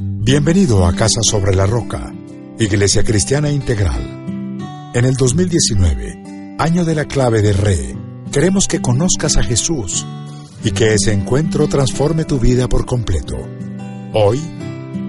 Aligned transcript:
Bienvenido 0.00 0.86
a 0.86 0.94
Casa 0.94 1.22
sobre 1.22 1.56
la 1.56 1.66
Roca, 1.66 2.14
Iglesia 2.56 3.02
Cristiana 3.02 3.50
Integral. 3.50 4.92
En 4.94 5.04
el 5.04 5.16
2019, 5.16 6.54
año 6.56 6.84
de 6.84 6.94
la 6.94 7.06
clave 7.06 7.42
de 7.42 7.52
Re, 7.52 7.98
queremos 8.30 8.68
que 8.68 8.80
conozcas 8.80 9.36
a 9.38 9.42
Jesús 9.42 10.06
y 10.62 10.70
que 10.70 10.94
ese 10.94 11.12
encuentro 11.12 11.66
transforme 11.66 12.24
tu 12.24 12.38
vida 12.38 12.68
por 12.68 12.86
completo. 12.86 13.34
Hoy, 14.14 14.38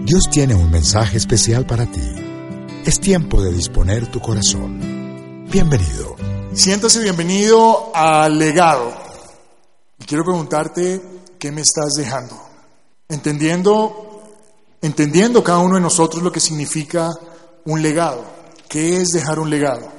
Dios 0.05 0.23
tiene 0.31 0.55
un 0.55 0.71
mensaje 0.71 1.17
especial 1.17 1.67
para 1.67 1.85
ti. 1.85 2.81
Es 2.83 2.99
tiempo 2.99 3.43
de 3.43 3.53
disponer 3.53 4.07
tu 4.07 4.19
corazón. 4.19 5.45
Bienvenido. 5.51 6.15
Siéntase 6.51 7.03
bienvenido 7.03 7.91
al 7.93 8.39
legado. 8.39 8.91
Quiero 10.07 10.23
preguntarte, 10.23 10.99
¿qué 11.37 11.51
me 11.51 11.61
estás 11.61 11.93
dejando? 11.95 12.35
Entendiendo 13.07 14.08
entendiendo 14.81 15.43
cada 15.43 15.59
uno 15.59 15.75
de 15.75 15.81
nosotros 15.81 16.23
lo 16.23 16.31
que 16.31 16.39
significa 16.39 17.09
un 17.65 17.81
legado. 17.81 18.23
¿Qué 18.67 19.01
es 19.01 19.09
dejar 19.09 19.39
un 19.39 19.49
legado? 19.49 19.91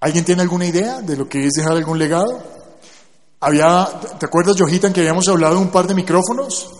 ¿Alguien 0.00 0.24
tiene 0.24 0.42
alguna 0.42 0.66
idea 0.66 1.00
de 1.00 1.16
lo 1.16 1.28
que 1.28 1.46
es 1.46 1.54
dejar 1.54 1.72
algún 1.72 1.98
legado? 1.98 2.42
Había, 3.40 3.88
¿te 4.18 4.26
acuerdas, 4.26 4.56
Johitan, 4.58 4.92
que 4.92 5.00
habíamos 5.00 5.26
hablado 5.28 5.54
de 5.54 5.60
un 5.60 5.70
par 5.70 5.86
de 5.86 5.94
micrófonos? 5.94 6.70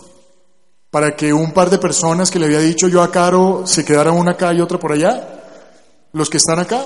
Para 0.91 1.15
que 1.15 1.33
un 1.33 1.51
par 1.51 1.69
de 1.69 1.77
personas 1.77 2.31
que 2.31 2.39
le 2.39 2.45
había 2.45 2.59
dicho 2.59 2.87
yo 2.87 3.01
a 3.01 3.11
Caro 3.11 3.63
se 3.65 3.83
quedara 3.83 4.11
una 4.11 4.31
acá 4.31 4.53
y 4.53 4.61
otra 4.61 4.79
por 4.79 4.91
allá. 4.91 5.43
Los 6.13 6.29
que 6.29 6.37
están 6.37 6.59
acá. 6.59 6.85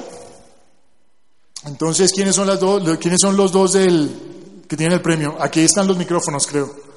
Entonces, 1.66 2.12
¿quiénes 2.14 2.36
son, 2.36 2.48
las 2.48 2.60
dos, 2.60 2.98
¿quiénes 3.00 3.20
son 3.22 3.36
los 3.36 3.52
dos 3.52 3.73
del, 3.73 4.64
que 4.68 4.78
tienen 4.78 4.94
el 4.94 5.02
premio? 5.02 5.36
Aquí 5.40 5.60
están 5.60 5.88
los 5.88 5.98
micrófonos, 5.98 6.48
creo. 6.48 6.89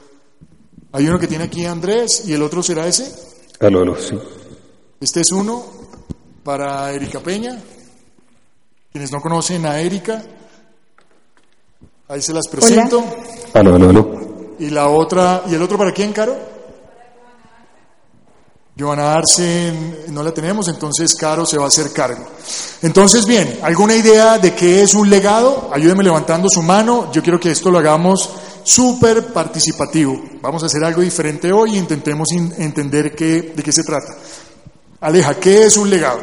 Hay 0.92 1.08
uno 1.08 1.18
que 1.18 1.26
tiene 1.26 1.44
aquí 1.44 1.64
a 1.64 1.72
Andrés 1.72 2.24
y 2.26 2.34
el 2.34 2.42
otro 2.42 2.62
será 2.62 2.86
ese. 2.86 3.10
Aló, 3.60 3.80
aló, 3.80 3.96
sí. 3.96 4.18
Este 5.00 5.20
es 5.20 5.32
uno 5.32 5.64
para 6.44 6.92
Erika 6.92 7.20
Peña. 7.20 7.58
Quienes 8.90 9.10
no 9.10 9.20
conocen 9.20 9.64
a 9.64 9.80
Erika, 9.80 10.22
ahí 12.08 12.20
se 12.20 12.34
las 12.34 12.46
presento. 12.46 13.02
Aló, 13.54 13.74
aló, 13.76 13.88
aló. 13.88 14.56
Y 14.58 14.68
la 14.68 14.88
otra, 14.88 15.44
¿y 15.48 15.54
el 15.54 15.62
otro 15.62 15.78
para 15.78 15.92
quién, 15.92 16.12
Caro? 16.12 16.36
Joana 18.78 19.14
Arce 19.14 19.72
no 20.08 20.22
la 20.22 20.32
tenemos, 20.32 20.68
entonces 20.68 21.14
Caro 21.14 21.46
se 21.46 21.56
va 21.56 21.64
a 21.64 21.68
hacer 21.68 21.92
cargo. 21.92 22.26
Entonces, 22.82 23.26
bien, 23.26 23.60
¿alguna 23.62 23.94
idea 23.94 24.38
de 24.38 24.54
qué 24.54 24.82
es 24.82 24.94
un 24.94 25.08
legado? 25.08 25.70
Ayúdeme 25.72 26.02
levantando 26.02 26.48
su 26.50 26.62
mano. 26.62 27.10
Yo 27.12 27.22
quiero 27.22 27.40
que 27.40 27.50
esto 27.50 27.70
lo 27.70 27.78
hagamos 27.78 28.30
súper 28.64 29.32
participativo. 29.32 30.20
Vamos 30.40 30.62
a 30.62 30.66
hacer 30.66 30.84
algo 30.84 31.02
diferente 31.02 31.52
hoy 31.52 31.74
e 31.74 31.78
intentemos 31.78 32.28
entender 32.32 33.14
qué, 33.14 33.52
de 33.54 33.62
qué 33.62 33.72
se 33.72 33.82
trata. 33.82 34.16
Aleja, 35.00 35.34
¿qué 35.34 35.66
es 35.66 35.76
un 35.76 35.90
legado? 35.90 36.20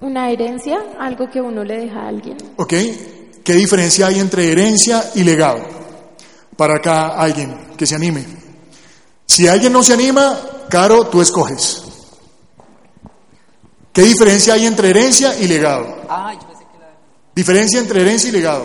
Una 0.00 0.30
herencia, 0.30 0.80
algo 0.98 1.30
que 1.30 1.40
uno 1.40 1.62
le 1.62 1.76
deja 1.78 2.02
a 2.02 2.08
alguien. 2.08 2.36
¿Ok? 2.56 2.74
¿Qué 3.44 3.52
diferencia 3.54 4.06
hay 4.08 4.20
entre 4.20 4.50
herencia 4.50 5.10
y 5.14 5.22
legado? 5.22 5.60
Para 6.56 6.76
acá 6.76 7.08
alguien 7.08 7.72
que 7.76 7.86
se 7.86 7.94
anime. 7.94 8.24
Si 9.26 9.46
alguien 9.46 9.72
no 9.72 9.82
se 9.82 9.94
anima, 9.94 10.38
Caro, 10.68 11.06
tú 11.06 11.20
escoges. 11.20 11.84
¿Qué 13.92 14.02
diferencia 14.02 14.54
hay 14.54 14.66
entre 14.66 14.88
herencia 14.88 15.38
y 15.38 15.46
legado? 15.46 16.02
Diferencia 17.34 17.78
entre 17.78 18.00
herencia 18.00 18.30
y 18.30 18.32
legado. 18.32 18.64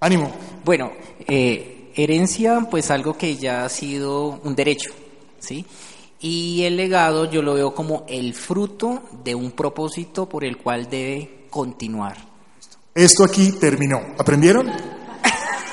Ánimo. 0.00 0.30
Bueno, 0.64 0.92
eh, 1.26 1.92
herencia, 1.94 2.66
pues 2.70 2.90
algo 2.90 3.16
que 3.16 3.36
ya 3.36 3.64
ha 3.64 3.68
sido 3.68 4.40
un 4.44 4.54
derecho, 4.54 4.90
¿sí? 5.38 5.64
Y 6.20 6.62
el 6.64 6.76
legado 6.76 7.30
yo 7.30 7.42
lo 7.42 7.54
veo 7.54 7.74
como 7.74 8.04
el 8.08 8.34
fruto 8.34 9.02
de 9.24 9.34
un 9.34 9.52
propósito 9.52 10.28
por 10.28 10.44
el 10.44 10.56
cual 10.56 10.88
debe 10.88 11.46
continuar. 11.50 12.16
Esto 12.94 13.24
aquí 13.24 13.52
terminó. 13.52 14.00
¿Aprendieron? 14.18 14.70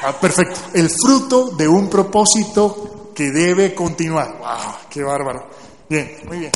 Ah, 0.06 0.12
perfecto. 0.20 0.60
El 0.74 0.90
fruto 0.90 1.52
de 1.52 1.68
un 1.68 1.90
propósito 1.90 3.12
que 3.16 3.32
debe 3.32 3.74
continuar. 3.74 4.38
¡Wow! 4.38 4.76
¡Qué 4.90 5.02
bárbaro! 5.02 5.50
Bien, 5.90 6.18
muy 6.28 6.40
bien. 6.40 6.52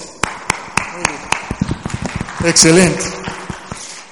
Muy 0.93 1.03
bien. 1.03 2.51
Excelente. 2.51 3.03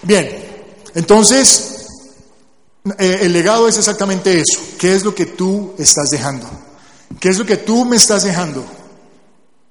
Bien, 0.03 0.45
entonces, 0.93 1.74
eh, 2.99 3.19
el 3.21 3.33
legado 3.33 3.67
es 3.67 3.77
exactamente 3.77 4.39
eso. 4.39 4.61
¿Qué 4.77 4.93
es 4.93 5.03
lo 5.03 5.15
que 5.15 5.25
tú 5.25 5.73
estás 5.77 6.09
dejando? 6.11 6.47
¿Qué 7.19 7.29
es 7.29 7.37
lo 7.39 7.45
que 7.45 7.57
tú 7.57 7.83
me 7.85 7.95
estás 7.95 8.23
dejando? 8.23 8.63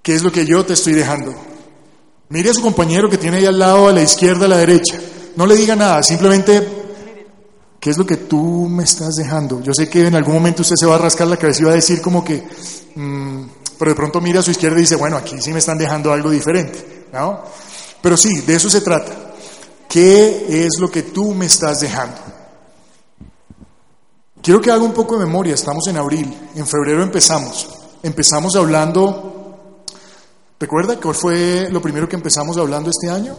¿Qué 0.03 0.15
es 0.15 0.23
lo 0.23 0.33
que 0.33 0.45
yo 0.45 0.65
te 0.67 0.73
estoy 0.73 0.95
dejando? 0.95 1.35
Mire 2.29 2.51
a 2.51 2.55
su 2.55 2.61
compañero 2.61 3.09
que 3.09 3.19
tiene 3.19 3.37
ahí 3.37 3.47
al 3.47 3.59
lado, 3.59 3.89
a 3.89 3.93
la 3.93 4.03
izquierda, 4.03 4.47
a 4.47 4.49
la 4.49 4.57
derecha. 4.57 4.99
No 5.37 5.47
le 5.47 5.55
diga 5.55 5.77
nada, 5.77 6.03
simplemente, 6.03 6.67
¿qué 7.79 7.91
es 7.91 7.99
lo 7.99 8.05
que 8.05 8.17
tú 8.17 8.69
me 8.69 8.83
estás 8.83 9.15
dejando? 9.15 9.61
Yo 9.63 9.73
sé 9.73 9.89
que 9.89 10.07
en 10.07 10.15
algún 10.17 10.35
momento 10.35 10.63
usted 10.63 10.77
se 10.77 10.87
va 10.87 10.97
a 10.97 10.99
rascar 10.99 11.29
la 11.29 11.37
cabeza 11.37 11.63
y 11.63 11.65
va 11.65 11.73
a 11.73 11.77
decir 11.77 12.01
como 12.01 12.25
que, 12.25 12.43
mm, 12.97 13.45
pero 13.79 13.93
de 13.93 13.95
pronto 13.95 14.21
mira 14.21 14.41
a 14.41 14.43
su 14.43 14.51
izquierda 14.51 14.79
y 14.79 14.83
dice, 14.83 14.97
bueno, 14.97 15.17
aquí 15.17 15.41
sí 15.41 15.53
me 15.53 15.61
están 15.61 15.79
dejando 15.79 16.13
algo 16.13 16.31
diferente, 16.31 17.07
¿no? 17.13 17.43
Pero 18.03 18.17
sí, 18.17 18.41
de 18.41 18.57
eso 18.57 18.69
se 18.69 18.81
trata. 18.81 19.35
¿Qué 19.89 20.67
es 20.67 20.79
lo 20.81 20.91
que 20.91 21.05
tú 21.05 21.35
me 21.35 21.47
estás 21.47 21.81
dejando? 21.81 22.34
Quiero 24.45 24.61
que 24.61 24.71
haga 24.71 24.83
un 24.83 24.93
poco 24.93 25.19
de 25.19 25.25
memoria, 25.25 25.55
estamos 25.55 25.87
en 25.87 25.97
abril, 25.97 26.51
en 26.55 26.67
febrero 26.67 27.03
empezamos. 27.03 27.67
Empezamos 28.03 28.55
hablando, 28.57 29.87
¿recuerda 30.61 31.01
cuál 31.01 31.15
fue 31.15 31.71
lo 31.71 31.81
primero 31.81 32.07
que 32.07 32.17
empezamos 32.17 32.59
hablando 32.59 32.91
este 32.91 33.09
año? 33.09 33.39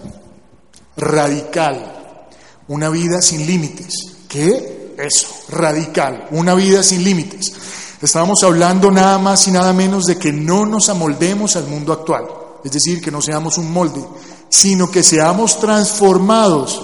Radical, 0.97 2.25
una 2.69 2.89
vida 2.89 3.21
sin 3.21 3.45
límites. 3.45 3.93
¿Qué? 4.27 4.95
Eso, 4.97 5.27
radical, 5.49 6.27
una 6.31 6.55
vida 6.55 6.81
sin 6.81 7.03
límites. 7.03 7.53
Estábamos 8.01 8.41
hablando 8.43 8.89
nada 8.89 9.19
más 9.19 9.47
y 9.47 9.51
nada 9.51 9.73
menos 9.73 10.05
de 10.05 10.17
que 10.17 10.33
no 10.33 10.65
nos 10.65 10.89
amoldemos 10.89 11.55
al 11.55 11.67
mundo 11.67 11.93
actual, 11.93 12.25
es 12.63 12.71
decir, 12.71 12.99
que 12.99 13.11
no 13.11 13.21
seamos 13.21 13.59
un 13.59 13.71
molde, 13.71 14.03
sino 14.49 14.89
que 14.89 15.03
seamos 15.03 15.59
transformados 15.59 16.81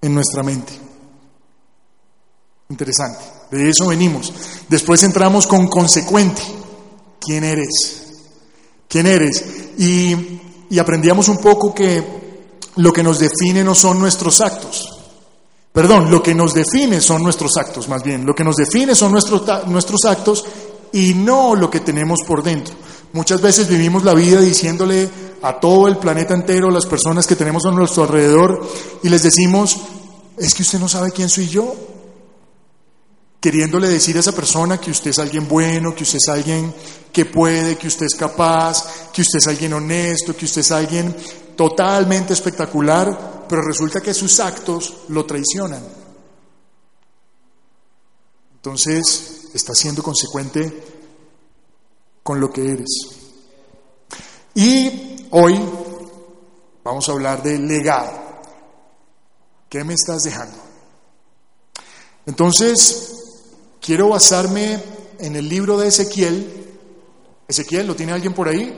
en 0.00 0.14
nuestra 0.14 0.42
mente. 0.42 0.83
Interesante. 2.74 3.24
De 3.52 3.70
eso 3.70 3.86
venimos. 3.86 4.32
Después 4.68 5.00
entramos 5.04 5.46
con 5.46 5.68
consecuente. 5.68 6.42
¿Quién 7.20 7.44
eres? 7.44 8.02
¿Quién 8.88 9.06
eres? 9.06 9.44
Y, 9.78 10.40
y 10.70 10.78
aprendíamos 10.80 11.28
un 11.28 11.36
poco 11.38 11.72
que 11.72 12.02
lo 12.74 12.92
que 12.92 13.04
nos 13.04 13.20
define 13.20 13.62
no 13.62 13.76
son 13.76 14.00
nuestros 14.00 14.40
actos. 14.40 14.88
Perdón, 15.72 16.10
lo 16.10 16.20
que 16.20 16.34
nos 16.34 16.52
define 16.52 17.00
son 17.00 17.22
nuestros 17.22 17.56
actos, 17.56 17.88
más 17.88 18.02
bien. 18.02 18.26
Lo 18.26 18.34
que 18.34 18.42
nos 18.42 18.56
define 18.56 18.96
son 18.96 19.12
nuestros, 19.12 19.42
nuestros 19.68 20.04
actos 20.04 20.44
y 20.92 21.14
no 21.14 21.54
lo 21.54 21.70
que 21.70 21.78
tenemos 21.78 22.22
por 22.26 22.42
dentro. 22.42 22.74
Muchas 23.12 23.40
veces 23.40 23.68
vivimos 23.68 24.02
la 24.02 24.14
vida 24.14 24.40
diciéndole 24.40 25.08
a 25.42 25.60
todo 25.60 25.86
el 25.86 25.98
planeta 25.98 26.34
entero, 26.34 26.72
las 26.72 26.86
personas 26.86 27.24
que 27.28 27.36
tenemos 27.36 27.64
a 27.66 27.70
nuestro 27.70 28.02
alrededor, 28.02 28.68
y 29.00 29.08
les 29.10 29.22
decimos, 29.22 29.78
es 30.36 30.52
que 30.54 30.62
usted 30.62 30.80
no 30.80 30.88
sabe 30.88 31.12
quién 31.12 31.28
soy 31.28 31.46
yo 31.46 31.93
queriéndole 33.44 33.90
decir 33.90 34.16
a 34.16 34.20
esa 34.20 34.32
persona 34.32 34.80
que 34.80 34.90
usted 34.90 35.10
es 35.10 35.18
alguien 35.18 35.46
bueno, 35.46 35.94
que 35.94 36.04
usted 36.04 36.16
es 36.16 36.28
alguien 36.30 36.74
que 37.12 37.26
puede, 37.26 37.76
que 37.76 37.88
usted 37.88 38.06
es 38.06 38.14
capaz, 38.14 39.10
que 39.12 39.20
usted 39.20 39.36
es 39.36 39.46
alguien 39.46 39.74
honesto, 39.74 40.34
que 40.34 40.46
usted 40.46 40.62
es 40.62 40.70
alguien 40.70 41.14
totalmente 41.54 42.32
espectacular, 42.32 43.44
pero 43.46 43.60
resulta 43.60 44.00
que 44.00 44.14
sus 44.14 44.40
actos 44.40 44.94
lo 45.08 45.26
traicionan. 45.26 45.86
Entonces, 48.54 49.50
está 49.52 49.74
siendo 49.74 50.02
consecuente 50.02 50.82
con 52.22 52.40
lo 52.40 52.50
que 52.50 52.66
eres. 52.66 52.88
Y 54.54 55.28
hoy 55.32 55.62
vamos 56.82 57.06
a 57.06 57.12
hablar 57.12 57.42
de 57.42 57.58
legado. 57.58 58.40
¿Qué 59.68 59.84
me 59.84 59.92
estás 59.92 60.22
dejando? 60.22 60.56
Entonces, 62.24 63.20
Quiero 63.84 64.08
basarme 64.08 64.80
en 65.18 65.36
el 65.36 65.46
libro 65.46 65.76
de 65.76 65.88
Ezequiel 65.88 66.64
Ezequiel, 67.46 67.86
¿lo 67.86 67.94
tiene 67.94 68.12
alguien 68.12 68.32
por 68.32 68.48
ahí? 68.48 68.74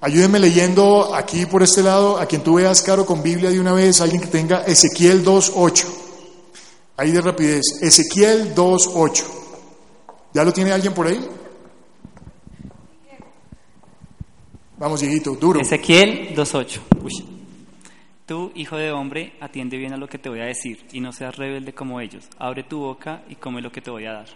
Ayúdenme 0.00 0.38
leyendo 0.38 1.14
aquí 1.14 1.46
por 1.46 1.62
este 1.62 1.82
lado, 1.82 2.18
a 2.18 2.26
quien 2.26 2.42
tú 2.42 2.56
veas, 2.56 2.82
Caro, 2.82 3.06
con 3.06 3.22
Biblia 3.22 3.50
de 3.50 3.58
una 3.58 3.72
vez, 3.72 4.00
alguien 4.00 4.20
que 4.20 4.28
tenga 4.28 4.64
Ezequiel 4.64 5.24
2.8. 5.24 5.86
Ahí 6.96 7.10
de 7.10 7.20
rapidez. 7.22 7.62
Ezequiel 7.80 8.54
2.8. 8.54 9.24
¿Ya 10.34 10.44
lo 10.44 10.52
tiene 10.52 10.72
alguien 10.72 10.92
por 10.92 11.06
ahí? 11.06 11.26
Vamos, 14.76 15.00
Dieguito, 15.00 15.34
duro. 15.36 15.60
Ezequiel 15.60 16.36
2.8. 16.36 17.33
Tú, 18.26 18.52
hijo 18.54 18.76
de 18.76 18.90
hombre, 18.90 19.34
atiende 19.40 19.76
bien 19.76 19.92
a 19.92 19.96
lo 19.98 20.08
que 20.08 20.18
te 20.18 20.28
voy 20.30 20.40
a 20.40 20.44
decir 20.46 20.86
y 20.92 21.00
no 21.00 21.12
seas 21.12 21.36
rebelde 21.36 21.74
como 21.74 22.00
ellos. 22.00 22.26
Abre 22.38 22.62
tu 22.64 22.78
boca 22.78 23.22
y 23.28 23.34
come 23.36 23.60
lo 23.60 23.70
que 23.70 23.82
te 23.82 23.90
voy 23.90 24.06
a 24.06 24.12
dar. 24.12 24.26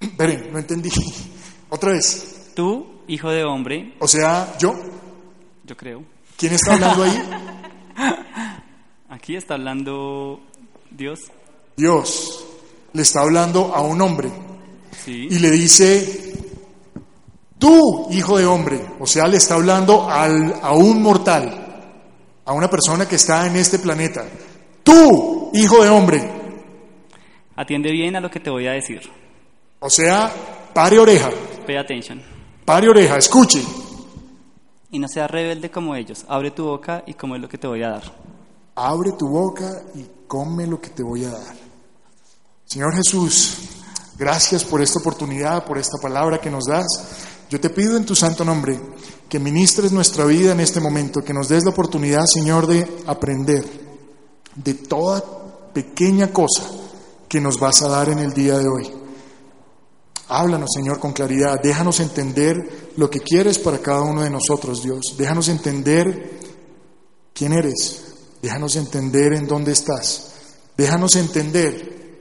Esperen, 0.00 0.52
no 0.52 0.58
entendí. 0.58 0.90
Otra 1.68 1.92
vez. 1.92 2.52
Tú, 2.54 3.02
hijo 3.06 3.30
de 3.30 3.44
hombre, 3.44 3.94
O 4.00 4.08
sea, 4.08 4.56
yo. 4.58 4.72
yo 5.64 5.76
creo. 5.76 6.02
¿Quién 6.36 6.54
está 6.54 6.74
hablando 6.74 7.02
ahí? 7.04 7.22
Aquí 9.10 9.36
está 9.36 9.54
hablando 9.54 10.40
Dios. 10.90 11.20
Dios 11.76 12.44
le 12.92 13.02
está 13.02 13.20
hablando 13.20 13.74
a 13.74 13.80
un 13.82 14.00
hombre 14.00 14.30
Sí. 15.04 15.28
y 15.30 15.38
le 15.38 15.50
dice, 15.50 16.27
tú, 17.58 18.06
hijo 18.10 18.38
de 18.38 18.46
hombre, 18.46 18.84
o 19.00 19.06
sea, 19.06 19.26
le 19.26 19.36
está 19.36 19.54
hablando 19.54 20.08
al, 20.08 20.54
a 20.62 20.72
un 20.72 21.02
mortal, 21.02 21.92
a 22.44 22.52
una 22.52 22.68
persona 22.68 23.06
que 23.06 23.16
está 23.16 23.46
en 23.46 23.56
este 23.56 23.78
planeta. 23.78 24.24
Tú, 24.82 25.50
hijo 25.54 25.82
de 25.82 25.88
hombre, 25.90 26.34
Atiende 27.56 27.90
bien 27.90 28.14
a 28.14 28.20
lo 28.20 28.30
que 28.30 28.38
te 28.38 28.50
voy 28.50 28.68
a 28.68 28.72
decir. 28.72 29.00
o 29.80 29.90
sea, 29.90 30.32
pare 30.72 30.98
oreja, 30.98 31.28
Pay 31.66 31.76
attention. 31.76 32.22
pare 32.64 32.88
oreja, 32.88 33.16
escuche. 33.16 33.62
Y 34.90 34.98
no 34.98 35.08
seas 35.08 35.28
rebelde 35.30 35.70
como 35.70 35.94
ellos. 35.96 36.24
Abre 36.28 36.50
tu 36.52 36.64
boca 36.64 37.02
y 37.06 37.14
come 37.14 37.38
lo 37.38 37.48
que 37.48 37.58
te 37.58 37.66
voy 37.66 37.82
a 37.82 37.90
dar. 37.90 38.02
Abre 38.76 39.10
tu 39.18 39.28
boca 39.28 39.82
y 39.94 40.06
come 40.28 40.66
lo 40.66 40.80
que 40.80 40.90
te 40.90 41.02
voy 41.02 41.24
a 41.24 41.30
dar. 41.30 41.54
Señor 42.64 42.94
Jesús, 42.94 43.58
gracias 44.16 44.64
por 44.64 44.80
esta 44.80 45.00
oportunidad, 45.00 45.64
por 45.64 45.78
esta 45.78 45.98
palabra 46.00 46.38
que 46.38 46.50
nos 46.50 46.64
das. 46.64 46.86
Yo 47.50 47.60
te 47.60 47.70
pido 47.70 47.96
en 47.96 48.04
tu 48.04 48.14
santo 48.14 48.44
nombre 48.44 48.78
que 49.28 49.38
ministres 49.38 49.92
nuestra 49.92 50.24
vida 50.24 50.52
en 50.52 50.60
este 50.60 50.80
momento, 50.80 51.22
que 51.22 51.32
nos 51.32 51.48
des 51.48 51.64
la 51.64 51.70
oportunidad, 51.70 52.24
Señor, 52.26 52.66
de 52.66 52.86
aprender 53.06 53.64
de 54.54 54.74
toda 54.74 55.22
pequeña 55.72 56.32
cosa 56.32 56.64
que 57.28 57.40
nos 57.40 57.58
vas 57.58 57.82
a 57.82 57.88
dar 57.88 58.08
en 58.10 58.18
el 58.18 58.32
día 58.32 58.58
de 58.58 58.68
hoy. 58.68 58.92
Háblanos, 60.28 60.70
Señor, 60.74 60.98
con 60.98 61.12
claridad. 61.12 61.60
Déjanos 61.62 62.00
entender 62.00 62.92
lo 62.96 63.08
que 63.08 63.20
quieres 63.20 63.58
para 63.58 63.78
cada 63.78 64.02
uno 64.02 64.22
de 64.22 64.30
nosotros, 64.30 64.82
Dios. 64.82 65.14
Déjanos 65.16 65.48
entender 65.48 66.38
quién 67.32 67.52
eres. 67.54 68.04
Déjanos 68.42 68.76
entender 68.76 69.32
en 69.32 69.46
dónde 69.46 69.72
estás. 69.72 70.32
Déjanos 70.76 71.16
entender 71.16 72.20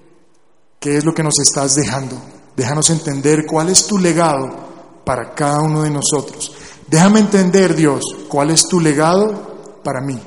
qué 0.80 0.98
es 0.98 1.04
lo 1.04 1.14
que 1.14 1.24
nos 1.24 1.38
estás 1.40 1.76
dejando. 1.76 2.16
Déjanos 2.56 2.90
entender 2.90 3.46
cuál 3.46 3.70
es 3.70 3.86
tu 3.86 3.98
legado 3.98 4.67
para 5.08 5.34
cada 5.34 5.62
uno 5.62 5.84
de 5.84 5.90
nosotros. 5.90 6.52
Déjame 6.86 7.22
entender, 7.22 7.74
Dios, 7.74 8.04
cuál 8.28 8.50
es 8.50 8.68
tu 8.68 8.82
legado 8.82 9.80
para 9.82 10.02
mí. 10.02 10.20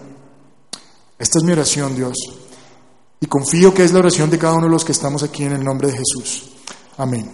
Esta 1.18 1.38
es 1.38 1.44
mi 1.44 1.52
oración, 1.52 1.94
Dios. 1.94 2.16
Y 3.20 3.26
confío 3.26 3.74
que 3.74 3.84
es 3.84 3.92
la 3.92 3.98
oración 3.98 4.30
de 4.30 4.38
cada 4.38 4.54
uno 4.54 4.64
de 4.64 4.72
los 4.72 4.82
que 4.82 4.92
estamos 4.92 5.22
aquí 5.22 5.44
en 5.44 5.52
el 5.52 5.62
nombre 5.62 5.88
de 5.88 5.98
Jesús. 5.98 6.52
Amén. 6.96 7.30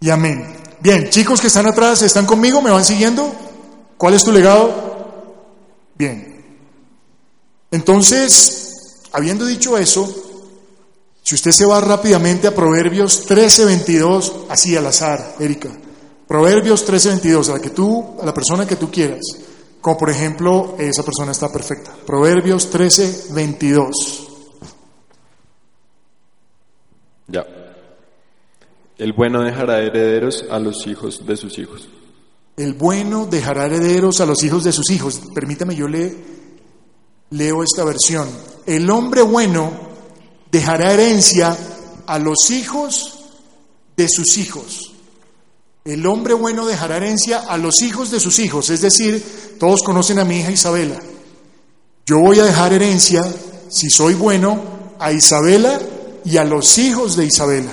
Y 0.00 0.08
amén. 0.08 0.56
Bien, 0.80 1.10
chicos 1.10 1.42
que 1.42 1.48
están 1.48 1.66
atrás, 1.66 2.00
¿están 2.00 2.24
conmigo? 2.24 2.62
¿Me 2.62 2.70
van 2.70 2.86
siguiendo? 2.86 3.30
¿Cuál 3.98 4.14
es 4.14 4.24
tu 4.24 4.32
legado? 4.32 4.72
Bien. 5.94 6.42
Entonces, 7.70 9.02
habiendo 9.12 9.44
dicho 9.44 9.76
eso, 9.76 10.10
si 11.22 11.34
usted 11.34 11.50
se 11.50 11.66
va 11.66 11.82
rápidamente 11.82 12.48
a 12.48 12.54
Proverbios 12.54 13.26
13:22, 13.28 14.46
así 14.48 14.74
al 14.74 14.86
azar, 14.86 15.36
Erika. 15.38 15.68
Proverbios 16.30 16.86
13:22, 16.86 17.48
a 17.48 17.54
la 17.54 17.60
que 17.60 17.70
tú, 17.70 18.14
a 18.22 18.24
la 18.24 18.32
persona 18.32 18.64
que 18.64 18.76
tú 18.76 18.88
quieras. 18.88 19.18
Como 19.80 19.98
por 19.98 20.10
ejemplo, 20.10 20.76
esa 20.78 21.02
persona 21.02 21.32
está 21.32 21.50
perfecta. 21.50 21.92
Proverbios 22.06 22.70
13:22. 22.70 24.28
Ya. 27.26 27.44
El 28.96 29.12
bueno 29.12 29.42
dejará 29.42 29.80
herederos 29.80 30.44
a 30.48 30.60
los 30.60 30.86
hijos 30.86 31.26
de 31.26 31.36
sus 31.36 31.58
hijos. 31.58 31.88
El 32.56 32.74
bueno 32.74 33.26
dejará 33.26 33.66
herederos 33.66 34.20
a 34.20 34.26
los 34.26 34.44
hijos 34.44 34.62
de 34.62 34.70
sus 34.70 34.88
hijos. 34.92 35.20
Permítame, 35.34 35.74
yo 35.74 35.88
le, 35.88 36.14
leo 37.30 37.64
esta 37.64 37.84
versión. 37.84 38.28
El 38.66 38.88
hombre 38.88 39.22
bueno 39.22 39.72
dejará 40.52 40.92
herencia 40.92 41.56
a 42.06 42.20
los 42.20 42.52
hijos 42.52 43.18
de 43.96 44.08
sus 44.08 44.38
hijos. 44.38 44.89
El 45.84 46.06
hombre 46.06 46.34
bueno 46.34 46.66
dejará 46.66 46.98
herencia 46.98 47.38
a 47.38 47.56
los 47.56 47.82
hijos 47.82 48.10
de 48.10 48.20
sus 48.20 48.38
hijos. 48.38 48.68
Es 48.70 48.82
decir, 48.82 49.56
todos 49.58 49.82
conocen 49.82 50.18
a 50.18 50.24
mi 50.24 50.38
hija 50.38 50.50
Isabela. 50.50 51.00
Yo 52.06 52.18
voy 52.18 52.38
a 52.40 52.44
dejar 52.44 52.72
herencia, 52.72 53.24
si 53.68 53.88
soy 53.88 54.14
bueno, 54.14 54.60
a 54.98 55.12
Isabela 55.12 55.80
y 56.24 56.36
a 56.36 56.44
los 56.44 56.76
hijos 56.78 57.16
de 57.16 57.24
Isabela. 57.24 57.72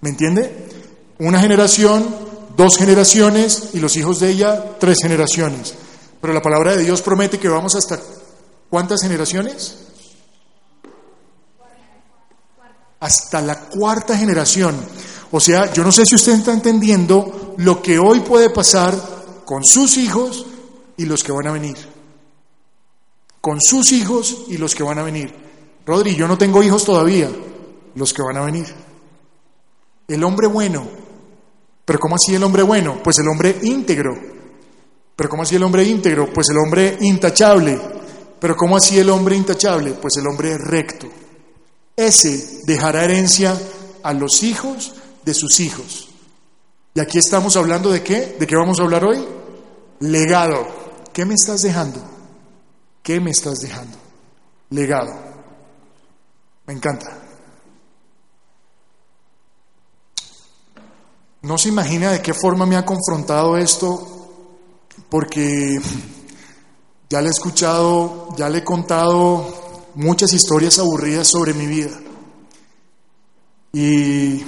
¿Me 0.00 0.10
entiende? 0.10 0.68
Una 1.18 1.40
generación, 1.40 2.04
dos 2.56 2.76
generaciones 2.76 3.70
y 3.72 3.80
los 3.80 3.96
hijos 3.96 4.20
de 4.20 4.30
ella, 4.30 4.76
tres 4.78 4.98
generaciones. 5.00 5.74
Pero 6.20 6.34
la 6.34 6.42
palabra 6.42 6.76
de 6.76 6.84
Dios 6.84 7.02
promete 7.02 7.38
que 7.38 7.48
vamos 7.48 7.74
hasta 7.74 7.98
¿cuántas 8.68 9.00
generaciones? 9.02 9.76
Hasta 13.00 13.40
la 13.40 13.58
cuarta 13.58 14.16
generación. 14.16 14.76
O 15.32 15.40
sea, 15.40 15.72
yo 15.72 15.82
no 15.82 15.90
sé 15.90 16.04
si 16.04 16.14
usted 16.14 16.34
está 16.34 16.52
entendiendo 16.52 17.54
lo 17.56 17.82
que 17.82 17.98
hoy 17.98 18.20
puede 18.20 18.50
pasar 18.50 18.94
con 19.46 19.64
sus 19.64 19.96
hijos 19.96 20.46
y 20.98 21.06
los 21.06 21.24
que 21.24 21.32
van 21.32 21.46
a 21.46 21.52
venir. 21.52 21.76
Con 23.40 23.58
sus 23.58 23.92
hijos 23.92 24.44
y 24.48 24.58
los 24.58 24.74
que 24.74 24.82
van 24.82 24.98
a 24.98 25.02
venir. 25.02 25.34
Rodri, 25.86 26.14
yo 26.14 26.28
no 26.28 26.36
tengo 26.36 26.62
hijos 26.62 26.84
todavía, 26.84 27.30
los 27.94 28.12
que 28.12 28.22
van 28.22 28.36
a 28.36 28.44
venir. 28.44 28.66
El 30.06 30.22
hombre 30.22 30.46
bueno. 30.48 30.86
¿Pero 31.84 31.98
cómo 31.98 32.16
así 32.16 32.34
el 32.34 32.42
hombre 32.44 32.62
bueno? 32.62 33.00
Pues 33.02 33.18
el 33.18 33.26
hombre 33.26 33.58
íntegro. 33.62 34.14
¿Pero 35.16 35.28
cómo 35.30 35.44
así 35.44 35.56
el 35.56 35.62
hombre 35.62 35.82
íntegro? 35.82 36.30
Pues 36.30 36.50
el 36.50 36.58
hombre 36.58 36.98
intachable. 37.00 37.80
¿Pero 38.38 38.54
cómo 38.54 38.76
así 38.76 38.98
el 38.98 39.08
hombre 39.08 39.34
intachable? 39.34 39.92
Pues 39.92 40.14
el 40.18 40.26
hombre 40.26 40.58
recto. 40.58 41.08
Ese 41.96 42.60
dejará 42.66 43.04
herencia 43.04 43.58
a 44.02 44.12
los 44.12 44.42
hijos 44.42 44.92
de 45.24 45.34
sus 45.34 45.60
hijos. 45.60 46.08
Y 46.94 47.00
aquí 47.00 47.18
estamos 47.18 47.56
hablando 47.56 47.90
de 47.90 48.02
qué? 48.02 48.36
¿De 48.38 48.46
qué 48.46 48.56
vamos 48.56 48.78
a 48.78 48.82
hablar 48.82 49.04
hoy? 49.04 49.24
Legado. 50.00 50.66
¿Qué 51.12 51.24
me 51.24 51.34
estás 51.34 51.62
dejando? 51.62 52.02
¿Qué 53.02 53.20
me 53.20 53.30
estás 53.30 53.60
dejando? 53.60 53.96
Legado. 54.70 55.12
Me 56.66 56.74
encanta. 56.74 57.18
No 61.42 61.58
se 61.58 61.70
imagina 61.70 62.12
de 62.12 62.22
qué 62.22 62.34
forma 62.34 62.66
me 62.66 62.76
ha 62.76 62.84
confrontado 62.84 63.56
esto, 63.56 64.28
porque 65.08 65.76
ya 67.10 67.20
le 67.20 67.26
he 67.26 67.30
escuchado, 67.30 68.28
ya 68.36 68.48
le 68.48 68.58
he 68.58 68.64
contado 68.64 69.90
muchas 69.96 70.32
historias 70.32 70.78
aburridas 70.78 71.26
sobre 71.26 71.52
mi 71.52 71.66
vida. 71.66 71.98
Y, 73.72 74.44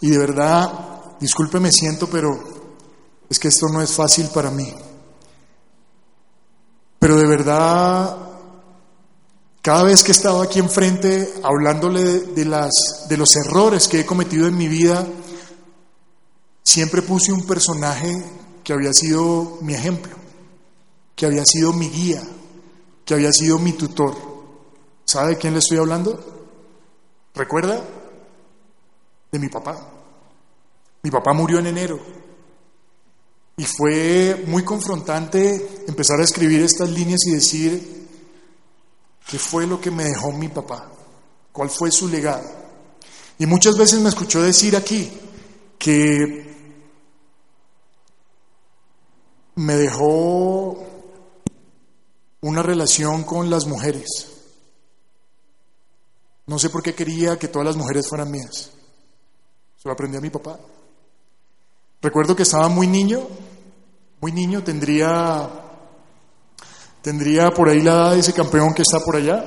y 0.00 0.10
de 0.10 0.18
verdad, 0.18 1.16
discúlpeme, 1.20 1.70
siento, 1.72 2.08
pero 2.08 2.38
es 3.28 3.38
que 3.38 3.48
esto 3.48 3.68
no 3.68 3.82
es 3.82 3.90
fácil 3.92 4.28
para 4.32 4.50
mí. 4.50 4.72
Pero 6.98 7.16
de 7.16 7.26
verdad, 7.26 8.16
cada 9.62 9.82
vez 9.84 10.02
que 10.02 10.12
he 10.12 10.14
estado 10.14 10.42
aquí 10.42 10.58
enfrente 10.58 11.34
hablándole 11.42 12.02
de, 12.02 12.20
de 12.32 12.44
las, 12.44 13.06
de 13.08 13.16
los 13.16 13.34
errores 13.36 13.88
que 13.88 14.00
he 14.00 14.06
cometido 14.06 14.46
en 14.46 14.56
mi 14.56 14.68
vida, 14.68 15.06
siempre 16.62 17.02
puse 17.02 17.32
un 17.32 17.46
personaje 17.46 18.24
que 18.62 18.72
había 18.72 18.92
sido 18.92 19.58
mi 19.60 19.74
ejemplo, 19.74 20.16
que 21.14 21.26
había 21.26 21.44
sido 21.44 21.72
mi 21.72 21.88
guía, 21.88 22.22
que 23.04 23.14
había 23.14 23.32
sido 23.32 23.58
mi 23.58 23.72
tutor. 23.72 24.14
¿Sabe 25.04 25.30
de 25.30 25.38
quién 25.38 25.52
le 25.52 25.60
estoy 25.60 25.78
hablando? 25.78 26.18
¿Recuerda? 27.34 27.80
De 29.36 29.40
mi 29.40 29.50
papá. 29.50 29.76
Mi 31.02 31.10
papá 31.10 31.34
murió 31.34 31.58
en 31.58 31.66
enero. 31.66 32.00
Y 33.58 33.64
fue 33.64 34.44
muy 34.46 34.64
confrontante 34.64 35.84
empezar 35.86 36.18
a 36.18 36.24
escribir 36.24 36.62
estas 36.62 36.88
líneas 36.88 37.20
y 37.26 37.32
decir, 37.32 38.08
¿qué 39.28 39.38
fue 39.38 39.66
lo 39.66 39.78
que 39.78 39.90
me 39.90 40.04
dejó 40.04 40.32
mi 40.32 40.48
papá? 40.48 40.90
¿Cuál 41.52 41.68
fue 41.68 41.90
su 41.90 42.08
legado? 42.08 42.48
Y 43.38 43.44
muchas 43.44 43.76
veces 43.76 44.00
me 44.00 44.08
escuchó 44.08 44.40
decir 44.40 44.74
aquí, 44.74 45.12
que 45.78 46.56
me 49.56 49.74
dejó 49.76 50.82
una 52.40 52.62
relación 52.62 53.22
con 53.24 53.50
las 53.50 53.66
mujeres. 53.66 54.28
No 56.46 56.58
sé 56.58 56.70
por 56.70 56.82
qué 56.82 56.94
quería 56.94 57.38
que 57.38 57.48
todas 57.48 57.66
las 57.66 57.76
mujeres 57.76 58.08
fueran 58.08 58.30
mías. 58.30 58.70
Lo 59.86 59.92
aprendí 59.92 60.16
a 60.16 60.20
mi 60.20 60.30
papá. 60.30 60.58
Recuerdo 62.02 62.34
que 62.34 62.42
estaba 62.42 62.68
muy 62.68 62.88
niño, 62.88 63.20
muy 64.20 64.32
niño, 64.32 64.64
tendría, 64.64 65.48
tendría 67.00 67.52
por 67.52 67.68
ahí 67.68 67.80
la 67.82 67.92
edad 67.92 68.12
de 68.14 68.18
ese 68.18 68.32
campeón 68.32 68.74
que 68.74 68.82
está 68.82 68.98
por 68.98 69.14
allá. 69.14 69.44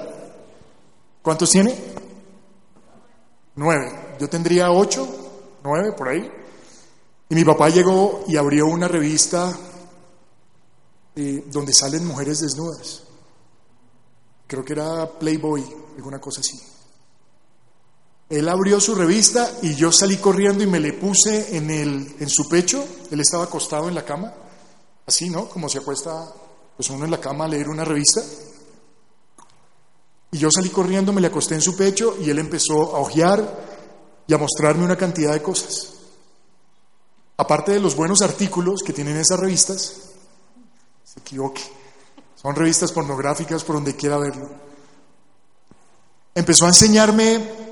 ¿Cuántos 1.22 1.50
tiene? 1.50 1.76
Nueve. 3.56 4.16
Yo 4.18 4.30
tendría 4.30 4.72
ocho, 4.72 5.06
nueve, 5.62 5.92
por 5.92 6.08
ahí. 6.08 6.32
Y 7.28 7.36
mi 7.36 7.44
papá 7.44 7.68
llegó 7.68 8.24
y 8.26 8.38
abrió 8.38 8.68
una 8.68 8.88
revista 8.88 9.52
eh, 11.18 11.44
donde 11.48 11.74
salen 11.74 12.08
mujeres 12.08 12.40
desnudas. 12.40 13.04
Creo 14.48 14.64
que 14.64 14.72
era 14.72 15.06
Playboy, 15.20 15.66
alguna 15.98 16.22
cosa 16.22 16.40
así. 16.40 16.69
Él 18.30 18.48
abrió 18.48 18.80
su 18.80 18.94
revista 18.94 19.52
y 19.64 19.74
yo 19.74 19.92
salí 19.92 20.18
corriendo 20.18 20.64
y 20.64 20.68
me 20.68 20.80
le 20.80 20.94
puse 20.94 21.58
en, 21.58 21.72
el, 21.72 22.16
en 22.20 22.30
su 22.30 22.48
pecho. 22.48 22.86
Él 23.10 23.20
estaba 23.20 23.46
acostado 23.46 23.88
en 23.88 23.96
la 23.96 24.06
cama, 24.06 24.32
así, 25.08 25.30
¿no? 25.30 25.50
Como 25.50 25.68
se 25.68 25.80
acuesta 25.80 26.32
pues 26.78 26.90
uno 26.92 27.06
en 27.06 27.12
la 27.12 27.20
cama 27.20 27.46
a 27.46 27.48
leer 27.48 27.68
una 27.68 27.84
revista. 27.84 28.22
Y 30.32 30.38
yo 30.38 30.50
salí 30.52 30.70
corriendo, 30.70 31.12
me 31.12 31.22
le 31.22 31.28
acosté 31.28 31.56
en 31.56 31.62
su 31.62 31.76
pecho 31.76 32.16
y 32.22 32.30
él 32.30 32.38
empezó 32.38 32.96
a 32.96 33.00
hojear 33.00 33.68
y 34.28 34.34
a 34.34 34.38
mostrarme 34.38 34.86
una 34.86 34.96
cantidad 34.96 35.34
de 35.34 35.42
cosas. 35.42 35.94
Aparte 37.36 37.72
de 37.72 37.80
los 37.80 37.96
buenos 37.96 38.22
artículos 38.22 38.84
que 38.86 38.94
tienen 38.94 39.18
esas 39.18 39.40
revistas, 39.40 39.96
se 41.04 41.20
equivoque, 41.20 41.64
son 42.36 42.56
revistas 42.56 42.92
pornográficas 42.92 43.64
por 43.64 43.76
donde 43.76 43.96
quiera 43.96 44.20
verlo. 44.20 44.50
Empezó 46.36 46.66
a 46.66 46.70
enseñarme 46.70 47.69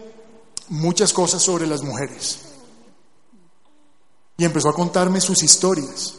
muchas 0.69 1.13
cosas 1.13 1.41
sobre 1.41 1.67
las 1.67 1.83
mujeres. 1.83 2.39
Y 4.37 4.45
empezó 4.45 4.69
a 4.69 4.73
contarme 4.73 5.21
sus 5.21 5.43
historias. 5.43 6.15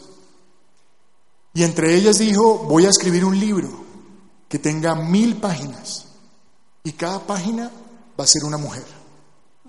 Y 1.53 1.63
entre 1.63 1.95
ellas 1.95 2.17
dijo, 2.17 2.59
voy 2.59 2.85
a 2.85 2.89
escribir 2.89 3.25
un 3.25 3.39
libro 3.39 3.69
que 4.47 4.59
tenga 4.59 4.95
mil 4.95 5.37
páginas. 5.37 6.05
Y 6.83 6.93
cada 6.93 7.25
página 7.25 7.71
va 8.19 8.23
a 8.23 8.27
ser 8.27 8.43
una 8.43 8.57
mujer. 8.57 8.85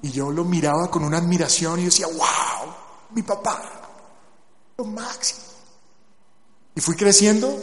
Y 0.02 0.10
yo 0.10 0.30
lo 0.30 0.44
miraba 0.44 0.90
con 0.90 1.04
una 1.04 1.18
admiración 1.18 1.80
y 1.80 1.84
decía, 1.84 2.06
wow, 2.06 2.74
mi 3.10 3.22
papá, 3.22 3.62
lo 4.78 4.84
máximo. 4.84 5.40
Y 6.74 6.80
fui 6.80 6.96
creciendo 6.96 7.54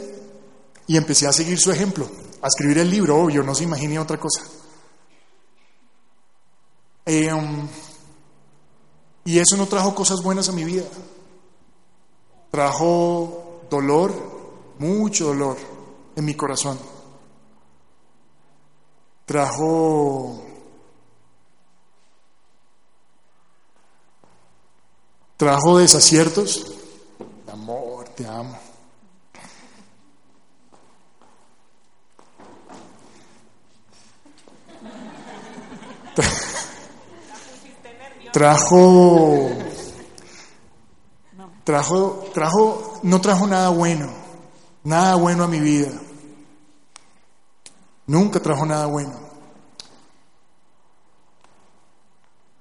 y 0.86 0.96
empecé 0.96 1.26
a 1.26 1.32
seguir 1.32 1.58
su 1.58 1.70
ejemplo, 1.72 2.08
a 2.40 2.46
escribir 2.46 2.78
el 2.78 2.90
libro, 2.90 3.16
obvio, 3.16 3.42
no 3.42 3.54
se 3.54 3.64
imaginé 3.64 3.98
otra 3.98 4.18
cosa. 4.18 4.42
Um, 7.08 7.66
y 9.24 9.38
eso 9.38 9.56
no 9.56 9.66
trajo 9.66 9.94
cosas 9.94 10.22
buenas 10.22 10.50
a 10.50 10.52
mi 10.52 10.62
vida. 10.64 10.84
Trajo 12.50 13.62
dolor, 13.70 14.12
mucho 14.78 15.28
dolor 15.28 15.56
en 16.16 16.24
mi 16.26 16.34
corazón. 16.34 16.78
Trajo 19.24 20.42
trajo 25.38 25.78
desaciertos. 25.78 26.74
Amor, 27.50 28.06
te 28.10 28.26
amo. 28.26 28.58
trajo, 38.38 39.50
trajo, 41.64 42.30
trajo, 42.32 43.00
no 43.02 43.20
trajo 43.20 43.48
nada 43.48 43.70
bueno, 43.70 44.08
nada 44.84 45.16
bueno 45.16 45.42
a 45.42 45.48
mi 45.48 45.58
vida. 45.58 45.90
Nunca 48.06 48.38
trajo 48.38 48.64
nada 48.64 48.86
bueno. 48.86 49.12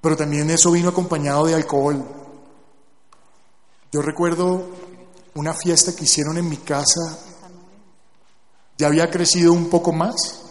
Pero 0.02 0.18
también 0.18 0.50
eso 0.50 0.72
vino 0.72 0.90
acompañado 0.90 1.46
de 1.46 1.54
alcohol. 1.54 2.04
Yo 3.92 4.02
recuerdo 4.02 4.66
una 5.36 5.54
fiesta 5.54 5.96
que 5.96 6.06
hicieron 6.06 6.40
en 6.40 6.50
mi 6.50 6.58
casa. 6.58 7.20
Ya 8.80 8.88
había 8.88 9.12
crecido 9.12 9.54
un 9.54 9.70
poco 9.70 9.94
más, 9.94 10.42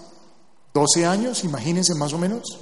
12 0.73 1.05
años, 1.05 1.43
imagínense 1.43 1.97
más 1.97 2.13
o 2.13 2.19
menos. 2.19 2.61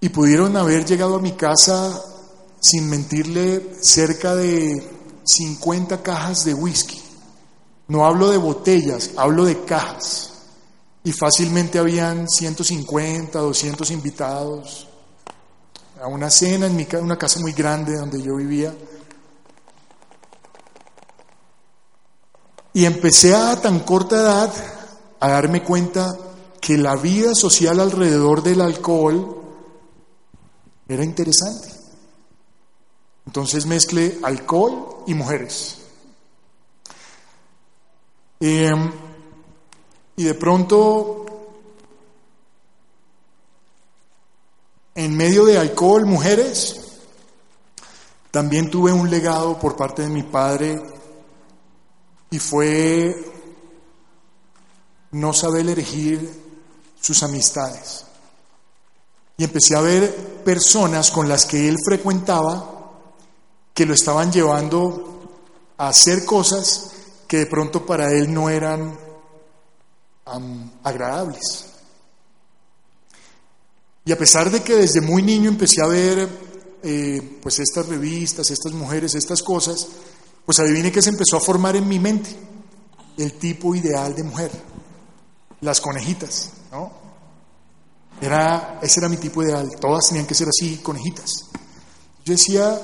Y 0.00 0.10
pudieron 0.10 0.56
haber 0.56 0.84
llegado 0.84 1.16
a 1.16 1.20
mi 1.20 1.32
casa, 1.32 2.00
sin 2.60 2.88
mentirle, 2.88 3.74
cerca 3.80 4.34
de 4.34 4.88
50 5.24 6.02
cajas 6.02 6.44
de 6.44 6.54
whisky. 6.54 7.02
No 7.88 8.06
hablo 8.06 8.30
de 8.30 8.36
botellas, 8.36 9.10
hablo 9.16 9.44
de 9.44 9.64
cajas. 9.64 10.32
Y 11.04 11.12
fácilmente 11.12 11.78
habían 11.78 12.28
150, 12.28 13.38
200 13.38 13.90
invitados 13.90 14.88
a 16.00 16.06
una 16.06 16.30
cena 16.30 16.66
en 16.66 16.86
una 17.02 17.16
casa 17.16 17.40
muy 17.40 17.52
grande 17.52 17.96
donde 17.96 18.22
yo 18.22 18.36
vivía. 18.36 18.74
Y 22.72 22.84
empecé 22.84 23.34
a 23.34 23.60
tan 23.60 23.80
corta 23.80 24.16
edad 24.16 24.52
a 25.18 25.28
darme 25.28 25.64
cuenta 25.64 26.16
que 26.60 26.78
la 26.78 26.94
vida 26.96 27.34
social 27.34 27.80
alrededor 27.80 28.42
del 28.42 28.60
alcohol 28.60 29.37
era 30.88 31.04
interesante. 31.04 31.68
Entonces 33.26 33.66
mezclé 33.66 34.18
alcohol 34.22 35.04
y 35.06 35.14
mujeres. 35.14 35.78
Em, 38.40 38.90
y 40.16 40.24
de 40.24 40.34
pronto, 40.34 41.26
en 44.94 45.16
medio 45.16 45.44
de 45.44 45.58
alcohol, 45.58 46.06
mujeres, 46.06 46.80
también 48.30 48.70
tuve 48.70 48.92
un 48.92 49.10
legado 49.10 49.58
por 49.58 49.76
parte 49.76 50.02
de 50.02 50.08
mi 50.08 50.22
padre 50.22 50.80
y 52.30 52.38
fue 52.38 53.14
no 55.10 55.32
saber 55.32 55.68
elegir 55.68 56.30
sus 57.00 57.22
amistades. 57.22 58.07
Y 59.38 59.44
empecé 59.44 59.74
a 59.74 59.80
ver 59.80 60.42
personas 60.44 61.10
con 61.10 61.28
las 61.28 61.46
que 61.46 61.68
él 61.68 61.76
frecuentaba 61.82 62.92
que 63.72 63.86
lo 63.86 63.94
estaban 63.94 64.30
llevando 64.32 65.30
a 65.78 65.88
hacer 65.88 66.24
cosas 66.24 66.90
que 67.28 67.38
de 67.38 67.46
pronto 67.46 67.86
para 67.86 68.10
él 68.10 68.34
no 68.34 68.50
eran 68.50 68.98
agradables. 70.82 71.66
Y 74.04 74.12
a 74.12 74.18
pesar 74.18 74.50
de 74.50 74.62
que 74.62 74.74
desde 74.74 75.00
muy 75.00 75.22
niño 75.22 75.48
empecé 75.48 75.82
a 75.82 75.86
ver 75.86 76.28
eh, 76.82 77.38
pues 77.42 77.58
estas 77.60 77.86
revistas, 77.86 78.50
estas 78.50 78.72
mujeres, 78.72 79.14
estas 79.14 79.42
cosas, 79.42 79.86
pues 80.44 80.58
adivine 80.58 80.90
que 80.90 81.02
se 81.02 81.10
empezó 81.10 81.36
a 81.36 81.40
formar 81.40 81.76
en 81.76 81.86
mi 81.86 81.98
mente 81.98 82.30
el 83.18 83.34
tipo 83.34 83.74
ideal 83.74 84.14
de 84.14 84.22
mujer, 84.22 84.50
las 85.60 85.80
conejitas, 85.80 86.50
¿no? 86.72 86.90
Era, 88.20 88.78
ese 88.82 89.00
era 89.00 89.08
mi 89.08 89.16
tipo 89.16 89.42
ideal. 89.42 89.70
Todas 89.80 90.08
tenían 90.08 90.26
que 90.26 90.34
ser 90.34 90.48
así, 90.48 90.78
conejitas. 90.78 91.30
Yo 92.24 92.32
decía, 92.32 92.78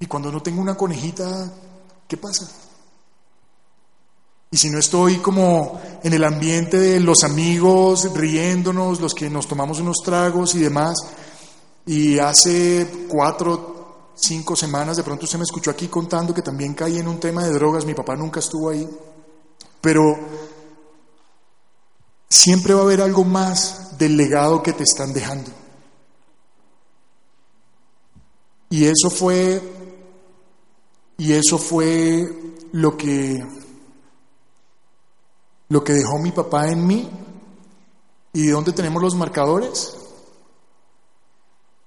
y 0.00 0.06
cuando 0.06 0.32
no 0.32 0.42
tengo 0.42 0.60
una 0.60 0.76
conejita, 0.76 1.52
¿qué 2.06 2.16
pasa? 2.16 2.48
Y 4.50 4.56
si 4.56 4.70
no 4.70 4.78
estoy 4.78 5.18
como 5.18 5.78
en 6.02 6.12
el 6.12 6.24
ambiente 6.24 6.78
de 6.78 7.00
los 7.00 7.22
amigos, 7.22 8.10
riéndonos, 8.14 9.00
los 9.00 9.12
que 9.14 9.28
nos 9.28 9.46
tomamos 9.46 9.78
unos 9.80 9.98
tragos 10.02 10.54
y 10.54 10.60
demás, 10.60 10.96
y 11.84 12.18
hace 12.18 13.06
cuatro, 13.08 14.12
cinco 14.14 14.56
semanas 14.56 14.96
de 14.96 15.02
pronto 15.02 15.26
usted 15.26 15.38
me 15.38 15.44
escuchó 15.44 15.70
aquí 15.70 15.88
contando 15.88 16.32
que 16.32 16.42
también 16.42 16.74
caí 16.74 16.98
en 16.98 17.08
un 17.08 17.20
tema 17.20 17.44
de 17.44 17.52
drogas, 17.52 17.84
mi 17.84 17.94
papá 17.94 18.16
nunca 18.16 18.40
estuvo 18.40 18.70
ahí. 18.70 18.88
Pero 19.80 20.18
siempre 22.28 22.74
va 22.74 22.80
a 22.80 22.84
haber 22.84 23.00
algo 23.00 23.24
más 23.24 23.98
del 23.98 24.16
legado 24.16 24.62
que 24.62 24.72
te 24.72 24.82
están 24.82 25.12
dejando. 25.12 25.50
Y 28.70 28.84
eso 28.84 29.10
fue 29.10 29.62
y 31.16 31.32
eso 31.32 31.58
fue 31.58 32.28
lo 32.72 32.96
que 32.96 33.42
lo 35.68 35.84
que 35.84 35.92
dejó 35.92 36.18
mi 36.18 36.32
papá 36.32 36.68
en 36.68 36.86
mí 36.86 37.10
¿Y 38.32 38.48
dónde 38.48 38.72
tenemos 38.72 39.02
los 39.02 39.14
marcadores? 39.14 39.96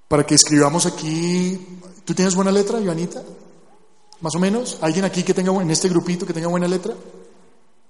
Para 0.08 0.26
que 0.26 0.36
escribamos 0.36 0.86
aquí. 0.86 1.80
¿Tú 2.04 2.14
tienes 2.14 2.36
buena 2.36 2.52
letra, 2.52 2.80
Joanita? 2.84 3.24
¿Más 4.20 4.36
o 4.36 4.40
menos? 4.40 4.78
¿Alguien 4.82 5.06
aquí 5.06 5.24
que 5.24 5.34
tenga 5.34 5.54
en 5.62 5.72
este 5.72 5.88
grupito 5.88 6.26
que 6.26 6.34
tenga 6.34 6.48
buena 6.48 6.68
letra? 6.68 6.94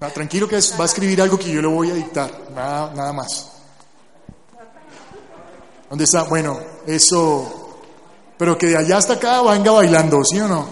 Tranquilo 0.10 0.48
que 0.48 0.56
va 0.80 0.84
a 0.84 0.86
escribir 0.86 1.22
algo 1.22 1.38
que 1.38 1.52
yo 1.52 1.62
le 1.62 1.68
voy 1.68 1.92
a 1.92 1.94
dictar, 1.94 2.50
nada, 2.56 2.92
nada 2.96 3.14
más. 3.14 3.52
¿Dónde 5.88 6.06
está? 6.06 6.24
Bueno, 6.24 6.60
eso. 6.88 7.78
Pero 8.36 8.58
que 8.58 8.68
de 8.68 8.78
allá 8.78 8.98
hasta 8.98 9.14
acá 9.14 9.44
venga 9.44 9.72
bailando, 9.72 10.24
¿sí 10.24 10.40
o 10.40 10.48
no? 10.48 10.68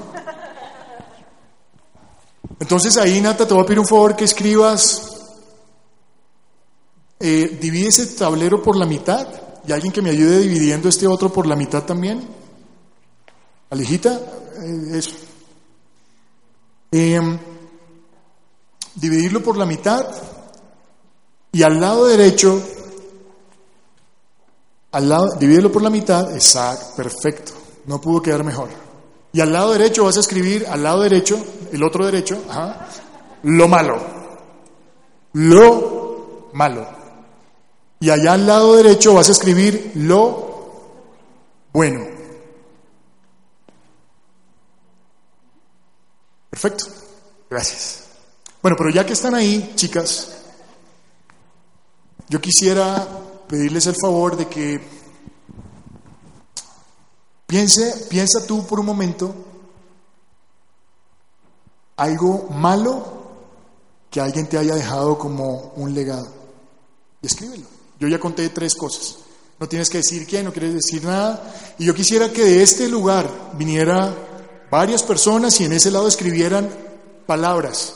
Entonces 2.59 2.97
ahí, 2.97 3.21
Nata, 3.21 3.47
te 3.47 3.53
voy 3.53 3.63
a 3.63 3.65
pedir 3.67 3.79
un 3.79 3.87
favor 3.87 4.15
que 4.15 4.23
escribas. 4.23 5.03
Eh, 7.19 7.59
divide 7.61 7.89
ese 7.89 8.07
tablero 8.07 8.63
por 8.63 8.75
la 8.75 8.87
mitad. 8.87 9.27
¿Y 9.67 9.71
alguien 9.71 9.93
que 9.93 10.01
me 10.01 10.09
ayude 10.09 10.39
dividiendo 10.39 10.89
este 10.89 11.05
otro 11.05 11.31
por 11.31 11.45
la 11.45 11.55
mitad 11.55 11.83
también? 11.83 12.27
Alejita, 13.69 14.19
eh, 14.63 14.97
eso. 14.97 15.11
Em, 16.91 17.37
dividirlo 18.95 19.41
por 19.41 19.57
la 19.57 19.65
mitad 19.65 20.05
y 21.51 21.63
al 21.63 21.79
lado 21.79 22.07
derecho, 22.07 22.61
al 24.91 25.09
lado, 25.09 25.35
dividirlo 25.35 25.71
por 25.71 25.81
la 25.81 25.89
mitad, 25.89 26.33
exacto, 26.33 26.95
perfecto, 26.95 27.53
no 27.85 27.99
pudo 27.99 28.21
quedar 28.21 28.43
mejor. 28.43 28.69
Y 29.31 29.41
al 29.41 29.51
lado 29.51 29.73
derecho 29.73 30.05
vas 30.05 30.17
a 30.17 30.21
escribir, 30.21 30.65
al 30.67 30.83
lado 30.83 31.01
derecho, 31.01 31.43
el 31.71 31.83
otro 31.83 32.05
derecho, 32.05 32.43
lo 33.43 33.67
malo, 33.67 33.99
lo 35.33 36.49
malo. 36.53 36.87
Y 37.99 38.09
allá 38.09 38.33
al 38.33 38.47
lado 38.47 38.75
derecho 38.75 39.13
vas 39.13 39.29
a 39.29 39.33
escribir 39.33 39.91
lo 39.95 40.49
bueno. 41.73 42.05
Perfecto. 46.49 46.85
Gracias. 47.49 48.08
Bueno, 48.61 48.75
pero 48.77 48.89
ya 48.89 49.05
que 49.05 49.13
están 49.13 49.35
ahí, 49.35 49.71
chicas, 49.75 50.31
yo 52.27 52.41
quisiera 52.41 53.07
pedirles 53.47 53.87
el 53.87 53.95
favor 53.95 54.35
de 54.35 54.47
que 54.47 54.81
piense, 57.47 58.05
piensa 58.09 58.45
tú 58.45 58.65
por 58.67 58.81
un 58.81 58.85
momento 58.85 59.33
algo 61.95 62.49
malo 62.51 63.19
que 64.11 64.19
alguien 64.19 64.47
te 64.47 64.57
haya 64.57 64.75
dejado 64.75 65.17
como 65.17 65.73
un 65.75 65.93
legado. 65.93 66.27
Y 67.21 67.27
escríbelo. 67.27 67.65
Yo 67.97 68.07
ya 68.07 68.19
conté 68.19 68.49
tres 68.49 68.75
cosas. 68.75 69.19
No 69.57 69.67
tienes 69.67 69.89
que 69.89 69.97
decir 69.97 70.25
quién, 70.25 70.45
no 70.45 70.51
quieres 70.53 70.73
decir 70.73 71.03
nada. 71.03 71.53
Y 71.77 71.85
yo 71.85 71.93
quisiera 71.93 72.31
que 72.31 72.43
de 72.43 72.63
este 72.63 72.89
lugar 72.89 73.53
viniera 73.53 74.15
varias 74.69 75.03
personas 75.03 75.59
y 75.61 75.65
en 75.65 75.73
ese 75.73 75.91
lado 75.91 76.07
escribieran 76.07 76.69
palabras 77.25 77.95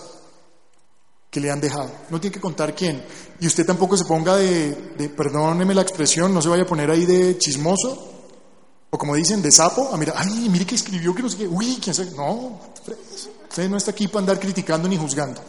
que 1.33 1.39
le 1.39 1.49
han 1.49 1.59
dejado. 1.59 1.89
No 2.11 2.21
tiene 2.21 2.31
que 2.35 2.39
contar 2.39 2.75
quién. 2.75 3.03
Y 3.39 3.47
usted 3.47 3.65
tampoco 3.65 3.97
se 3.97 4.05
ponga 4.05 4.35
de, 4.35 5.11
perdóneme 5.17 5.73
la 5.73 5.81
expresión, 5.81 6.31
no 6.31 6.43
se 6.43 6.47
vaya 6.47 6.61
a 6.61 6.67
poner 6.67 6.91
ahí 6.91 7.07
de 7.07 7.39
chismoso. 7.39 8.11
O 8.91 8.97
como 8.99 9.15
dicen, 9.15 9.41
de 9.41 9.51
sapo. 9.51 9.89
A 9.91 9.97
mira, 9.97 10.13
ay, 10.15 10.47
mire 10.47 10.63
que 10.63 10.75
escribió 10.75 11.15
que 11.15 11.23
no 11.23 11.29
sé 11.29 11.37
qué. 11.37 11.47
Uy, 11.47 11.79
quién 11.81 11.95
sabe. 11.95 12.11
No, 12.11 12.59
usted 13.49 13.67
no 13.67 13.77
está 13.77 13.89
aquí 13.89 14.07
para 14.07 14.19
andar 14.19 14.39
criticando 14.39 14.87
ni 14.87 14.95
juzgando. 14.95 15.41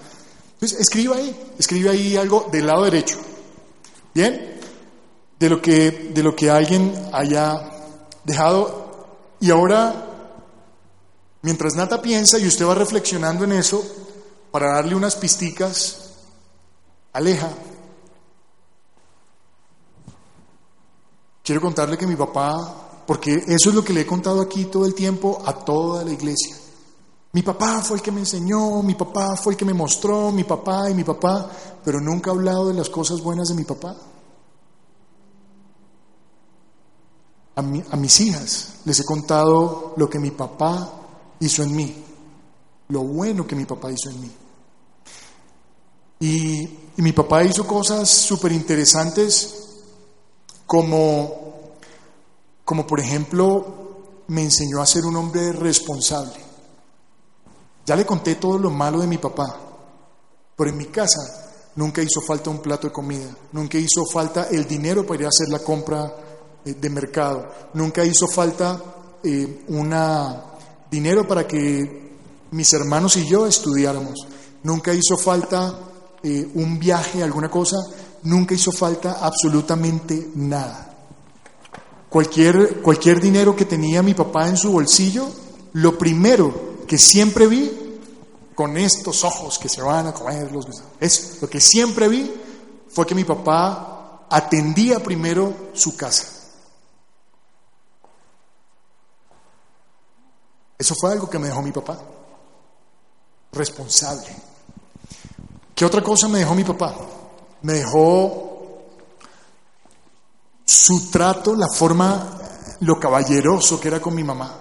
Entonces, 0.54 0.80
escriba 0.80 1.16
ahí, 1.16 1.36
escribe 1.58 1.90
ahí 1.90 2.16
algo 2.16 2.48
del 2.50 2.66
lado 2.66 2.84
derecho. 2.84 3.18
¿Bien? 4.14 4.54
De 5.38 5.50
lo 5.50 5.60
que, 5.60 6.10
de 6.14 6.22
lo 6.22 6.34
que 6.34 6.48
alguien 6.50 6.94
haya 7.12 7.70
dejado. 8.24 9.28
Y 9.38 9.50
ahora 9.50 10.14
Mientras 11.44 11.74
Nata 11.74 12.00
piensa 12.00 12.38
y 12.38 12.46
usted 12.46 12.64
va 12.64 12.74
reflexionando 12.74 13.44
en 13.44 13.52
eso, 13.52 13.84
para 14.54 14.74
darle 14.74 14.94
unas 14.94 15.16
pisticas, 15.16 16.10
aleja. 17.12 17.50
Quiero 21.42 21.60
contarle 21.60 21.98
que 21.98 22.06
mi 22.06 22.14
papá, 22.14 23.02
porque 23.04 23.34
eso 23.34 23.70
es 23.70 23.74
lo 23.74 23.82
que 23.82 23.92
le 23.92 24.02
he 24.02 24.06
contado 24.06 24.40
aquí 24.40 24.66
todo 24.66 24.86
el 24.86 24.94
tiempo 24.94 25.42
a 25.44 25.52
toda 25.54 26.04
la 26.04 26.12
iglesia. 26.12 26.56
Mi 27.32 27.42
papá 27.42 27.82
fue 27.82 27.96
el 27.96 28.02
que 28.04 28.12
me 28.12 28.20
enseñó, 28.20 28.80
mi 28.84 28.94
papá 28.94 29.34
fue 29.34 29.54
el 29.54 29.56
que 29.56 29.64
me 29.64 29.74
mostró, 29.74 30.30
mi 30.30 30.44
papá 30.44 30.88
y 30.88 30.94
mi 30.94 31.02
papá, 31.02 31.50
pero 31.84 32.00
nunca 32.00 32.30
he 32.30 32.34
hablado 32.34 32.68
de 32.68 32.74
las 32.74 32.88
cosas 32.88 33.20
buenas 33.22 33.48
de 33.48 33.54
mi 33.54 33.64
papá. 33.64 33.96
A, 37.56 37.60
a 37.60 37.96
mis 37.96 38.20
hijas 38.20 38.74
les 38.84 39.00
he 39.00 39.04
contado 39.04 39.94
lo 39.96 40.08
que 40.08 40.20
mi 40.20 40.30
papá 40.30 40.92
hizo 41.40 41.64
en 41.64 41.74
mí, 41.74 42.04
lo 42.86 43.00
bueno 43.00 43.44
que 43.48 43.56
mi 43.56 43.64
papá 43.64 43.90
hizo 43.90 44.10
en 44.10 44.20
mí. 44.20 44.30
Y, 46.24 46.78
mi 46.96 47.12
papá 47.12 47.44
hizo 47.44 47.66
cosas 47.66 48.08
súper 48.08 48.52
interesantes 48.52 49.52
como, 50.64 51.74
como 52.64 52.86
por 52.86 53.00
ejemplo 53.00 54.22
me 54.28 54.42
enseñó 54.42 54.80
a 54.80 54.86
ser 54.86 55.04
un 55.04 55.16
hombre 55.16 55.52
responsable. 55.52 56.36
Ya 57.84 57.96
le 57.96 58.06
conté 58.06 58.36
todo 58.36 58.58
lo 58.58 58.70
malo 58.70 59.00
de 59.00 59.08
mi 59.08 59.18
papá, 59.18 59.58
pero 60.56 60.70
en 60.70 60.78
mi 60.78 60.86
casa 60.86 61.20
nunca 61.74 62.00
hizo 62.00 62.22
falta 62.22 62.48
un 62.48 62.60
plato 62.60 62.86
de 62.86 62.92
comida, 62.92 63.36
nunca 63.52 63.76
hizo 63.76 64.06
falta 64.06 64.44
el 64.44 64.66
dinero 64.66 65.04
para 65.04 65.20
ir 65.20 65.26
a 65.26 65.30
hacer 65.30 65.48
la 65.50 65.58
compra 65.58 66.10
eh, 66.64 66.74
de 66.74 66.90
mercado, 66.90 67.50
nunca 67.74 68.02
hizo 68.04 68.28
falta 68.28 68.80
eh, 69.22 69.64
una 69.68 70.42
dinero 70.90 71.26
para 71.28 71.46
que 71.46 72.14
mis 72.52 72.72
hermanos 72.72 73.16
y 73.16 73.26
yo 73.26 73.46
estudiáramos. 73.46 74.26
Nunca 74.62 74.94
hizo 74.94 75.18
falta 75.18 75.90
eh, 76.24 76.50
un 76.54 76.78
viaje, 76.78 77.22
alguna 77.22 77.50
cosa, 77.50 77.76
nunca 78.22 78.54
hizo 78.54 78.72
falta 78.72 79.18
absolutamente 79.20 80.30
nada. 80.36 80.90
Cualquier, 82.08 82.80
cualquier 82.80 83.20
dinero 83.20 83.54
que 83.54 83.66
tenía 83.66 84.02
mi 84.02 84.14
papá 84.14 84.48
en 84.48 84.56
su 84.56 84.72
bolsillo, 84.72 85.30
lo 85.74 85.98
primero 85.98 86.86
que 86.86 86.96
siempre 86.96 87.46
vi, 87.46 87.70
con 88.54 88.78
estos 88.78 89.22
ojos 89.22 89.58
que 89.58 89.68
se 89.68 89.82
van 89.82 90.06
a 90.06 90.14
comer, 90.14 90.50
los, 90.50 90.66
es, 90.98 91.42
lo 91.42 91.50
que 91.50 91.60
siempre 91.60 92.08
vi 92.08 92.32
fue 92.88 93.06
que 93.06 93.14
mi 93.14 93.24
papá 93.24 94.26
atendía 94.30 95.02
primero 95.02 95.70
su 95.74 95.94
casa. 95.94 96.26
Eso 100.78 100.94
fue 100.98 101.12
algo 101.12 101.28
que 101.28 101.38
me 101.38 101.48
dejó 101.48 101.60
mi 101.60 101.72
papá. 101.72 101.98
Responsable. 103.52 104.53
¿Qué 105.74 105.84
otra 105.84 106.02
cosa 106.02 106.28
me 106.28 106.38
dejó 106.38 106.54
mi 106.54 106.64
papá? 106.64 106.94
Me 107.62 107.74
dejó 107.74 108.44
su 110.64 111.10
trato, 111.10 111.54
la 111.54 111.68
forma, 111.68 112.38
lo 112.80 112.98
caballeroso 113.00 113.80
que 113.80 113.88
era 113.88 114.00
con 114.00 114.14
mi 114.14 114.22
mamá. 114.22 114.54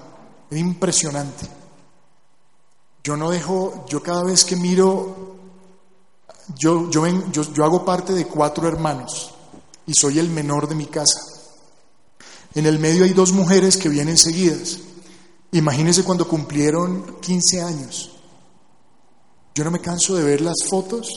Era 0.50 0.60
impresionante. 0.60 1.48
Yo 3.04 3.18
no 3.18 3.30
dejo, 3.30 3.86
yo 3.90 4.02
cada 4.02 4.24
vez 4.24 4.46
que 4.46 4.56
miro, 4.56 5.36
yo, 6.58 6.90
yo, 6.90 7.06
yo, 7.32 7.66
hago 7.66 7.84
parte 7.84 8.14
de 8.14 8.26
cuatro 8.26 8.68
hermanos 8.68 9.34
y 9.86 9.94
soy 9.94 10.20
el 10.20 10.30
menor 10.30 10.70
de 10.70 10.76
mi 10.76 10.86
casa. 10.86 11.20
En 12.56 12.66
el 12.66 12.80
medio 12.80 13.04
hay 13.04 13.14
dos 13.14 13.34
mujeres 13.34 13.78
que 13.78 13.90
vienen 13.90 14.18
seguidas. 14.18 14.80
Imagínense 15.52 16.04
cuando 16.04 16.28
cumplieron 16.28 17.18
15 17.20 17.62
años. 17.62 18.13
Yo 19.56 19.64
no 19.64 19.72
me 19.72 19.80
canso 19.80 20.16
de 20.16 20.24
ver 20.24 20.42
las 20.42 20.64
fotos 20.68 21.08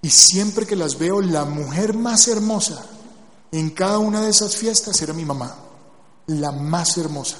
y 0.00 0.10
siempre 0.10 0.66
que 0.66 0.76
las 0.76 0.98
veo, 0.98 1.20
la 1.20 1.44
mujer 1.44 1.94
más 1.94 2.28
hermosa 2.28 2.86
en 3.50 3.70
cada 3.70 3.98
una 3.98 4.22
de 4.22 4.30
esas 4.30 4.56
fiestas 4.56 5.00
era 5.02 5.12
mi 5.12 5.24
mamá, 5.24 5.56
la 6.26 6.52
más 6.52 6.96
hermosa. 6.98 7.38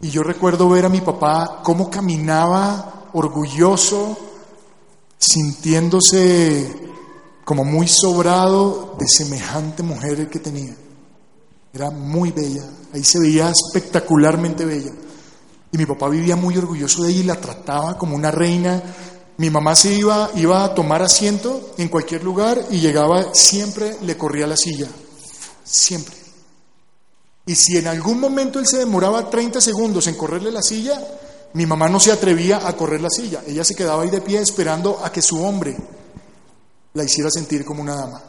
Y 0.00 0.10
yo 0.10 0.22
recuerdo 0.22 0.68
ver 0.68 0.84
a 0.84 0.88
mi 0.88 1.00
papá 1.00 1.60
cómo 1.62 1.90
caminaba 1.90 3.08
orgulloso, 3.12 4.16
sintiéndose 5.18 6.90
como 7.44 7.64
muy 7.64 7.86
sobrado 7.86 8.96
de 8.98 9.06
semejante 9.06 9.82
mujer 9.82 10.28
que 10.28 10.38
tenía. 10.38 10.74
Era 11.72 11.90
muy 11.90 12.32
bella, 12.32 12.64
ahí 12.92 13.04
se 13.04 13.18
veía 13.18 13.50
espectacularmente 13.50 14.64
bella. 14.64 14.92
Y 15.72 15.78
mi 15.78 15.86
papá 15.86 16.08
vivía 16.08 16.36
muy 16.36 16.56
orgulloso 16.56 17.02
de 17.02 17.10
ella 17.10 17.20
y 17.20 17.24
la 17.24 17.40
trataba 17.40 17.96
como 17.96 18.14
una 18.14 18.30
reina. 18.30 18.82
Mi 19.38 19.48
mamá 19.48 19.74
se 19.74 19.94
iba, 19.94 20.30
iba 20.36 20.64
a 20.64 20.74
tomar 20.74 21.02
asiento 21.02 21.72
en 21.78 21.88
cualquier 21.88 22.22
lugar 22.22 22.66
y 22.70 22.80
llegaba, 22.80 23.32
siempre 23.32 23.96
le 24.02 24.16
corría 24.16 24.46
la 24.46 24.56
silla. 24.56 24.86
Siempre. 25.64 26.14
Y 27.46 27.54
si 27.54 27.78
en 27.78 27.88
algún 27.88 28.20
momento 28.20 28.58
él 28.58 28.66
se 28.66 28.78
demoraba 28.78 29.28
30 29.30 29.60
segundos 29.60 30.06
en 30.06 30.14
correrle 30.14 30.52
la 30.52 30.62
silla, 30.62 31.00
mi 31.54 31.66
mamá 31.66 31.88
no 31.88 31.98
se 31.98 32.12
atrevía 32.12 32.66
a 32.66 32.76
correr 32.76 33.00
la 33.00 33.10
silla. 33.10 33.42
Ella 33.46 33.64
se 33.64 33.74
quedaba 33.74 34.02
ahí 34.02 34.10
de 34.10 34.20
pie 34.20 34.40
esperando 34.40 35.00
a 35.02 35.10
que 35.10 35.22
su 35.22 35.42
hombre 35.42 35.76
la 36.94 37.04
hiciera 37.04 37.30
sentir 37.30 37.64
como 37.64 37.82
una 37.82 37.96
dama. 37.96 38.22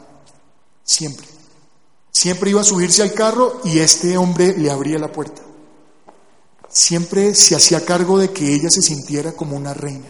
Siempre. 0.84 1.28
Siempre 2.12 2.50
iba 2.52 2.62
a 2.62 2.66
subirse 2.66 3.02
al 3.02 3.14
carro 3.14 3.62
y 3.66 3.80
este 3.80 4.18
hombre 4.18 4.58
le 4.58 4.72
abría 4.72 4.98
la 4.98 5.12
puerta. 5.12 5.42
Siempre 6.74 7.36
se 7.36 7.56
hacía 7.56 7.86
cargo 7.86 8.18
de 8.18 8.32
que 8.32 8.54
ella 8.54 8.68
se 8.70 8.82
sintiera 8.82 9.32
como 9.34 9.56
una 9.56 9.74
reina. 9.74 10.10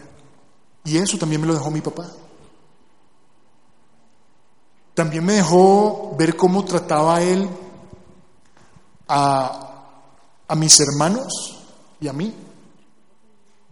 Y 0.85 0.97
eso 0.97 1.17
también 1.17 1.41
me 1.41 1.47
lo 1.47 1.53
dejó 1.53 1.69
mi 1.69 1.81
papá. 1.81 2.09
También 4.93 5.25
me 5.25 5.33
dejó 5.33 6.15
ver 6.17 6.35
cómo 6.37 6.63
trataba 6.63 7.21
él 7.21 7.49
a, 9.07 9.89
a 10.47 10.55
mis 10.55 10.79
hermanos 10.79 11.59
y 11.99 12.07
a 12.07 12.13
mí. 12.13 12.33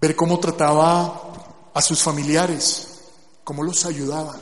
Ver 0.02 0.16
cómo 0.16 0.40
trataba 0.40 1.22
a 1.74 1.82
sus 1.82 2.04
familiares, 2.04 3.04
cómo 3.44 3.64
los 3.64 3.86
ayudaba, 3.86 4.36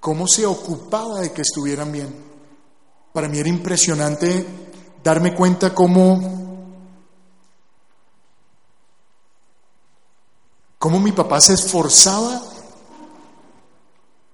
cómo 0.00 0.26
se 0.26 0.46
ocupaba 0.46 1.20
de 1.20 1.32
que 1.32 1.42
estuvieran 1.42 1.92
bien. 1.92 2.32
Para 3.12 3.28
mí 3.28 3.38
era 3.38 3.48
impresionante 3.50 4.46
darme 5.02 5.34
cuenta 5.34 5.74
cómo, 5.74 6.41
cómo 10.82 10.98
mi 10.98 11.12
papá 11.12 11.40
se 11.40 11.54
esforzaba 11.54 12.42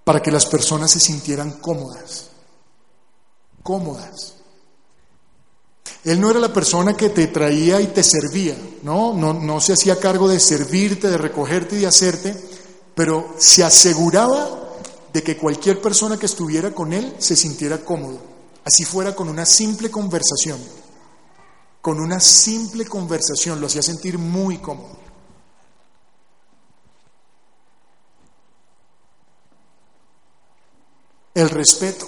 para 0.02 0.22
que 0.22 0.30
las 0.30 0.46
personas 0.46 0.90
se 0.90 0.98
sintieran 0.98 1.50
cómodas, 1.60 2.28
cómodas. 3.62 4.36
Él 6.04 6.18
no 6.18 6.30
era 6.30 6.40
la 6.40 6.50
persona 6.50 6.96
que 6.96 7.10
te 7.10 7.26
traía 7.26 7.82
y 7.82 7.88
te 7.88 8.02
servía, 8.02 8.56
¿no? 8.82 9.12
No, 9.12 9.34
no 9.34 9.60
se 9.60 9.74
hacía 9.74 10.00
cargo 10.00 10.26
de 10.26 10.40
servirte, 10.40 11.10
de 11.10 11.18
recogerte 11.18 11.76
y 11.76 11.80
de 11.80 11.86
hacerte, 11.86 12.34
pero 12.94 13.34
se 13.36 13.62
aseguraba 13.62 14.70
de 15.12 15.22
que 15.22 15.36
cualquier 15.36 15.82
persona 15.82 16.18
que 16.18 16.24
estuviera 16.24 16.74
con 16.74 16.94
él 16.94 17.14
se 17.18 17.36
sintiera 17.36 17.84
cómodo, 17.84 18.20
así 18.64 18.86
fuera 18.86 19.14
con 19.14 19.28
una 19.28 19.44
simple 19.44 19.90
conversación. 19.90 20.58
Con 21.82 22.00
una 22.00 22.20
simple 22.20 22.86
conversación 22.86 23.60
lo 23.60 23.66
hacía 23.66 23.82
sentir 23.82 24.16
muy 24.16 24.56
cómodo. 24.56 25.07
El 31.38 31.50
respeto. 31.50 32.04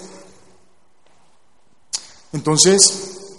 Entonces, 2.33 3.37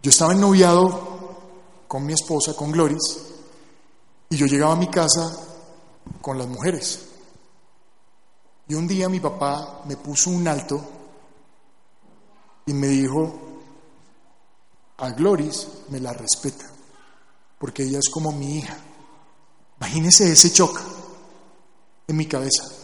yo 0.00 0.08
estaba 0.08 0.34
ennoviado 0.34 1.34
con 1.88 2.06
mi 2.06 2.12
esposa, 2.12 2.54
con 2.54 2.70
Gloris, 2.70 3.18
y 4.30 4.36
yo 4.36 4.46
llegaba 4.46 4.74
a 4.74 4.76
mi 4.76 4.88
casa 4.88 5.36
con 6.20 6.38
las 6.38 6.46
mujeres. 6.46 7.06
Y 8.68 8.74
un 8.74 8.86
día 8.86 9.08
mi 9.08 9.18
papá 9.18 9.82
me 9.84 9.96
puso 9.96 10.30
un 10.30 10.46
alto 10.46 10.80
y 12.66 12.72
me 12.72 12.86
dijo, 12.86 13.36
a 14.98 15.10
Gloris 15.10 15.66
me 15.88 15.98
la 15.98 16.12
respeta, 16.12 16.70
porque 17.58 17.82
ella 17.82 17.98
es 17.98 18.08
como 18.10 18.30
mi 18.30 18.58
hija. 18.58 18.78
Imagínese 19.78 20.30
ese 20.30 20.52
choque 20.52 20.82
en 22.06 22.16
mi 22.16 22.26
cabeza. 22.26 22.83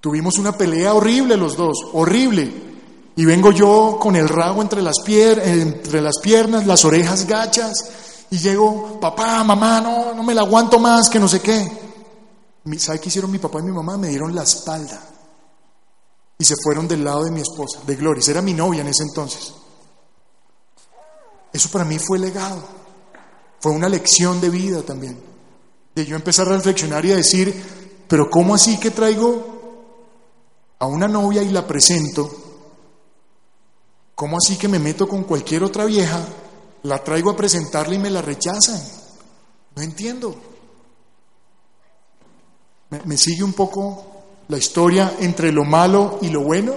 Tuvimos 0.00 0.38
una 0.38 0.52
pelea 0.52 0.94
horrible 0.94 1.36
los 1.36 1.56
dos, 1.56 1.76
horrible. 1.92 2.70
Y 3.16 3.24
vengo 3.24 3.52
yo 3.52 3.98
con 4.00 4.16
el 4.16 4.28
rabo 4.28 4.62
entre 4.62 4.80
las, 4.80 4.96
entre 5.06 6.00
las 6.00 6.18
piernas, 6.22 6.66
las 6.66 6.84
orejas 6.84 7.26
gachas, 7.26 7.90
y 8.30 8.38
llego, 8.38 8.98
papá, 9.00 9.44
mamá, 9.44 9.80
no, 9.80 10.14
no 10.14 10.22
me 10.22 10.34
la 10.34 10.42
aguanto 10.42 10.78
más, 10.78 11.10
que 11.10 11.18
no 11.18 11.28
sé 11.28 11.40
qué. 11.40 11.70
¿Sabe 12.78 13.00
qué 13.00 13.08
hicieron 13.08 13.30
mi 13.30 13.38
papá 13.38 13.58
y 13.58 13.64
mi 13.64 13.72
mamá? 13.72 13.98
Me 13.98 14.08
dieron 14.08 14.34
la 14.34 14.44
espalda. 14.44 15.00
Y 16.38 16.44
se 16.44 16.54
fueron 16.62 16.88
del 16.88 17.04
lado 17.04 17.24
de 17.24 17.30
mi 17.30 17.40
esposa, 17.40 17.80
de 17.86 17.96
Gloria. 17.96 18.22
Era 18.26 18.40
mi 18.40 18.54
novia 18.54 18.80
en 18.80 18.88
ese 18.88 19.02
entonces. 19.02 19.52
Eso 21.52 21.68
para 21.70 21.84
mí 21.84 21.98
fue 21.98 22.18
legado. 22.18 22.62
Fue 23.60 23.72
una 23.72 23.88
lección 23.88 24.40
de 24.40 24.48
vida 24.48 24.82
también. 24.82 25.20
De 25.94 26.06
yo 26.06 26.16
empezar 26.16 26.48
a 26.48 26.52
reflexionar 26.52 27.04
y 27.04 27.12
a 27.12 27.16
decir, 27.16 28.04
pero 28.08 28.30
¿cómo 28.30 28.54
así 28.54 28.78
que 28.78 28.90
traigo 28.90 29.59
a 30.80 30.86
una 30.86 31.06
novia 31.06 31.42
y 31.42 31.50
la 31.50 31.66
presento? 31.66 32.30
¿Cómo 34.14 34.36
así 34.36 34.58
que 34.58 34.68
me 34.68 34.78
meto 34.78 35.06
con 35.06 35.24
cualquier 35.24 35.62
otra 35.62 35.84
vieja, 35.84 36.20
la 36.82 37.02
traigo 37.02 37.30
a 37.30 37.36
presentarla 37.36 37.94
y 37.94 37.98
me 37.98 38.10
la 38.10 38.20
rechazan? 38.20 38.82
No 39.76 39.82
entiendo. 39.82 40.36
¿Me, 43.04 43.16
sigue 43.16 43.44
un 43.44 43.52
poco 43.52 44.04
la 44.48 44.58
historia 44.58 45.14
entre 45.20 45.52
lo 45.52 45.64
malo 45.64 46.18
y 46.22 46.28
lo 46.28 46.42
bueno? 46.42 46.74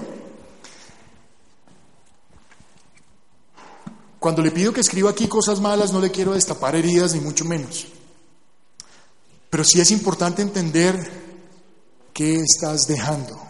Cuando 4.20 4.42
le 4.42 4.52
pido 4.52 4.72
que 4.72 4.82
escriba 4.82 5.10
aquí 5.10 5.28
cosas 5.28 5.60
malas, 5.60 5.92
no 5.92 6.00
le 6.00 6.12
quiero 6.12 6.34
destapar 6.34 6.76
heridas, 6.76 7.14
ni 7.14 7.20
mucho 7.20 7.44
menos. 7.46 7.88
Pero 9.50 9.64
sí 9.64 9.82
es 9.82 9.92
importante 9.92 10.42
entender 10.42 10.96
qué 12.14 12.38
estás 12.38 12.88
dejando, 12.88 13.42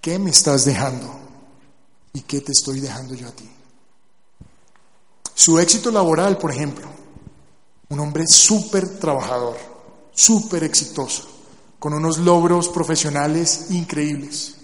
qué 0.00 0.18
me 0.18 0.30
estás 0.30 0.64
dejando 0.64 1.10
y 2.12 2.22
qué 2.22 2.40
te 2.40 2.52
estoy 2.52 2.80
dejando 2.80 3.14
yo 3.14 3.28
a 3.28 3.32
ti. 3.32 3.48
Su 5.34 5.58
éxito 5.58 5.90
laboral, 5.90 6.38
por 6.38 6.50
ejemplo, 6.50 6.86
un 7.88 8.00
hombre 8.00 8.26
súper 8.26 8.98
trabajador, 8.98 9.56
súper 10.12 10.64
exitoso 10.64 11.28
con 11.80 11.94
unos 11.94 12.18
logros 12.18 12.68
profesionales 12.68 13.66
increíbles. 13.70 14.54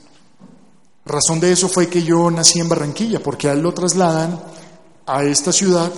Razón 1.05 1.41
de 1.41 1.51
eso 1.51 1.69
fue 1.69 1.89
que 1.89 2.03
yo 2.03 2.31
nací 2.31 2.61
en 2.61 2.69
Barranquilla, 2.69 3.23
porque 3.23 3.49
a 3.49 3.53
él 3.53 3.61
lo 3.61 3.73
trasladan 3.73 4.39
a 5.07 5.25
esta 5.25 5.51
ciudad 5.51 5.91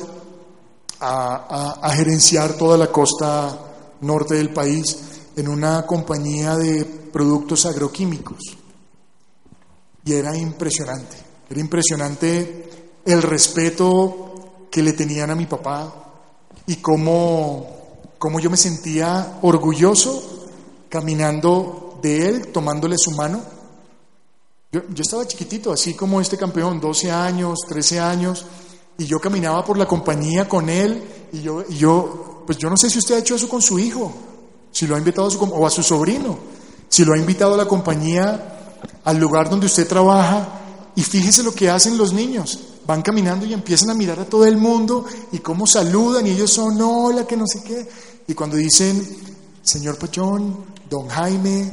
a, 1.01 1.91
gerenciar 1.95 2.55
toda 2.55 2.77
la 2.79 2.93
costa 2.93 3.59
norte 4.01 4.35
del 4.35 4.53
país 4.53 4.99
en 5.37 5.49
una 5.49 5.85
compañía 5.87 6.57
de 6.57 6.85
productos 6.85 7.67
agroquímicos. 7.67 8.58
Y 10.09 10.15
era 10.15 10.35
impresionante, 10.35 11.19
era 11.51 11.61
impresionante 11.61 12.71
el 13.05 13.21
respeto 13.21 14.67
que 14.71 14.83
le 14.83 14.95
tenían 14.95 15.29
a 15.29 15.35
mi 15.35 15.45
papá 15.45 16.23
y 16.67 16.77
cómo, 16.77 17.67
cómo 18.17 18.41
yo 18.41 18.49
me 18.49 18.57
sentía 18.57 19.39
orgulloso 19.43 20.49
caminando 20.89 21.99
de 22.01 22.27
él, 22.27 22.47
tomándole 22.53 22.97
su 22.97 23.11
mano. 23.11 23.43
Yo, 24.73 24.81
estaba 24.97 25.27
chiquitito, 25.27 25.73
así 25.73 25.93
como 25.93 26.23
este 26.23 26.39
campeón, 26.39 26.81
12 26.81 27.11
años, 27.11 27.59
13 27.69 28.01
años, 28.01 28.47
y 28.97 29.05
yo 29.05 29.21
caminaba 29.21 29.63
por 29.63 29.77
la 29.77 29.85
compañía 29.85 30.49
con 30.49 30.71
él, 30.71 31.29
y 31.35 31.43
yo, 31.43 31.65
y 31.69 31.77
yo, 31.77 32.45
pues 32.47 32.57
yo 32.57 32.71
no 32.71 32.79
sé 32.79 32.89
si 32.89 32.99
usted 32.99 33.17
ha 33.17 33.19
hecho 33.19 33.35
eso 33.35 33.47
con 33.47 33.61
su 33.61 33.79
hijo, 33.79 34.11
si 34.73 34.87
lo 34.87 34.95
ha 34.95 34.99
invitado 34.99 35.29
a 35.29 35.31
su, 35.31 35.39
o 35.45 35.67
a 35.67 35.71
su 35.71 35.83
sobrino, 35.83 36.39
si 36.89 37.05
lo 37.05 37.13
ha 37.13 37.19
invitado 37.19 37.53
a 37.53 37.59
la 37.59 37.69
compañía, 37.69 38.55
al 39.05 39.19
lugar 39.19 39.49
donde 39.49 39.67
usted 39.67 39.87
trabaja, 39.87 40.59
y 40.99 41.03
fíjese 41.03 41.45
lo 41.45 41.55
que 41.55 41.71
hacen 41.71 41.97
los 41.97 42.13
niños. 42.13 42.59
Van 42.85 43.03
caminando 43.03 43.47
y 43.47 43.53
empiezan 43.53 43.91
a 43.91 43.95
mirar 43.95 44.19
a 44.19 44.25
todo 44.25 44.45
el 44.45 44.57
mundo 44.57 45.05
y 45.31 45.39
cómo 45.39 45.67
saludan 45.67 46.27
y 46.27 46.31
ellos 46.31 46.53
son 46.53 46.81
hola, 46.81 47.25
que 47.25 47.37
no 47.37 47.47
sé 47.47 47.63
qué. 47.63 47.89
Y 48.27 48.35
cuando 48.35 48.57
dicen, 48.57 49.07
señor 49.63 49.97
Pachón, 49.97 50.65
don 50.91 51.07
Jaime, 51.07 51.73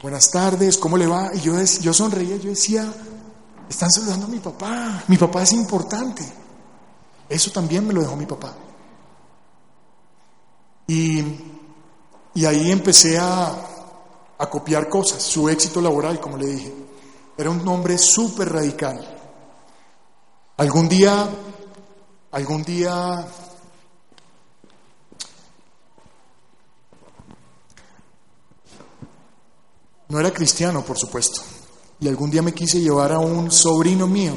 buenas 0.00 0.30
tardes, 0.30 0.78
¿cómo 0.78 0.96
le 0.96 1.06
va? 1.06 1.30
Y 1.34 1.40
yo, 1.40 1.54
yo 1.62 1.92
sonreía, 1.92 2.36
yo 2.36 2.48
decía, 2.48 2.90
están 3.68 3.90
saludando 3.90 4.24
a 4.24 4.30
mi 4.30 4.38
papá, 4.38 5.04
mi 5.08 5.18
papá 5.18 5.42
es 5.42 5.52
importante. 5.52 6.24
Eso 7.28 7.50
también 7.50 7.86
me 7.86 7.92
lo 7.92 8.00
dejó 8.00 8.16
mi 8.16 8.26
papá. 8.26 8.54
Y, 10.86 11.22
y 12.34 12.44
ahí 12.46 12.70
empecé 12.70 13.18
a, 13.18 13.71
a 14.42 14.50
copiar 14.50 14.88
cosas, 14.88 15.22
su 15.22 15.48
éxito 15.48 15.80
laboral, 15.80 16.18
como 16.18 16.36
le 16.36 16.46
dije. 16.46 16.74
Era 17.38 17.48
un 17.48 17.66
hombre 17.68 17.96
súper 17.96 18.52
radical. 18.52 18.98
Algún 20.56 20.88
día, 20.88 21.28
algún 22.32 22.64
día 22.64 23.26
No 30.08 30.20
era 30.20 30.30
cristiano, 30.30 30.84
por 30.84 30.98
supuesto. 30.98 31.40
Y 31.98 32.06
algún 32.06 32.30
día 32.30 32.42
me 32.42 32.52
quise 32.52 32.78
llevar 32.78 33.12
a 33.12 33.18
un 33.18 33.50
sobrino 33.50 34.06
mío 34.06 34.34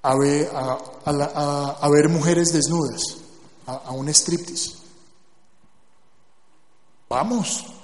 a 0.00 0.16
ver, 0.16 0.48
a, 0.54 1.88
ver 1.90 2.08
mujeres 2.08 2.52
desnudas, 2.52 3.02
a, 3.66 3.90
un 3.90 4.08
striptease. 4.08 4.76
Vamos. 7.08 7.75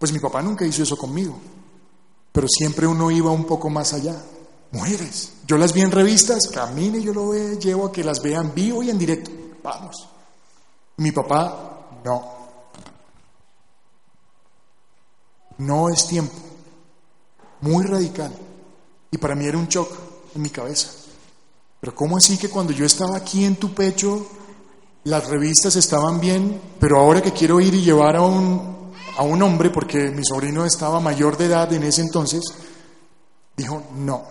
Pues 0.00 0.12
mi 0.12 0.18
papá 0.18 0.40
nunca 0.40 0.64
hizo 0.64 0.82
eso 0.82 0.96
conmigo, 0.96 1.36
pero 2.32 2.48
siempre 2.48 2.86
uno 2.86 3.10
iba 3.10 3.30
un 3.30 3.44
poco 3.44 3.68
más 3.68 3.92
allá. 3.92 4.16
Mujeres. 4.72 5.34
Yo 5.46 5.58
las 5.58 5.74
vi 5.74 5.82
en 5.82 5.90
revistas, 5.90 6.48
camine, 6.48 7.02
yo 7.02 7.12
lo 7.12 7.34
llevo 7.34 7.86
a 7.86 7.92
que 7.92 8.02
las 8.02 8.22
vean 8.22 8.54
vivo 8.54 8.82
y 8.82 8.88
en 8.88 8.96
directo. 8.96 9.30
Vamos. 9.62 10.08
Mi 10.96 11.12
papá, 11.12 12.00
no. 12.02 12.32
No 15.58 15.90
es 15.90 16.06
tiempo. 16.06 16.32
muy 17.60 17.84
radical. 17.84 18.34
Y 19.10 19.18
para 19.18 19.34
mí 19.34 19.44
era 19.44 19.58
un 19.58 19.68
shock 19.68 19.92
en 20.34 20.40
mi 20.40 20.48
cabeza. 20.48 20.88
Pero 21.78 21.94
¿cómo 21.94 22.16
así 22.16 22.38
que 22.38 22.48
cuando 22.48 22.72
yo 22.72 22.86
estaba 22.86 23.18
aquí 23.18 23.44
en 23.44 23.56
tu 23.56 23.74
pecho, 23.74 24.26
las 25.04 25.28
revistas 25.28 25.76
estaban 25.76 26.20
bien, 26.20 26.58
pero 26.78 26.98
ahora 26.98 27.20
que 27.20 27.32
quiero 27.32 27.60
ir 27.60 27.74
y 27.74 27.82
llevar 27.82 28.16
a 28.16 28.22
un, 28.22 28.80
a 29.20 29.22
un 29.22 29.42
hombre, 29.42 29.68
porque 29.68 30.10
mi 30.10 30.24
sobrino 30.24 30.64
estaba 30.64 30.98
mayor 30.98 31.36
de 31.36 31.44
edad 31.44 31.70
en 31.74 31.82
ese 31.82 32.00
entonces, 32.00 32.40
dijo, 33.54 33.82
no. 33.96 34.24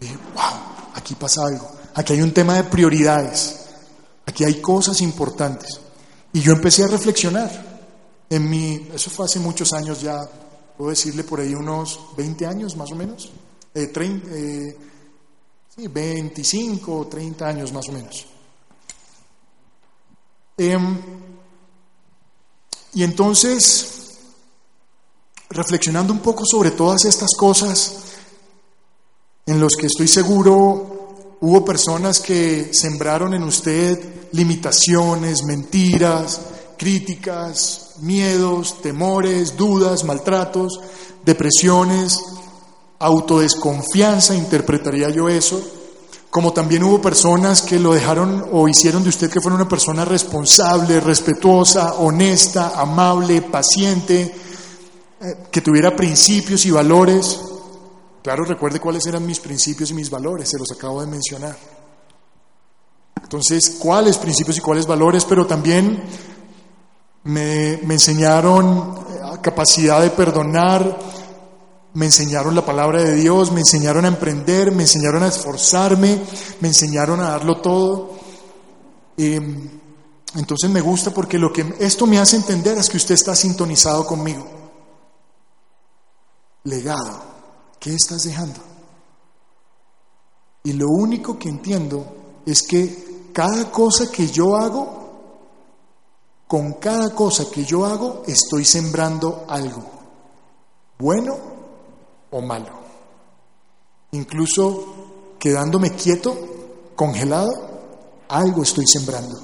dije, 0.00 0.16
wow, 0.34 0.94
aquí 0.94 1.14
pasa 1.14 1.42
algo. 1.44 1.70
Aquí 1.94 2.14
hay 2.14 2.22
un 2.22 2.32
tema 2.32 2.54
de 2.54 2.64
prioridades. 2.64 3.60
Aquí 4.24 4.42
hay 4.44 4.62
cosas 4.62 5.02
importantes. 5.02 5.82
Y 6.32 6.40
yo 6.40 6.54
empecé 6.54 6.84
a 6.84 6.88
reflexionar. 6.88 7.50
En 8.30 8.48
mi, 8.48 8.88
eso 8.94 9.10
fue 9.10 9.26
hace 9.26 9.38
muchos 9.38 9.74
años 9.74 10.00
ya, 10.00 10.18
puedo 10.78 10.88
decirle 10.88 11.24
por 11.24 11.40
ahí 11.40 11.54
unos 11.54 12.00
20 12.16 12.46
años 12.46 12.74
más 12.74 12.90
o 12.90 12.94
menos, 12.94 13.30
eh, 13.74 13.88
30, 13.88 14.28
eh, 14.32 14.76
sí, 15.76 15.88
25 15.88 16.96
o 17.00 17.06
30 17.06 17.46
años 17.46 17.70
más 17.70 17.86
o 17.90 17.92
menos. 17.92 18.31
Em, 20.56 20.98
y 22.94 23.02
entonces, 23.02 24.18
reflexionando 25.50 26.12
un 26.12 26.20
poco 26.20 26.44
sobre 26.44 26.70
todas 26.70 27.04
estas 27.04 27.30
cosas, 27.36 27.94
en 29.46 29.60
los 29.60 29.72
que 29.76 29.86
estoy 29.86 30.08
seguro 30.08 31.36
hubo 31.40 31.64
personas 31.64 32.20
que 32.20 32.72
sembraron 32.72 33.34
en 33.34 33.42
usted 33.42 34.28
limitaciones, 34.32 35.42
mentiras, 35.42 36.40
críticas, 36.78 37.96
miedos, 38.00 38.80
temores, 38.80 39.56
dudas, 39.56 40.04
maltratos, 40.04 40.80
depresiones, 41.24 42.18
autodesconfianza, 42.98 44.34
interpretaría 44.34 45.10
yo 45.10 45.28
eso, 45.28 45.60
como 46.32 46.54
también 46.54 46.82
hubo 46.82 46.98
personas 46.98 47.60
que 47.60 47.78
lo 47.78 47.92
dejaron 47.92 48.48
o 48.52 48.66
hicieron 48.66 49.02
de 49.02 49.10
usted 49.10 49.30
que 49.30 49.42
fuera 49.42 49.54
una 49.54 49.68
persona 49.68 50.02
responsable, 50.06 50.98
respetuosa, 50.98 51.96
honesta, 51.96 52.72
amable, 52.80 53.42
paciente, 53.42 54.34
eh, 55.20 55.36
que 55.50 55.60
tuviera 55.60 55.94
principios 55.94 56.64
y 56.64 56.70
valores. 56.70 57.38
Claro, 58.22 58.46
recuerde 58.46 58.80
cuáles 58.80 59.04
eran 59.04 59.26
mis 59.26 59.40
principios 59.40 59.90
y 59.90 59.94
mis 59.94 60.08
valores, 60.08 60.48
se 60.48 60.58
los 60.58 60.72
acabo 60.72 61.02
de 61.02 61.06
mencionar. 61.06 61.54
Entonces, 63.22 63.76
¿cuáles 63.78 64.16
principios 64.16 64.56
y 64.56 64.62
cuáles 64.62 64.86
valores? 64.86 65.26
Pero 65.26 65.46
también 65.46 66.02
me, 67.24 67.78
me 67.84 67.92
enseñaron 67.92 68.94
eh, 69.10 69.38
capacidad 69.42 70.00
de 70.00 70.08
perdonar, 70.08 70.98
me 71.94 72.06
enseñaron 72.06 72.54
la 72.54 72.64
palabra 72.64 73.02
de 73.02 73.14
Dios, 73.14 73.52
me 73.52 73.60
enseñaron 73.60 74.04
a 74.04 74.08
emprender, 74.08 74.72
me 74.72 74.84
enseñaron 74.84 75.22
a 75.22 75.28
esforzarme, 75.28 76.22
me 76.60 76.68
enseñaron 76.68 77.20
a 77.20 77.30
darlo 77.30 77.60
todo. 77.60 78.12
Em, 79.16 79.68
entonces 80.34 80.70
me 80.70 80.80
gusta 80.80 81.10
porque 81.10 81.38
lo 81.38 81.52
que 81.52 81.74
esto 81.78 82.06
me 82.06 82.18
hace 82.18 82.36
entender 82.36 82.78
es 82.78 82.88
que 82.88 82.96
usted 82.96 83.14
está 83.14 83.36
sintonizado 83.36 84.06
conmigo. 84.06 84.46
Legado. 86.64 87.32
¿Qué 87.78 87.94
estás 87.94 88.22
dejando? 88.24 88.60
Y 90.62 90.72
lo 90.72 90.86
único 90.88 91.38
que 91.38 91.48
entiendo 91.48 92.40
es 92.46 92.62
que 92.62 93.30
cada 93.34 93.70
cosa 93.70 94.10
que 94.10 94.28
yo 94.28 94.56
hago, 94.56 95.02
con 96.46 96.74
cada 96.74 97.14
cosa 97.14 97.50
que 97.50 97.64
yo 97.64 97.84
hago, 97.84 98.22
estoy 98.26 98.64
sembrando 98.64 99.44
algo, 99.48 99.90
bueno 100.98 101.51
o 102.32 102.40
malo. 102.40 102.82
Incluso 104.10 105.36
quedándome 105.38 105.94
quieto, 105.94 106.36
congelado, 106.96 107.50
algo 108.28 108.62
estoy 108.62 108.86
sembrando. 108.86 109.38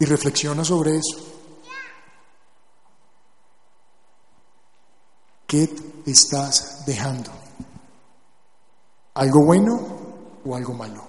Y 0.00 0.04
reflexiona 0.04 0.64
sobre 0.64 0.96
eso. 0.96 1.18
¿Qué 5.46 5.74
estás 6.06 6.84
dejando? 6.86 7.30
¿Algo 9.14 9.44
bueno 9.44 9.80
o 10.44 10.54
algo 10.54 10.74
malo? 10.74 11.08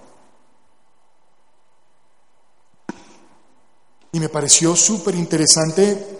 Y 4.11 4.19
me 4.19 4.29
pareció 4.29 4.75
súper 4.75 5.13
interesante 5.13 6.18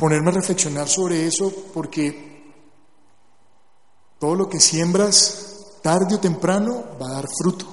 ponerme 0.00 0.30
a 0.30 0.34
reflexionar 0.34 0.88
sobre 0.88 1.26
eso 1.26 1.52
porque 1.72 2.52
todo 4.18 4.34
lo 4.34 4.48
que 4.48 4.58
siembras 4.58 5.78
tarde 5.82 6.16
o 6.16 6.20
temprano 6.20 6.84
va 7.00 7.10
a 7.10 7.14
dar 7.14 7.26
fruto. 7.38 7.66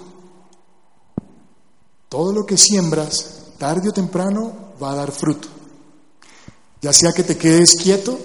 Todo 2.08 2.32
lo 2.32 2.46
que 2.46 2.58
siembras 2.58 3.54
tarde 3.58 3.90
o 3.90 3.94
temprano 3.94 4.74
va 4.82 4.92
a 4.92 4.96
dar 4.96 5.12
fruto. 5.12 5.48
Ya 6.82 6.94
sea 6.94 7.12
que 7.12 7.24
te 7.24 7.38
quedes 7.38 7.76
quieto 7.82 8.20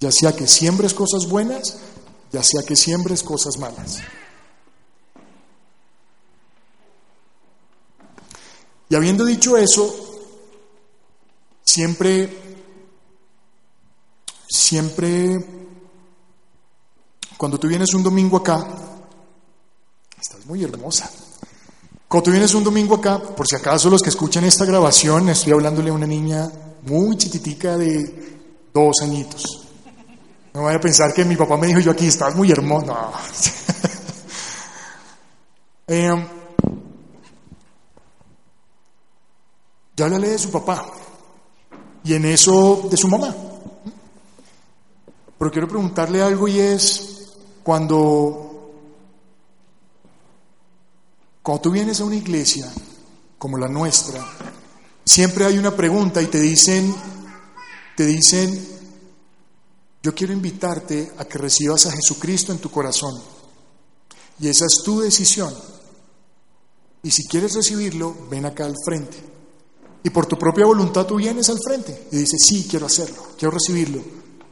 ya 0.00 0.10
sea 0.12 0.34
que 0.34 0.46
siembres 0.46 0.94
cosas 0.94 1.28
buenas, 1.28 1.76
ya 2.32 2.42
sea 2.42 2.62
que 2.62 2.76
siembres 2.76 3.22
cosas 3.22 3.58
malas. 3.58 3.98
Y 8.88 8.94
habiendo 8.94 9.24
dicho 9.24 9.56
eso, 9.56 9.94
siempre, 11.64 12.47
siempre, 14.48 15.38
cuando 17.36 17.58
tú 17.58 17.68
vienes 17.68 17.92
un 17.94 18.02
domingo 18.02 18.38
acá, 18.38 18.66
estás 20.20 20.46
muy 20.46 20.64
hermosa. 20.64 21.10
Cuando 22.08 22.24
tú 22.24 22.30
vienes 22.30 22.54
un 22.54 22.64
domingo 22.64 22.94
acá, 22.94 23.18
por 23.18 23.46
si 23.46 23.56
acaso 23.56 23.90
los 23.90 24.00
que 24.00 24.08
escuchan 24.08 24.44
esta 24.44 24.64
grabación, 24.64 25.28
estoy 25.28 25.52
hablándole 25.52 25.90
a 25.90 25.92
una 25.92 26.06
niña 26.06 26.50
muy 26.82 27.16
chititica 27.18 27.76
de 27.76 28.38
dos 28.72 28.96
añitos. 29.02 29.68
No 30.54 30.62
voy 30.62 30.74
a 30.74 30.80
pensar 30.80 31.12
que 31.12 31.24
mi 31.24 31.36
papá 31.36 31.58
me 31.58 31.66
dijo 31.66 31.80
yo 31.80 31.90
aquí, 31.90 32.06
estás 32.06 32.34
muy 32.34 32.50
hermoso. 32.50 32.86
No. 32.86 33.12
eh, 35.88 36.26
ya 39.94 40.06
hablé 40.06 40.28
de 40.30 40.38
su 40.38 40.50
papá 40.50 40.86
y 42.04 42.14
en 42.14 42.24
eso 42.24 42.88
de 42.90 42.96
su 42.96 43.08
mamá. 43.08 43.34
Pero 45.38 45.50
quiero 45.50 45.68
preguntarle 45.68 46.20
algo 46.20 46.48
y 46.48 46.58
es 46.58 47.28
cuando, 47.62 48.72
cuando 51.42 51.62
tú 51.62 51.70
vienes 51.70 52.00
a 52.00 52.04
una 52.04 52.16
iglesia 52.16 52.72
como 53.38 53.56
la 53.56 53.68
nuestra, 53.68 54.26
siempre 55.04 55.44
hay 55.44 55.58
una 55.58 55.76
pregunta 55.76 56.20
y 56.20 56.26
te 56.26 56.40
dicen, 56.40 56.92
te 57.96 58.04
dicen, 58.04 58.78
yo 60.02 60.14
quiero 60.14 60.32
invitarte 60.32 61.12
a 61.18 61.24
que 61.24 61.38
recibas 61.38 61.86
a 61.86 61.92
Jesucristo 61.92 62.52
en 62.52 62.58
tu 62.58 62.70
corazón. 62.70 63.14
Y 64.40 64.48
esa 64.48 64.66
es 64.66 64.82
tu 64.84 65.00
decisión. 65.00 65.54
Y 67.02 67.10
si 67.10 67.26
quieres 67.26 67.54
recibirlo, 67.54 68.14
ven 68.28 68.46
acá 68.46 68.64
al 68.64 68.74
frente. 68.84 69.16
Y 70.02 70.10
por 70.10 70.26
tu 70.26 70.36
propia 70.36 70.66
voluntad 70.66 71.06
tú 71.06 71.16
vienes 71.16 71.48
al 71.48 71.58
frente 71.64 72.08
y 72.10 72.18
dices, 72.18 72.40
sí, 72.48 72.66
quiero 72.68 72.86
hacerlo, 72.86 73.22
quiero 73.36 73.52
recibirlo. 73.52 74.02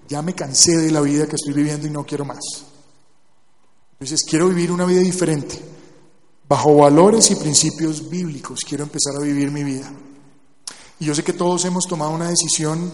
Ya 0.09 0.23
me 0.23 0.35
cansé 0.35 0.77
de 0.77 0.91
la 0.91 1.01
vida 1.01 1.27
que 1.27 1.37
estoy 1.37 1.55
viviendo 1.55 1.87
y 1.87 1.91
no 1.91 2.05
quiero 2.05 2.25
más. 2.25 2.65
Dices, 3.99 4.25
quiero 4.29 4.49
vivir 4.49 4.71
una 4.71 4.85
vida 4.85 5.01
diferente, 5.01 5.59
bajo 6.49 6.77
valores 6.77 7.31
y 7.31 7.37
principios 7.37 8.09
bíblicos. 8.09 8.61
Quiero 8.61 8.85
empezar 8.85 9.17
a 9.17 9.21
vivir 9.21 9.51
mi 9.51 9.65
vida. 9.65 9.91
Y 11.01 11.07
yo 11.07 11.15
sé 11.15 11.25
que 11.25 11.33
todos 11.33 11.65
hemos 11.65 11.87
tomado 11.87 12.13
una 12.13 12.29
decisión 12.29 12.93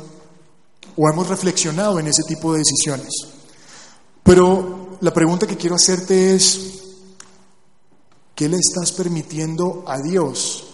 o 0.97 1.09
hemos 1.09 1.29
reflexionado 1.29 1.99
en 1.99 2.07
ese 2.07 2.23
tipo 2.23 2.53
de 2.53 2.61
decisiones. 2.61 3.11
Pero 4.23 4.99
la 5.01 5.13
pregunta 5.13 5.47
que 5.47 5.57
quiero 5.57 5.77
hacerte 5.77 6.35
es, 6.35 6.83
¿qué 8.35 8.49
le 8.49 8.57
estás 8.57 8.93
permitiendo 8.93 9.85
a 9.87 9.99
Dios 10.01 10.65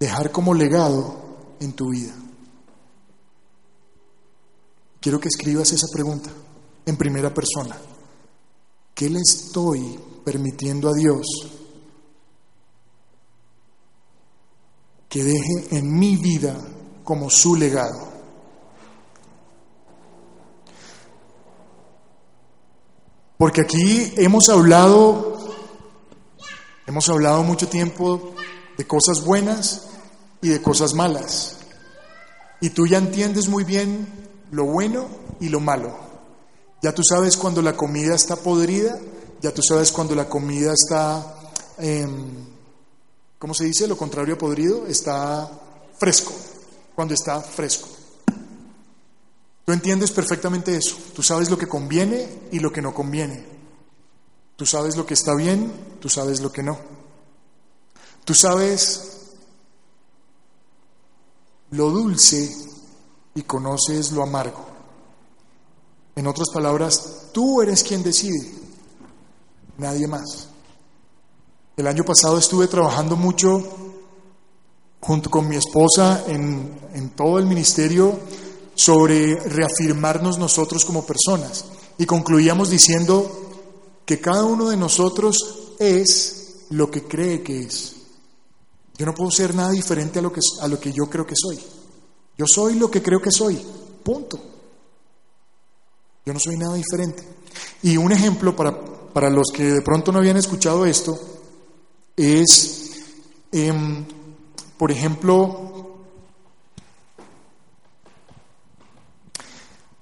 dejar 0.00 0.30
como 0.32 0.54
legado 0.54 1.56
en 1.60 1.72
tu 1.72 1.90
vida? 1.90 2.14
Quiero 5.06 5.20
que 5.20 5.28
escribas 5.28 5.70
esa 5.70 5.86
pregunta 5.92 6.30
en 6.84 6.96
primera 6.96 7.32
persona. 7.32 7.78
¿Qué 8.92 9.08
le 9.08 9.20
estoy 9.20 9.96
permitiendo 10.24 10.88
a 10.88 10.94
Dios 10.94 11.24
que 15.08 15.22
deje 15.22 15.76
en 15.76 15.96
mi 15.96 16.16
vida 16.16 16.56
como 17.04 17.30
su 17.30 17.54
legado? 17.54 18.08
Porque 23.38 23.60
aquí 23.60 24.12
hemos 24.16 24.48
hablado, 24.48 25.38
hemos 26.84 27.08
hablado 27.08 27.44
mucho 27.44 27.68
tiempo 27.68 28.34
de 28.76 28.84
cosas 28.88 29.24
buenas 29.24 29.86
y 30.42 30.48
de 30.48 30.60
cosas 30.60 30.94
malas. 30.94 31.58
Y 32.60 32.70
tú 32.70 32.88
ya 32.88 32.98
entiendes 32.98 33.46
muy 33.46 33.62
bien 33.62 34.25
lo 34.50 34.64
bueno 34.64 35.08
y 35.40 35.48
lo 35.48 35.60
malo. 35.60 35.96
Ya 36.82 36.94
tú 36.94 37.02
sabes 37.02 37.36
cuando 37.36 37.62
la 37.62 37.76
comida 37.76 38.14
está 38.14 38.36
podrida, 38.36 38.98
ya 39.40 39.52
tú 39.52 39.62
sabes 39.62 39.90
cuando 39.92 40.14
la 40.14 40.28
comida 40.28 40.72
está, 40.72 41.52
em, 41.78 42.46
¿cómo 43.38 43.54
se 43.54 43.64
dice? 43.64 43.86
Lo 43.86 43.96
contrario 43.96 44.34
a 44.34 44.38
podrido, 44.38 44.86
está 44.86 45.50
fresco, 45.98 46.32
cuando 46.94 47.14
está 47.14 47.40
fresco. 47.40 47.88
Tú 49.64 49.72
entiendes 49.72 50.12
perfectamente 50.12 50.76
eso. 50.76 50.96
Tú 51.14 51.22
sabes 51.22 51.50
lo 51.50 51.58
que 51.58 51.66
conviene 51.66 52.48
y 52.52 52.60
lo 52.60 52.72
que 52.72 52.80
no 52.80 52.94
conviene. 52.94 53.44
Tú 54.54 54.64
sabes 54.64 54.96
lo 54.96 55.04
que 55.04 55.14
está 55.14 55.34
bien, 55.34 55.72
tú 56.00 56.08
sabes 56.08 56.40
lo 56.40 56.52
que 56.52 56.62
no. 56.62 56.78
Tú 58.24 58.32
sabes 58.32 59.12
lo 61.70 61.90
dulce 61.90 62.65
y 63.36 63.42
conoces 63.42 64.10
lo 64.10 64.22
amargo. 64.22 64.64
En 66.16 66.26
otras 66.26 66.48
palabras, 66.48 67.28
tú 67.32 67.60
eres 67.60 67.84
quien 67.84 68.02
decide, 68.02 68.50
nadie 69.76 70.08
más. 70.08 70.48
El 71.76 71.86
año 71.86 72.02
pasado 72.02 72.38
estuve 72.38 72.66
trabajando 72.66 73.14
mucho 73.14 73.62
junto 75.00 75.30
con 75.30 75.46
mi 75.46 75.56
esposa 75.56 76.24
en, 76.26 77.10
todo 77.14 77.38
el 77.38 77.44
ministerio 77.44 78.18
sobre 78.74 79.36
reafirmarnos 79.36 80.38
nosotros 80.38 80.86
como 80.86 81.04
personas. 81.04 81.66
Y 81.98 82.06
concluíamos 82.06 82.70
diciendo 82.70 84.00
que 84.06 84.18
cada 84.18 84.44
uno 84.44 84.70
de 84.70 84.78
nosotros 84.78 85.74
es 85.78 86.64
lo 86.70 86.90
que 86.90 87.04
cree 87.04 87.42
que 87.42 87.60
es. 87.60 87.96
Yo 88.96 89.04
no 89.04 89.14
puedo 89.14 89.30
ser 89.30 89.54
nada 89.54 89.70
diferente 89.72 90.20
a 90.20 90.22
lo 90.22 90.32
que, 90.32 90.40
a 90.62 90.68
lo 90.68 90.80
que 90.80 90.92
yo 90.92 91.10
creo 91.10 91.26
que 91.26 91.34
soy. 91.36 91.60
Yo 92.38 92.44
soy 92.46 92.74
lo 92.74 92.90
que 92.90 93.02
creo 93.02 93.20
que 93.20 93.30
soy. 93.30 93.56
Punto. 94.02 94.38
Yo 96.24 96.32
no 96.32 96.38
soy 96.40 96.56
nada 96.56 96.74
diferente. 96.74 97.22
Y 97.82 97.96
un 97.96 98.12
ejemplo 98.12 98.54
para, 98.54 98.78
para 99.12 99.30
los 99.30 99.48
que 99.54 99.64
de 99.64 99.82
pronto 99.82 100.12
no 100.12 100.18
habían 100.18 100.36
escuchado 100.36 100.84
esto 100.84 101.18
es, 102.16 103.04
em, 103.52 104.04
por 104.76 104.90
ejemplo, 104.90 105.66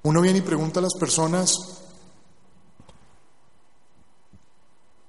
Uno 0.05 0.21
viene 0.21 0.41
y 0.41 0.43
pregunta 0.43 0.81
a 0.81 0.83
las 0.83 0.93
personas, 1.01 1.57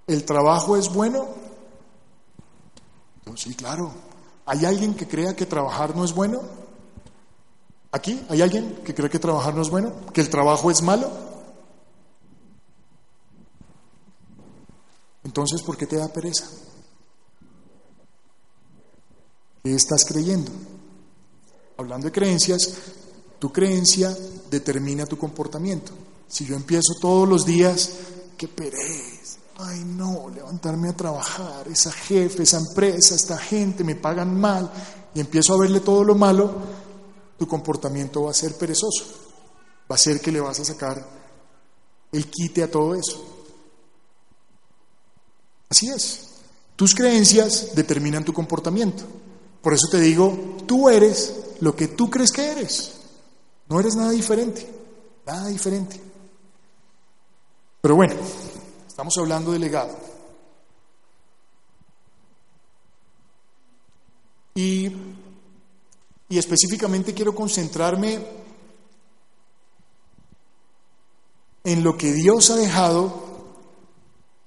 ¿el 0.08 0.24
trabajo 0.24 0.78
es 0.78 0.88
bueno? 0.88 1.28
sí, 3.36 3.54
claro. 3.56 3.92
¿Hay 4.46 4.64
alguien 4.64 4.96
que 4.96 5.06
crea 5.06 5.36
que 5.36 5.46
trabajar 5.46 5.94
no 5.98 6.06
es 6.06 6.14
bueno? 6.14 6.40
¿Aquí 7.96 8.22
hay 8.28 8.42
alguien 8.42 8.82
que 8.84 8.94
cree 8.94 9.10
que 9.10 9.20
trabajar 9.20 9.56
no 9.56 9.62
es 9.62 9.70
bueno? 9.70 9.94
¿Que 10.12 10.20
el 10.20 10.30
trabajo 10.30 10.70
es 10.70 10.82
malo? 10.82 11.10
Entonces, 15.24 15.62
¿por 15.62 15.78
qué 15.78 15.88
te 15.88 15.96
da 15.96 16.10
pereza? 16.10 16.46
¿Qué 19.64 19.74
estás 19.74 20.04
creyendo? 20.04 20.52
Hablando 21.78 22.08
de 22.08 22.12
creencias, 22.12 22.74
tu 23.40 23.54
creencia 23.54 24.14
determina 24.52 25.06
tu 25.06 25.18
comportamiento. 25.18 25.94
Si 26.28 26.46
yo 26.46 26.58
empiezo 26.58 26.96
todos 27.00 27.30
los 27.30 27.46
días, 27.46 27.92
qué 28.38 28.50
pereza, 28.50 29.40
ay 29.60 29.86
no, 29.86 30.30
levantarme 30.36 30.90
a 30.90 30.98
trabajar, 30.98 31.66
esa 31.70 31.94
jefe, 31.94 32.44
esa 32.44 32.58
empresa, 32.58 33.16
esta 33.16 33.38
gente 33.38 33.86
me 33.86 33.96
pagan 33.96 34.38
mal, 34.38 34.70
y 35.14 35.22
empiezo 35.22 35.54
a 35.54 35.60
verle 35.60 35.80
todo 35.80 36.04
lo 36.04 36.16
malo, 36.16 36.85
tu 37.38 37.48
comportamiento 37.48 38.24
va 38.24 38.32
a 38.32 38.34
ser 38.34 38.56
perezoso. 38.56 39.06
Va 39.90 39.96
a 39.96 40.00
ser 40.00 40.20
que 40.20 40.32
le 40.32 40.42
vas 40.42 40.60
a 40.60 40.66
sacar 40.66 41.06
el 42.12 42.28
quite 42.30 42.64
a 42.64 42.72
todo 42.72 42.96
eso. 42.96 43.24
Así 45.70 45.90
es. 45.90 46.30
Tus 46.76 46.94
creencias 46.94 47.76
determinan 47.76 48.26
tu 48.26 48.34
comportamiento. 48.34 49.04
Por 49.62 49.74
eso 49.74 49.88
te 49.90 50.00
digo, 50.00 50.58
tú 50.68 50.90
eres 50.90 51.34
lo 51.62 51.76
que 51.76 51.88
tú 51.88 52.10
crees 52.10 52.32
que 52.32 52.52
eres. 52.52 52.94
No 53.68 53.80
eres 53.80 53.96
nada 53.96 54.12
diferente, 54.12 54.68
nada 55.26 55.48
diferente. 55.48 56.00
Pero 57.82 57.96
bueno, 57.96 58.16
estamos 58.88 59.18
hablando 59.18 59.52
de 59.52 59.60
legado. 59.60 59.98
Y, 64.56 64.90
y 66.30 66.38
específicamente 66.38 67.14
quiero 67.14 67.36
concentrarme 67.36 68.20
en 71.64 71.84
lo 71.84 71.98
que 71.98 72.14
Dios 72.14 72.50
ha 72.52 72.56
dejado, 72.56 73.24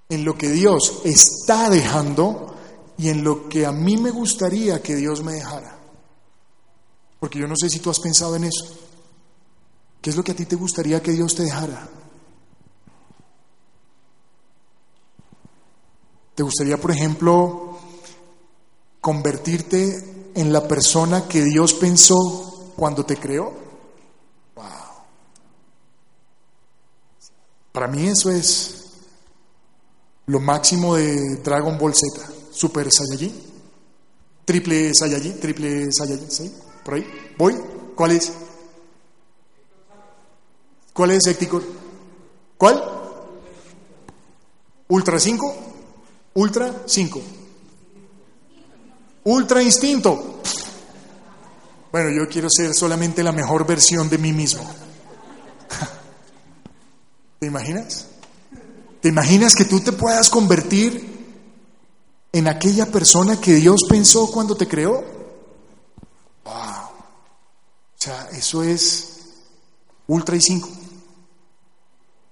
en 0.09 0.25
lo 0.25 0.37
que 0.37 0.51
Dios 0.51 1.03
está 1.05 1.69
dejando 1.69 2.55
y 2.97 3.09
en 3.09 3.23
lo 3.25 3.49
que 3.49 3.67
a 3.67 3.73
mí 3.73 3.97
me 3.97 4.11
gustaría 4.11 4.83
que 4.83 4.97
Dios 4.97 5.23
me 5.23 5.33
dejara. 5.33 5.79
Porque 7.21 7.39
yo 7.39 7.47
no 7.47 7.55
sé 7.57 7.69
si 7.69 7.81
tú 7.81 7.91
has 7.91 8.01
pensado 8.01 8.37
en 8.37 8.45
eso. 8.45 8.79
¿Qué 10.01 10.11
es 10.11 10.17
lo 10.17 10.23
que 10.23 10.33
a 10.33 10.37
ti 10.37 10.47
te 10.47 10.57
gustaría 10.57 11.03
que 11.03 11.13
Dios 11.13 11.35
te 11.35 11.43
dejara? 11.43 11.89
¿Te 16.37 16.43
gustaría, 16.45 16.77
por 16.77 16.93
ejemplo, 16.93 17.77
convertirte 19.01 20.18
en 20.39 20.53
la 20.53 20.69
persona 20.69 21.27
que 21.27 21.43
Dios 21.43 21.75
pensó 21.75 22.73
cuando 22.77 23.05
te 23.05 23.17
creó? 23.17 23.53
Wow. 24.55 24.65
Para 27.73 27.89
mí 27.89 28.07
eso 28.07 28.31
es 28.31 28.85
lo 30.27 30.39
máximo 30.39 30.95
de 30.95 31.37
Dragon 31.43 31.77
Ball 31.77 31.93
Z, 31.93 32.33
Super 32.53 32.89
Saiyajin, 32.93 33.35
triple 34.45 34.93
Saiyajin, 34.95 35.41
triple 35.41 35.89
Saiyajin. 35.91 36.53
Por 36.85 36.95
ahí. 36.95 37.35
¿Voy? 37.37 37.57
¿Cuál 37.97 38.13
es? 38.13 38.33
¿Cuál 40.93 41.11
es 41.11 41.27
Héctico? 41.27 41.61
¿Cuál? 42.57 42.83
Ultra 44.87 45.19
5. 45.19 45.57
Ultra 46.35 46.83
5. 46.87 47.38
Ultra 49.29 49.63
instinto. 49.63 50.41
Bueno, 51.93 52.09
yo 52.09 52.27
quiero 52.31 52.49
ser 52.51 52.73
solamente 52.73 53.23
la 53.23 53.31
mejor 53.31 53.67
versión 53.67 54.09
de 54.09 54.17
mí 54.17 54.33
mismo. 54.33 54.63
¿Te 57.39 57.47
imaginas? 57.47 58.07
¿Te 59.03 59.11
imaginas 59.11 59.55
que 59.55 59.67
tú 59.67 59.81
te 59.81 59.93
puedas 59.93 60.31
convertir 60.31 61.37
en 62.33 62.49
aquella 62.49 62.87
persona 62.87 63.39
que 63.39 63.57
Dios 63.57 63.83
pensó 63.87 64.31
cuando 64.31 64.57
te 64.57 64.67
creó? 64.67 65.05
Wow. 66.45 66.55
O 66.55 67.99
sea, 67.99 68.31
eso 68.33 68.63
es 68.63 69.11
ultra 70.07 70.37
y 70.37 70.41
5. 70.41 70.71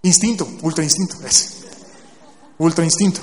Instinto, 0.01 0.49
ultra 0.63 0.83
instinto, 0.83 1.17
ese. 1.27 1.51
Ultra 2.57 2.87
instinto. 2.87 3.21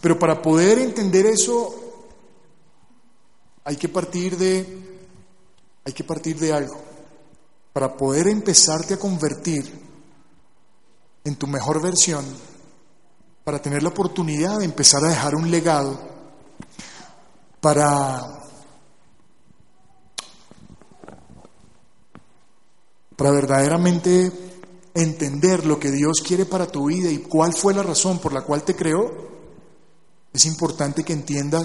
Pero 0.00 0.18
para 0.18 0.40
poder 0.40 0.78
entender 0.78 1.26
eso 1.26 1.74
hay 3.64 3.76
que 3.76 3.88
partir 3.88 4.36
de 4.36 4.88
hay 5.84 5.92
que 5.92 6.04
partir 6.04 6.38
de 6.38 6.52
algo. 6.52 6.80
Para 7.72 7.96
poder 7.96 8.28
empezarte 8.28 8.94
a 8.94 8.98
convertir 8.98 9.72
en 11.24 11.36
tu 11.36 11.46
mejor 11.46 11.82
versión, 11.82 12.24
para 13.44 13.60
tener 13.60 13.82
la 13.82 13.90
oportunidad 13.90 14.58
de 14.58 14.64
empezar 14.64 15.04
a 15.04 15.08
dejar 15.08 15.34
un 15.34 15.50
legado, 15.50 15.98
para 17.60 18.38
para 23.16 23.32
verdaderamente 23.32 24.30
entender 24.94 25.66
lo 25.66 25.80
que 25.80 25.90
Dios 25.90 26.22
quiere 26.24 26.46
para 26.46 26.68
tu 26.68 26.86
vida 26.86 27.10
y 27.10 27.18
cuál 27.18 27.52
fue 27.52 27.74
la 27.74 27.82
razón 27.82 28.20
por 28.20 28.32
la 28.32 28.42
cual 28.42 28.62
te 28.62 28.76
creó, 28.76 29.37
es 30.32 30.46
importante 30.46 31.04
que 31.04 31.12
entiendas 31.12 31.64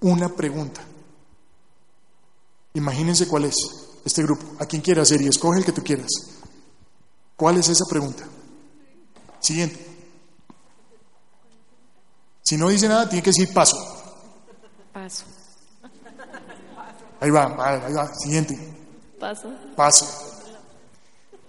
una 0.00 0.28
pregunta. 0.28 0.82
Imagínense 2.74 3.28
cuál 3.28 3.44
es 3.44 3.56
este 4.04 4.22
grupo. 4.22 4.44
¿A 4.58 4.66
quién 4.66 4.82
quiere 4.82 5.00
hacer? 5.00 5.20
Y 5.20 5.28
escoge 5.28 5.58
el 5.58 5.64
que 5.64 5.72
tú 5.72 5.82
quieras. 5.82 6.10
¿Cuál 7.36 7.58
es 7.58 7.68
esa 7.68 7.84
pregunta? 7.88 8.24
Siguiente. 9.40 9.86
Si 12.42 12.56
no 12.56 12.68
dice 12.68 12.88
nada, 12.88 13.08
tiene 13.08 13.22
que 13.22 13.30
decir 13.30 13.52
paso. 13.52 13.76
Paso. 14.92 15.24
Ahí 17.20 17.30
va, 17.30 17.86
ahí 17.86 17.92
va. 17.92 18.14
Siguiente. 18.14 18.58
Paso. 19.18 19.48
Paso. 19.76 20.06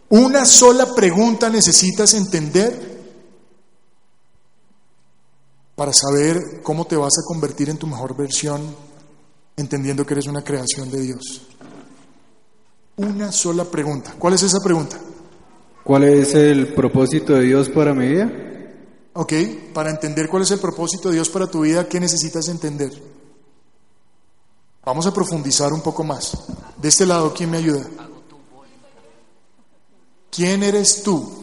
Una 0.10 0.46
sola 0.46 0.94
pregunta 0.94 1.50
necesitas 1.50 2.14
entender 2.14 2.93
para 5.84 5.92
saber 5.92 6.62
cómo 6.64 6.86
te 6.86 6.96
vas 6.96 7.12
a 7.18 7.28
convertir 7.28 7.70
en 7.70 7.76
tu 7.76 7.88
mejor 7.88 8.16
versión 8.16 8.74
entendiendo 9.58 10.06
que 10.06 10.14
eres 10.14 10.28
una 10.28 10.42
creación 10.42 10.90
de 10.90 11.02
Dios? 11.02 11.42
Una 12.96 13.34
sola 13.34 13.66
pregunta. 13.66 14.16
¿Cuál 14.18 14.36
es 14.36 14.44
esa 14.44 14.62
pregunta? 14.64 14.98
¿Cuál 15.84 16.06
es 16.06 16.36
el 16.36 16.74
propósito 16.74 17.34
de 17.34 17.42
Dios 17.42 17.68
para 17.68 17.94
mi 17.94 18.08
vida? 18.08 18.32
Ok, 19.12 19.34
para 19.74 19.90
entender 19.90 20.30
cuál 20.30 20.44
es 20.44 20.52
el 20.52 20.60
propósito 20.60 21.10
de 21.10 21.16
Dios 21.16 21.28
para 21.28 21.48
tu 21.48 21.60
vida, 21.60 21.86
¿qué 21.90 22.00
necesitas 22.00 22.48
entender? 22.48 22.94
Vamos 24.86 25.06
a 25.06 25.14
profundizar 25.14 25.74
un 25.74 25.82
poco 25.82 26.06
más. 26.06 26.46
De 26.82 26.88
este 26.88 27.06
lado, 27.06 27.34
¿quién 27.34 27.52
me 27.52 27.58
ayuda? 27.58 27.86
¿Quién 30.32 30.64
eres 30.64 31.04
tú? 31.04 31.43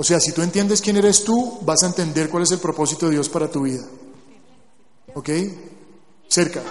O 0.00 0.04
sea, 0.04 0.20
si 0.20 0.30
tú 0.30 0.42
entiendes 0.42 0.80
quién 0.80 0.96
eres 0.96 1.24
tú, 1.24 1.58
vas 1.62 1.82
a 1.82 1.88
entender 1.88 2.30
cuál 2.30 2.44
es 2.44 2.52
el 2.52 2.60
propósito 2.60 3.06
de 3.06 3.14
Dios 3.14 3.28
para 3.28 3.50
tu 3.50 3.62
vida. 3.62 3.82
¿Ok? 5.12 5.28
Cerca. 6.28 6.62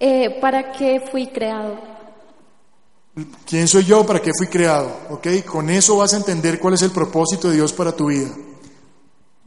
Eh, 0.00 0.40
¿Para 0.40 0.72
qué 0.72 1.00
fui 1.12 1.28
creado? 1.28 1.78
¿Quién 3.46 3.68
soy 3.68 3.84
yo? 3.84 4.04
¿Para 4.04 4.20
qué 4.20 4.32
fui 4.36 4.48
creado? 4.48 4.90
¿Ok? 5.10 5.28
Con 5.46 5.70
eso 5.70 5.96
vas 5.96 6.12
a 6.12 6.16
entender 6.16 6.58
cuál 6.58 6.74
es 6.74 6.82
el 6.82 6.90
propósito 6.90 7.48
de 7.48 7.54
Dios 7.54 7.72
para 7.72 7.92
tu 7.92 8.06
vida. 8.06 8.30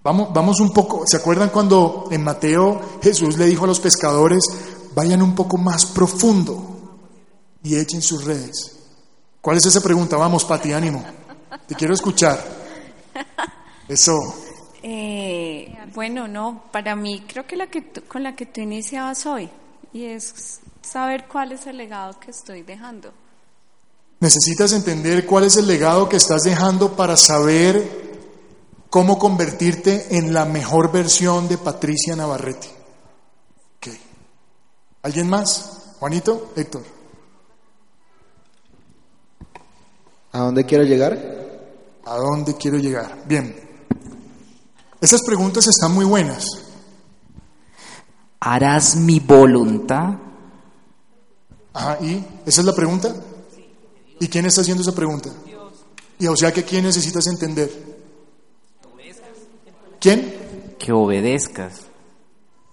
Vamos, 0.01 0.29
vamos 0.33 0.61
un 0.61 0.71
poco, 0.71 1.03
¿se 1.05 1.17
acuerdan 1.17 1.49
cuando 1.49 2.07
en 2.09 2.23
Mateo 2.23 2.79
Jesús 3.03 3.37
le 3.37 3.47
dijo 3.47 3.65
a 3.65 3.67
los 3.67 3.81
pescadores, 3.81 4.45
vayan 4.95 5.21
un 5.21 5.35
poco 5.35 5.57
más 5.57 5.87
profundo 5.87 6.99
y 7.61 7.75
echen 7.75 8.01
sus 8.01 8.23
redes? 8.23 8.77
¿Cuál 9.41 9.57
es 9.57 9.65
esa 9.65 9.81
pregunta? 9.81 10.15
Vamos, 10.15 10.45
Pati, 10.45 10.71
ánimo. 10.71 11.03
Te 11.67 11.75
quiero 11.75 11.93
escuchar. 11.93 12.66
Eso. 13.87 14.13
Eh, 14.83 15.75
bueno, 15.93 16.27
no, 16.27 16.63
para 16.71 16.95
mí 16.95 17.23
creo 17.27 17.45
que 17.47 17.55
la 17.55 17.67
que 17.67 17.81
tú- 17.81 18.03
con 18.07 18.23
la 18.23 18.35
que 18.35 18.45
tú 18.45 18.61
iniciabas 18.61 19.25
hoy 19.25 19.49
y 19.93 20.05
es 20.05 20.59
saber 20.81 21.25
cuál 21.27 21.51
es 21.53 21.65
el 21.67 21.77
legado 21.77 22.19
que 22.19 22.31
estoy 22.31 22.61
dejando. 22.63 23.11
Necesitas 24.19 24.73
entender 24.73 25.25
cuál 25.25 25.43
es 25.45 25.57
el 25.57 25.67
legado 25.67 26.09
que 26.09 26.17
estás 26.17 26.43
dejando 26.43 26.95
para 26.95 27.15
saber 27.17 28.07
cómo 28.89 29.19
convertirte 29.19 30.17
en 30.17 30.33
la 30.33 30.45
mejor 30.45 30.91
versión 30.91 31.47
de 31.47 31.57
Patricia 31.57 32.15
Navarrete. 32.15 32.67
Ok. 33.77 33.87
¿Alguien 35.03 35.29
más? 35.29 35.93
Juanito, 35.99 36.51
Héctor. 36.55 36.83
¿A 40.31 40.39
dónde 40.39 40.65
quiero 40.65 40.83
llegar? 40.83 41.17
¿A 42.07 42.15
dónde 42.15 42.55
quiero 42.55 42.77
llegar? 42.77 43.25
Bien. 43.27 43.53
Esas 45.01 45.21
preguntas 45.23 45.67
están 45.67 45.93
muy 45.93 46.05
buenas. 46.05 46.45
¿Harás 48.39 48.95
mi 48.95 49.19
voluntad? 49.19 50.13
Ajá, 51.73 51.97
¿y 52.01 52.25
esa 52.45 52.61
es 52.61 52.65
la 52.65 52.73
pregunta? 52.73 53.13
¿Y 54.21 54.27
quién 54.29 54.45
está 54.45 54.61
haciendo 54.61 54.83
esa 54.83 54.93
pregunta? 54.93 55.31
Y 56.17 56.27
o 56.27 56.35
sea 56.37 56.53
que 56.53 56.63
quién 56.63 56.85
necesitas 56.85 57.27
entender? 57.27 57.69
¿Quién? 59.99 60.75
Que 60.79 60.93
obedezcas. 60.93 61.81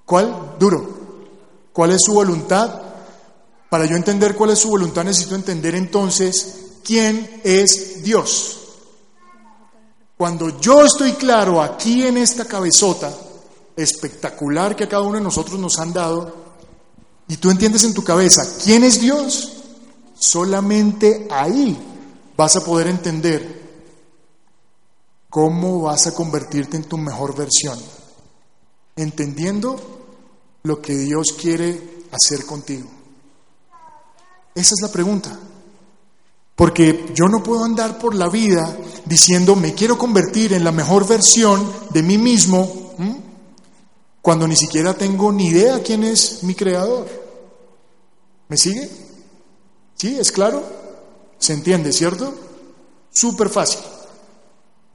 ¿Cuál? 0.05 0.55
Duro. 0.61 1.01
¿Cuál 1.72 1.91
es 1.91 2.03
su 2.05 2.14
voluntad? 2.14 2.82
Para 3.68 3.85
yo 3.87 3.97
entender 3.97 4.37
cuál 4.37 4.51
es 4.51 4.61
su 4.61 4.68
voluntad 4.68 5.03
necesito 5.03 5.35
entender 5.35 5.74
entonces 5.74 6.76
quién 6.85 7.41
es 7.43 8.05
Dios. 8.05 8.61
Cuando 10.25 10.59
yo 10.59 10.83
estoy 10.83 11.12
claro 11.12 11.61
aquí 11.61 12.03
en 12.03 12.16
esta 12.16 12.47
cabezota 12.47 13.14
espectacular 13.77 14.75
que 14.75 14.85
a 14.85 14.89
cada 14.89 15.03
uno 15.03 15.18
de 15.18 15.20
nosotros 15.20 15.61
nos 15.61 15.79
han 15.79 15.93
dado, 15.93 16.35
y 17.29 17.37
tú 17.37 17.51
entiendes 17.51 17.85
en 17.85 17.93
tu 17.93 18.03
cabeza 18.03 18.41
quién 18.64 18.85
es 18.85 19.03
Dios, 19.03 19.53
solamente 20.18 21.29
ahí 21.31 21.77
vas 22.39 22.57
a 22.57 22.64
poder 22.64 22.87
entender 22.87 23.68
cómo 25.29 25.83
vas 25.83 26.07
a 26.07 26.14
convertirte 26.14 26.79
en 26.79 26.85
tu 26.85 26.97
mejor 26.97 27.37
versión, 27.37 27.79
entendiendo 28.97 29.77
lo 30.62 30.81
que 30.81 30.97
Dios 30.97 31.35
quiere 31.39 32.07
hacer 32.11 32.47
contigo. 32.47 32.89
Esa 34.55 34.75
es 34.75 34.81
la 34.81 34.89
pregunta. 34.89 35.39
Porque 36.57 37.12
yo 37.14 37.28
no 37.28 37.42
puedo 37.42 37.64
andar 37.64 37.98
por 37.98 38.14
la 38.14 38.28
vida 38.28 38.76
diciendo 39.05 39.57
me 39.57 39.74
quiero 39.74 39.98
convertir 39.98 40.52
en 40.52 40.64
la 40.64 40.72
mejor 40.72 41.07
versión 41.07 41.68
de 41.90 42.02
mí 42.02 42.16
mismo 42.16 42.84
cuando 44.22 44.48
ni 44.48 44.57
siquiera 44.57 44.94
tengo 44.94 45.30
ni 45.32 45.48
idea 45.48 45.82
quién 45.82 46.05
es 46.05 46.42
mi 46.44 46.55
creador. 46.55 47.07
¿Me 48.48 48.57
sigue? 48.57 48.88
¿Sí? 49.96 50.16
¿Es 50.18 50.32
claro? 50.32 50.62
¿Se 51.38 51.52
entiende, 51.52 51.92
cierto? 51.92 52.32
Súper 53.11 53.50
fácil. 53.50 53.80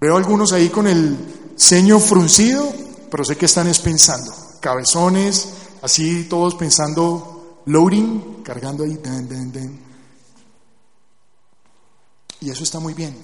Veo 0.01 0.17
algunos 0.17 0.51
ahí 0.53 0.69
con 0.69 0.87
el 0.87 1.17
ceño 1.55 1.99
fruncido, 1.99 2.71
pero 3.11 3.23
sé 3.23 3.35
que 3.37 3.45
están 3.45 3.67
es 3.67 3.79
pensando. 3.79 4.33
Cabezones, 4.61 5.49
así 5.81 6.23
todos 6.23 6.55
pensando 6.55 7.61
loading, 7.65 8.41
cargando 8.43 8.83
ahí. 8.83 8.97
Y 12.41 12.49
eso 12.49 12.63
está 12.63 12.79
muy 12.79 12.93
bien. 12.93 13.15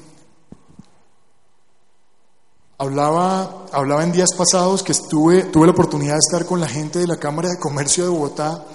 Hablaba, 2.78 3.68
hablaba 3.72 4.03
en 4.03 4.11
días 4.11 4.34
pasados 4.38 4.84
que 4.84 4.91
estuve, 4.91 5.43
tuve 5.45 5.68
la 5.68 5.72
oportunidad 5.72 6.13
de 6.13 6.20
estar 6.20 6.45
con 6.45 6.59
la 6.59 6.68
gente 6.68 6.99
de 6.99 7.07
la 7.07 7.16
Cámara 7.16 7.49
de 7.49 7.57
Comercio 7.57 8.03
de 8.03 8.09
Bogotá 8.09 8.66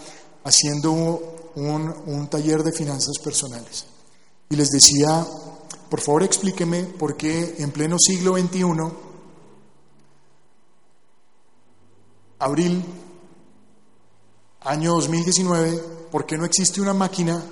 haciendo 0.43 0.93
un, 0.93 1.95
un 2.07 2.29
taller 2.29 2.63
de 2.63 2.73
finanzas 2.73 3.19
personales. 3.23 3.85
Y 4.49 4.57
les 4.57 4.71
decía, 4.71 5.27
por 5.91 6.01
favor 6.01 6.23
explíqueme 6.23 6.85
por 6.85 7.17
qué 7.17 7.57
en 7.59 7.73
pleno 7.73 7.99
siglo 7.99 8.39
XXI, 8.39 8.65
abril, 12.39 12.83
año 14.63 14.95
2019, 14.95 15.85
por 16.11 16.25
qué 16.25 16.39
no 16.39 16.47
existe 16.47 16.81
una 16.81 16.95
máquina 16.95 17.43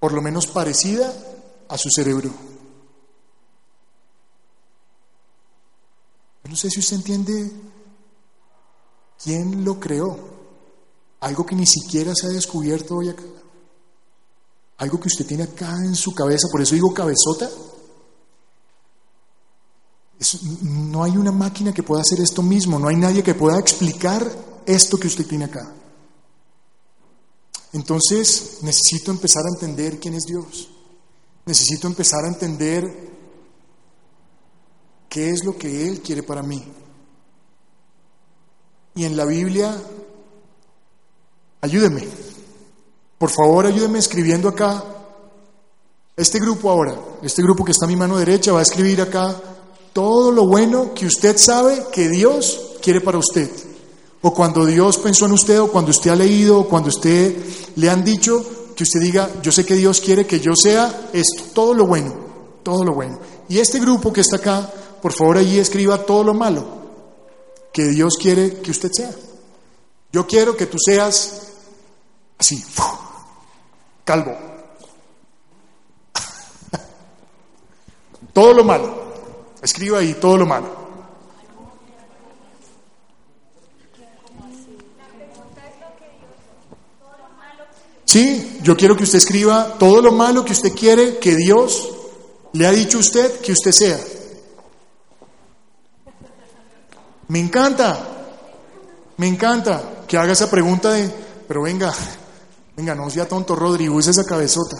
por 0.00 0.12
lo 0.12 0.20
menos 0.20 0.46
parecida 0.46 1.14
a 1.74 1.78
su 1.78 1.90
cerebro. 1.90 2.30
Yo 6.44 6.50
no 6.50 6.54
sé 6.54 6.70
si 6.70 6.78
usted 6.78 6.98
entiende 6.98 7.50
quién 9.20 9.64
lo 9.64 9.80
creó. 9.80 10.16
Algo 11.18 11.44
que 11.44 11.56
ni 11.56 11.66
siquiera 11.66 12.12
se 12.14 12.28
ha 12.28 12.30
descubierto 12.30 12.94
hoy 12.94 13.08
acá. 13.08 13.24
Algo 14.76 15.00
que 15.00 15.08
usted 15.08 15.26
tiene 15.26 15.42
acá 15.42 15.76
en 15.84 15.96
su 15.96 16.14
cabeza, 16.14 16.46
por 16.52 16.62
eso 16.62 16.76
digo 16.76 16.94
cabezota. 16.94 17.50
No 20.62 21.02
hay 21.02 21.16
una 21.16 21.32
máquina 21.32 21.74
que 21.74 21.82
pueda 21.82 22.02
hacer 22.02 22.20
esto 22.20 22.40
mismo, 22.40 22.78
no 22.78 22.86
hay 22.86 22.96
nadie 22.96 23.24
que 23.24 23.34
pueda 23.34 23.58
explicar 23.58 24.62
esto 24.64 24.96
que 24.96 25.08
usted 25.08 25.26
tiene 25.26 25.46
acá. 25.46 25.74
Entonces 27.72 28.58
necesito 28.62 29.10
empezar 29.10 29.42
a 29.44 29.54
entender 29.54 29.98
quién 29.98 30.14
es 30.14 30.24
Dios. 30.24 30.68
Necesito 31.46 31.86
empezar 31.86 32.24
a 32.24 32.28
entender 32.28 32.84
qué 35.08 35.30
es 35.30 35.44
lo 35.44 35.56
que 35.56 35.88
Él 35.88 36.00
quiere 36.00 36.22
para 36.22 36.42
mí. 36.42 36.64
Y 38.94 39.04
en 39.04 39.16
la 39.16 39.24
Biblia, 39.24 39.76
ayúdeme. 41.60 42.06
Por 43.18 43.30
favor, 43.30 43.66
ayúdeme 43.66 43.98
escribiendo 43.98 44.48
acá. 44.48 44.82
Este 46.16 46.38
grupo 46.38 46.70
ahora, 46.70 46.96
este 47.22 47.42
grupo 47.42 47.64
que 47.64 47.72
está 47.72 47.86
a 47.86 47.88
mi 47.88 47.96
mano 47.96 48.16
derecha, 48.18 48.52
va 48.52 48.60
a 48.60 48.62
escribir 48.62 49.00
acá 49.00 49.34
todo 49.92 50.30
lo 50.30 50.46
bueno 50.46 50.94
que 50.94 51.06
usted 51.06 51.36
sabe 51.36 51.86
que 51.92 52.08
Dios 52.08 52.76
quiere 52.82 53.00
para 53.00 53.18
usted. 53.18 53.50
O 54.22 54.32
cuando 54.32 54.64
Dios 54.64 54.98
pensó 54.98 55.26
en 55.26 55.32
usted, 55.32 55.60
o 55.60 55.70
cuando 55.70 55.90
usted 55.90 56.10
ha 56.10 56.16
leído, 56.16 56.60
o 56.60 56.68
cuando 56.68 56.88
usted 56.88 57.36
le 57.76 57.90
han 57.90 58.04
dicho, 58.04 58.44
que 58.74 58.82
usted 58.82 59.00
diga, 59.00 59.30
yo 59.42 59.52
sé 59.52 59.64
que 59.64 59.74
Dios 59.74 60.00
quiere 60.00 60.26
que 60.26 60.40
yo 60.40 60.54
sea 60.54 61.08
esto, 61.12 61.44
todo 61.54 61.74
lo 61.74 61.86
bueno, 61.86 62.14
todo 62.62 62.84
lo 62.84 62.94
bueno. 62.94 63.18
Y 63.48 63.58
este 63.58 63.78
grupo 63.78 64.12
que 64.12 64.20
está 64.20 64.36
acá, 64.36 64.70
por 65.00 65.12
favor 65.12 65.38
allí 65.38 65.58
escriba 65.58 66.04
todo 66.04 66.24
lo 66.24 66.34
malo 66.34 66.82
que 67.72 67.88
Dios 67.88 68.16
quiere 68.20 68.60
que 68.60 68.70
usted 68.70 68.90
sea. 68.92 69.10
Yo 70.12 70.26
quiero 70.26 70.56
que 70.56 70.66
tú 70.66 70.78
seas 70.78 71.48
así, 72.38 72.64
calvo. 74.04 74.36
todo 78.32 78.54
lo 78.54 78.64
malo. 78.64 79.02
Escriba 79.60 79.98
ahí 79.98 80.14
todo 80.14 80.36
lo 80.36 80.46
malo. 80.46 80.83
Sí, 88.14 88.60
yo 88.62 88.76
quiero 88.76 88.96
que 88.96 89.02
usted 89.02 89.18
escriba 89.18 89.76
todo 89.76 90.00
lo 90.00 90.12
malo 90.12 90.44
que 90.44 90.52
usted 90.52 90.72
quiere 90.72 91.18
que 91.18 91.34
Dios 91.34 91.90
le 92.52 92.64
ha 92.64 92.70
dicho 92.70 92.98
a 92.98 93.00
usted 93.00 93.40
que 93.40 93.50
usted 93.50 93.72
sea. 93.72 93.98
Me 97.26 97.40
encanta. 97.40 98.36
Me 99.16 99.26
encanta 99.26 100.04
que 100.06 100.16
haga 100.16 100.32
esa 100.32 100.48
pregunta 100.48 100.92
de, 100.92 101.12
pero 101.48 101.62
venga, 101.62 101.92
venga, 102.76 102.94
no 102.94 103.10
sea 103.10 103.26
tonto 103.26 103.56
Rodrigo, 103.56 103.98
es 103.98 104.06
esa 104.06 104.22
cabezota. 104.22 104.76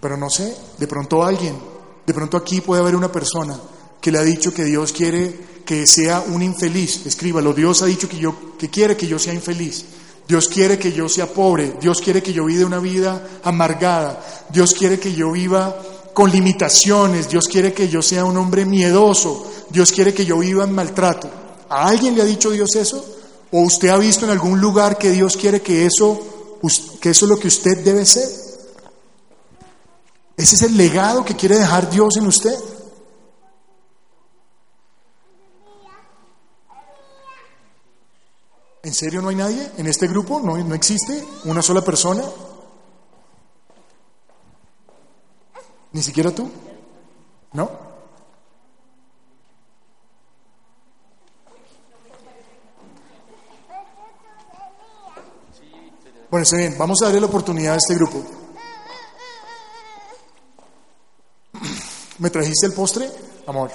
Pero 0.00 0.16
no 0.16 0.30
sé, 0.30 0.56
de 0.78 0.86
pronto 0.86 1.22
alguien, 1.22 1.58
de 2.06 2.14
pronto 2.14 2.38
aquí 2.38 2.62
puede 2.62 2.80
haber 2.80 2.96
una 2.96 3.12
persona 3.12 3.60
que 4.00 4.10
le 4.10 4.18
ha 4.18 4.22
dicho 4.22 4.54
que 4.54 4.64
Dios 4.64 4.94
quiere 4.94 5.62
que 5.66 5.86
sea 5.86 6.24
un 6.26 6.40
infeliz. 6.40 7.04
Escríbalo, 7.04 7.52
Dios 7.52 7.82
ha 7.82 7.84
dicho 7.84 8.08
que, 8.08 8.16
yo, 8.16 8.56
que 8.56 8.70
quiere 8.70 8.96
que 8.96 9.06
yo 9.06 9.18
sea 9.18 9.34
infeliz. 9.34 9.84
Dios 10.26 10.48
quiere 10.48 10.78
que 10.78 10.92
yo 10.92 11.08
sea 11.08 11.26
pobre. 11.26 11.74
Dios 11.80 12.00
quiere 12.00 12.22
que 12.22 12.32
yo 12.32 12.44
viva 12.44 12.66
una 12.66 12.78
vida 12.78 13.40
amargada. 13.42 14.20
Dios 14.50 14.74
quiere 14.74 14.98
que 14.98 15.12
yo 15.12 15.32
viva 15.32 15.76
con 16.14 16.30
limitaciones. 16.30 17.28
Dios 17.28 17.48
quiere 17.48 17.72
que 17.72 17.88
yo 17.88 18.02
sea 18.02 18.24
un 18.24 18.36
hombre 18.36 18.64
miedoso. 18.64 19.46
Dios 19.70 19.92
quiere 19.92 20.14
que 20.14 20.24
yo 20.24 20.38
viva 20.38 20.64
en 20.64 20.72
maltrato. 20.72 21.30
¿A 21.68 21.88
alguien 21.88 22.14
le 22.14 22.22
ha 22.22 22.26
dicho 22.26 22.50
Dios 22.50 22.74
eso? 22.76 23.04
¿O 23.50 23.60
usted 23.62 23.88
ha 23.88 23.98
visto 23.98 24.24
en 24.24 24.30
algún 24.30 24.60
lugar 24.60 24.96
que 24.96 25.10
Dios 25.10 25.36
quiere 25.36 25.60
que 25.60 25.86
eso, 25.86 26.58
que 27.00 27.10
eso 27.10 27.24
es 27.26 27.30
lo 27.30 27.38
que 27.38 27.48
usted 27.48 27.84
debe 27.84 28.04
ser? 28.06 28.28
Ese 30.36 30.54
es 30.54 30.62
el 30.62 30.76
legado 30.76 31.24
que 31.24 31.36
quiere 31.36 31.58
dejar 31.58 31.90
Dios 31.90 32.16
en 32.16 32.26
usted. 32.26 32.54
¿En 38.84 38.92
serio 38.92 39.22
no 39.22 39.28
hay 39.28 39.36
nadie 39.36 39.70
en 39.76 39.86
este 39.86 40.08
grupo? 40.08 40.40
¿No, 40.40 40.56
no 40.58 40.74
existe 40.74 41.24
una 41.44 41.62
sola 41.62 41.82
persona? 41.82 42.24
¿Ni 45.92 46.02
siquiera 46.02 46.34
tú? 46.34 46.50
¿No? 47.52 47.92
Bueno, 56.28 56.44
está 56.44 56.56
bien, 56.56 56.76
vamos 56.78 56.98
a 57.02 57.04
darle 57.04 57.20
la 57.20 57.26
oportunidad 57.26 57.74
a 57.74 57.76
este 57.76 57.94
grupo. 57.94 58.24
¿Me 62.18 62.30
trajiste 62.30 62.66
el 62.66 62.72
postre, 62.72 63.08
amor? 63.46 63.70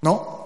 ¿No? 0.00 0.45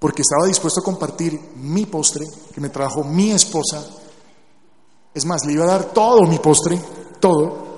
Porque 0.00 0.22
estaba 0.22 0.48
dispuesto 0.48 0.80
a 0.80 0.84
compartir 0.84 1.38
mi 1.54 1.86
postre 1.86 2.26
que 2.52 2.60
me 2.60 2.70
trajo 2.70 3.04
mi 3.04 3.30
esposa. 3.30 3.86
Es 5.14 5.24
más, 5.24 5.44
le 5.46 5.52
iba 5.52 5.64
a 5.64 5.68
dar 5.68 5.92
todo 5.92 6.22
mi 6.22 6.38
postre, 6.38 6.80
todo, 7.20 7.70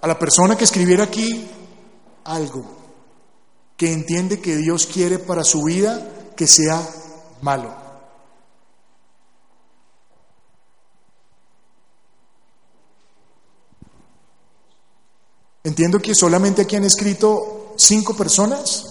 a 0.00 0.06
la 0.08 0.18
persona 0.18 0.56
que 0.56 0.64
escribiera 0.64 1.04
aquí 1.04 1.48
algo 2.24 2.78
que 3.78 3.92
entiende 3.92 4.40
que 4.40 4.56
Dios 4.56 4.86
quiere 4.86 5.20
para 5.20 5.44
su 5.44 5.62
vida 5.62 6.32
que 6.36 6.48
sea 6.48 6.82
malo. 7.42 7.72
Entiendo 15.62 16.00
que 16.00 16.14
solamente 16.14 16.62
aquí 16.62 16.74
han 16.74 16.84
escrito 16.84 17.74
cinco 17.76 18.16
personas. 18.16 18.87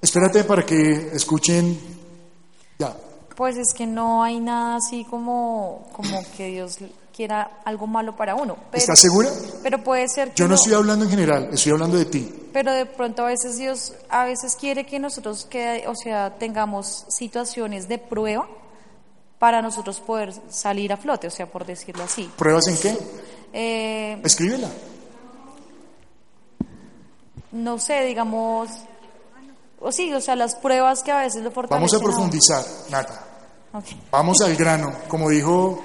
Espérate 0.00 0.44
para 0.44 0.64
que 0.64 1.10
escuchen. 1.12 1.78
Ya. 2.78 2.94
Pues 3.36 3.56
es 3.56 3.72
que 3.74 3.86
no 3.86 4.22
hay 4.22 4.40
nada 4.40 4.76
así 4.76 5.04
como, 5.04 5.88
como 5.92 6.22
que 6.36 6.48
Dios 6.48 6.78
quiera 7.14 7.60
algo 7.64 7.88
malo 7.88 8.14
para 8.14 8.36
uno. 8.36 8.56
Pero, 8.70 8.80
¿Estás 8.80 9.00
segura? 9.00 9.28
Pero 9.62 9.82
puede 9.82 10.08
ser 10.08 10.30
que 10.30 10.36
Yo 10.36 10.46
no, 10.46 10.54
estoy 10.54 10.74
hablando 10.74 11.04
en 11.04 11.10
general, 11.10 11.48
estoy 11.52 11.72
hablando 11.72 11.96
de 11.96 12.04
ti. 12.04 12.32
Pero 12.52 12.72
de 12.72 12.86
pronto 12.86 13.22
a 13.22 13.26
veces 13.26 13.58
Dios 13.58 13.92
a 14.08 14.24
veces 14.24 14.54
quiere 14.54 14.86
que 14.86 15.00
nosotros 15.00 15.44
que, 15.44 15.84
o 15.88 15.94
sea, 15.96 16.38
tengamos 16.38 17.04
situaciones 17.08 17.88
de 17.88 17.98
prueba 17.98 18.48
para 19.40 19.62
nosotros 19.62 20.00
poder 20.00 20.32
salir 20.48 20.92
a 20.92 20.96
flote, 20.96 21.26
o 21.26 21.30
sea, 21.30 21.46
por 21.46 21.66
decirlo 21.66 22.04
así. 22.04 22.30
¿Pruebas 22.36 22.68
en 22.68 22.78
qué? 22.78 22.98
Eh, 23.52 24.20
Escríbela. 24.24 24.68
no 27.50 27.78
sé, 27.78 28.04
digamos, 28.04 28.70
o 29.80 29.92
sí, 29.92 30.12
o 30.12 30.20
sea, 30.20 30.36
las 30.36 30.54
pruebas 30.56 31.02
que 31.02 31.12
a 31.12 31.20
veces 31.20 31.42
lo 31.42 31.50
fortalecen. 31.50 31.86
Vamos 31.88 31.94
a 31.94 32.04
profundizar, 32.04 32.64
Nata. 32.90 33.24
Vamos 34.10 34.40
al 34.40 34.56
grano, 34.56 34.92
como 35.08 35.28
dijo 35.28 35.82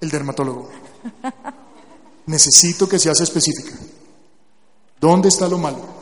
el 0.00 0.10
dermatólogo. 0.10 0.68
Necesito 2.26 2.88
que 2.88 2.98
seas 2.98 3.20
específica. 3.20 3.76
¿Dónde 5.00 5.28
está 5.28 5.48
lo 5.48 5.58
malo? 5.58 5.97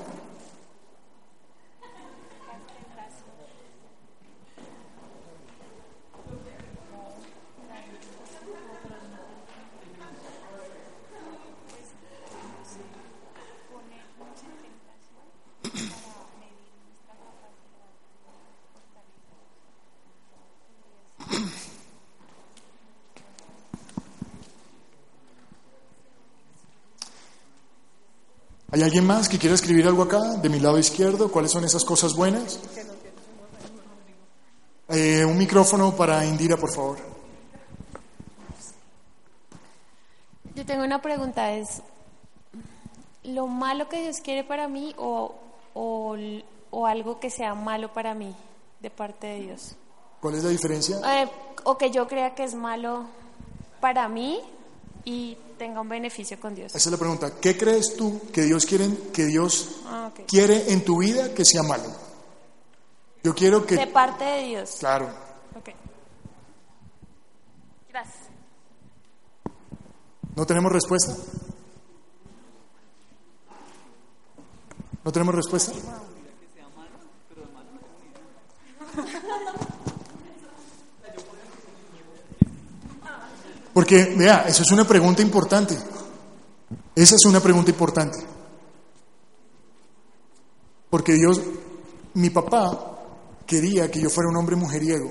¿Hay 28.76 28.82
alguien 28.82 29.06
más 29.06 29.26
que 29.26 29.38
quiera 29.38 29.54
escribir 29.54 29.86
algo 29.86 30.02
acá, 30.02 30.20
de 30.20 30.50
mi 30.50 30.60
lado 30.60 30.78
izquierdo? 30.78 31.32
¿Cuáles 31.32 31.50
son 31.50 31.64
esas 31.64 31.82
cosas 31.82 32.14
buenas? 32.14 32.60
Eh, 34.90 35.24
un 35.24 35.38
micrófono 35.38 35.96
para 35.96 36.26
Indira, 36.26 36.58
por 36.58 36.70
favor. 36.70 36.98
Yo 40.54 40.66
tengo 40.66 40.84
una 40.84 41.00
pregunta, 41.00 41.52
es 41.54 41.80
lo 43.24 43.46
malo 43.46 43.88
que 43.88 44.02
Dios 44.02 44.20
quiere 44.20 44.44
para 44.44 44.68
mí 44.68 44.94
o, 44.98 45.34
o, 45.72 46.14
o 46.70 46.86
algo 46.86 47.18
que 47.18 47.30
sea 47.30 47.54
malo 47.54 47.94
para 47.94 48.12
mí 48.12 48.36
de 48.80 48.90
parte 48.90 49.26
de 49.26 49.40
Dios. 49.40 49.74
¿Cuál 50.20 50.34
es 50.34 50.44
la 50.44 50.50
diferencia? 50.50 51.22
Eh, 51.22 51.30
o 51.64 51.78
que 51.78 51.90
yo 51.90 52.06
crea 52.06 52.34
que 52.34 52.44
es 52.44 52.54
malo 52.54 53.06
para 53.80 54.06
mí 54.10 54.42
y 55.06 55.38
tenga 55.56 55.80
un 55.80 55.88
beneficio 55.88 56.38
con 56.38 56.54
Dios. 56.54 56.74
Esa 56.74 56.88
es 56.88 56.92
la 56.92 56.98
pregunta. 56.98 57.30
¿Qué 57.40 57.56
crees 57.56 57.94
tú 57.96 58.20
que 58.32 58.42
Dios 58.42 58.66
quiere, 58.66 58.88
que 59.14 59.24
Dios 59.24 59.76
Ah, 59.86 60.10
quiere 60.26 60.72
en 60.72 60.84
tu 60.84 60.98
vida 60.98 61.32
que 61.32 61.44
sea 61.44 61.62
malo? 61.62 61.84
Yo 63.22 63.32
quiero 63.34 63.64
que... 63.64 63.76
De 63.76 63.86
parte 63.86 64.24
de 64.24 64.42
Dios. 64.42 64.76
Claro. 64.80 65.08
Ok. 65.54 65.70
Gracias. 67.88 68.24
¿No 70.34 70.44
tenemos 70.44 70.72
respuesta? 70.72 71.14
¿No 75.04 75.12
tenemos 75.12 75.34
respuesta? 75.36 75.72
Porque, 83.76 84.14
vea, 84.16 84.46
eso 84.48 84.62
es 84.62 84.72
una 84.72 84.88
pregunta 84.88 85.20
importante. 85.20 85.76
Esa 86.94 87.14
es 87.14 87.26
una 87.26 87.40
pregunta 87.40 87.70
importante. 87.70 88.16
Porque 90.88 91.12
Dios, 91.12 91.42
mi 92.14 92.30
papá 92.30 93.02
quería 93.44 93.90
que 93.90 94.00
yo 94.00 94.08
fuera 94.08 94.30
un 94.30 94.36
hombre 94.38 94.56
mujeriego. 94.56 95.10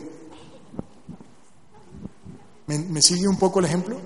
¿Me, 2.66 2.80
me 2.80 3.04
sigue 3.04 3.28
un 3.28 3.38
poco 3.38 3.60
el 3.60 3.66
ejemplo? 3.66 4.00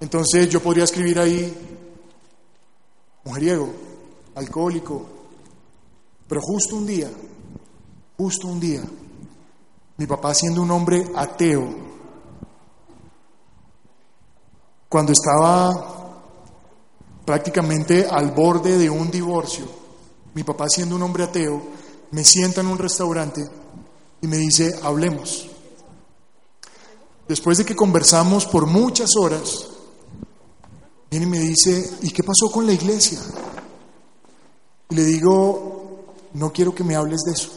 Entonces 0.00 0.46
yo 0.50 0.62
podría 0.62 0.84
escribir 0.84 1.18
ahí 1.18 1.50
mujeriego, 3.24 3.72
alcohólico, 4.34 5.06
pero 6.28 6.42
justo 6.42 6.76
un 6.76 6.84
día, 6.84 7.10
justo 8.18 8.48
un 8.48 8.60
día, 8.60 8.82
mi 9.96 10.06
papá 10.06 10.34
siendo 10.34 10.60
un 10.60 10.70
hombre 10.70 11.10
ateo, 11.16 11.84
cuando 14.94 15.10
estaba 15.10 16.22
prácticamente 17.24 18.06
al 18.08 18.30
borde 18.30 18.78
de 18.78 18.88
un 18.88 19.10
divorcio, 19.10 19.64
mi 20.34 20.44
papá 20.44 20.68
siendo 20.68 20.94
un 20.94 21.02
hombre 21.02 21.24
ateo, 21.24 21.60
me 22.12 22.22
sienta 22.22 22.60
en 22.60 22.68
un 22.68 22.78
restaurante 22.78 23.44
y 24.20 24.28
me 24.28 24.36
dice, 24.36 24.72
hablemos. 24.84 25.48
Después 27.26 27.58
de 27.58 27.64
que 27.64 27.74
conversamos 27.74 28.46
por 28.46 28.66
muchas 28.66 29.16
horas, 29.16 29.66
viene 31.10 31.26
y 31.26 31.28
me 31.28 31.40
dice, 31.40 31.98
¿y 32.02 32.10
qué 32.10 32.22
pasó 32.22 32.48
con 32.52 32.64
la 32.64 32.72
iglesia? 32.72 33.18
Y 34.90 34.94
le 34.94 35.04
digo, 35.06 36.04
no 36.34 36.52
quiero 36.52 36.72
que 36.72 36.84
me 36.84 36.94
hables 36.94 37.22
de 37.22 37.32
eso, 37.32 37.50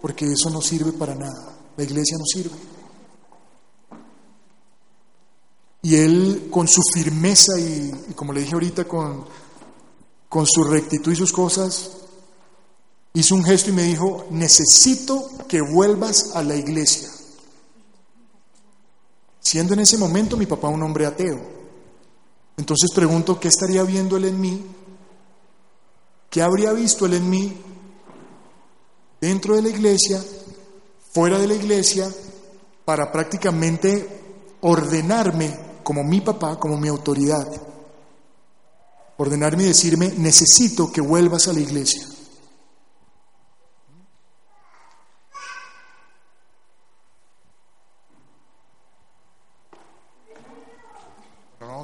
porque 0.00 0.26
eso 0.26 0.48
no 0.50 0.62
sirve 0.62 0.92
para 0.92 1.16
nada, 1.16 1.56
la 1.76 1.82
iglesia 1.82 2.16
no 2.16 2.24
sirve. 2.24 2.75
Y 5.86 5.94
él 5.94 6.48
con 6.50 6.66
su 6.66 6.82
firmeza 6.82 7.56
y, 7.60 8.12
como 8.16 8.32
le 8.32 8.40
dije 8.40 8.54
ahorita, 8.54 8.88
con, 8.88 9.24
con 10.28 10.44
su 10.44 10.64
rectitud 10.64 11.12
y 11.12 11.14
sus 11.14 11.32
cosas, 11.32 11.92
hizo 13.14 13.36
un 13.36 13.44
gesto 13.44 13.70
y 13.70 13.72
me 13.72 13.84
dijo, 13.84 14.26
necesito 14.30 15.30
que 15.46 15.60
vuelvas 15.60 16.34
a 16.34 16.42
la 16.42 16.56
iglesia. 16.56 17.08
Siendo 19.38 19.74
en 19.74 19.80
ese 19.80 19.96
momento 19.96 20.36
mi 20.36 20.46
papá 20.46 20.66
un 20.66 20.82
hombre 20.82 21.06
ateo. 21.06 21.40
Entonces 22.56 22.90
pregunto, 22.92 23.38
¿qué 23.38 23.46
estaría 23.46 23.84
viendo 23.84 24.16
él 24.16 24.24
en 24.24 24.40
mí? 24.40 24.66
¿Qué 26.28 26.42
habría 26.42 26.72
visto 26.72 27.06
él 27.06 27.14
en 27.14 27.30
mí 27.30 27.56
dentro 29.20 29.54
de 29.54 29.62
la 29.62 29.68
iglesia, 29.68 30.20
fuera 31.12 31.38
de 31.38 31.46
la 31.46 31.54
iglesia, 31.54 32.12
para 32.84 33.12
prácticamente 33.12 34.56
ordenarme 34.62 35.65
como 35.86 36.02
mi 36.02 36.20
papá, 36.20 36.58
como 36.58 36.76
mi 36.76 36.88
autoridad? 36.88 37.46
Ordenarme 39.18 39.62
y 39.62 39.66
decirme, 39.66 40.12
necesito 40.18 40.90
que 40.90 41.00
vuelvas 41.00 41.46
a 41.46 41.52
la 41.52 41.60
iglesia. 41.60 42.04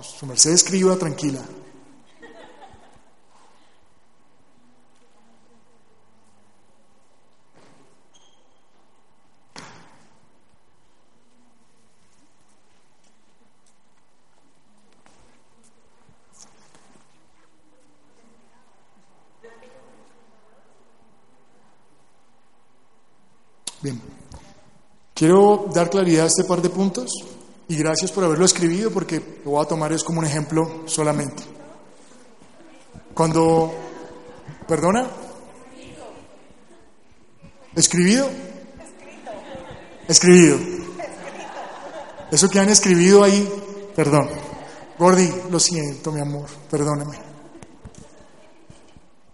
Su 0.03 0.27
merced 0.27 0.51
escriba 0.51 0.97
tranquila. 0.97 1.41
Bien. 23.83 24.01
Quiero 25.23 25.67
dar 25.73 25.89
claridad 25.89 26.25
a 26.25 26.27
este 26.27 26.43
par 26.43 26.61
de 26.61 26.69
puntos 26.69 27.13
y 27.69 27.77
gracias 27.77 28.11
por 28.11 28.25
haberlo 28.25 28.45
escribido 28.45 28.91
porque 28.91 29.39
lo 29.45 29.53
voy 29.53 29.65
a 29.65 29.69
tomar 29.69 29.93
es 29.93 30.03
como 30.03 30.19
un 30.19 30.25
ejemplo 30.25 30.83
solamente. 30.87 31.45
Cuando, 33.15 33.73
perdona, 34.67 35.09
escribido, 37.77 38.29
escribido. 40.09 40.59
Eso 42.33 42.49
que 42.49 42.59
han 42.59 42.71
escribido 42.71 43.23
ahí, 43.23 43.49
perdón. 43.95 44.29
Gordy, 44.99 45.33
lo 45.53 45.61
siento, 45.61 46.11
mi 46.11 46.21
amor, 46.21 46.47
perdóname. 46.69 47.17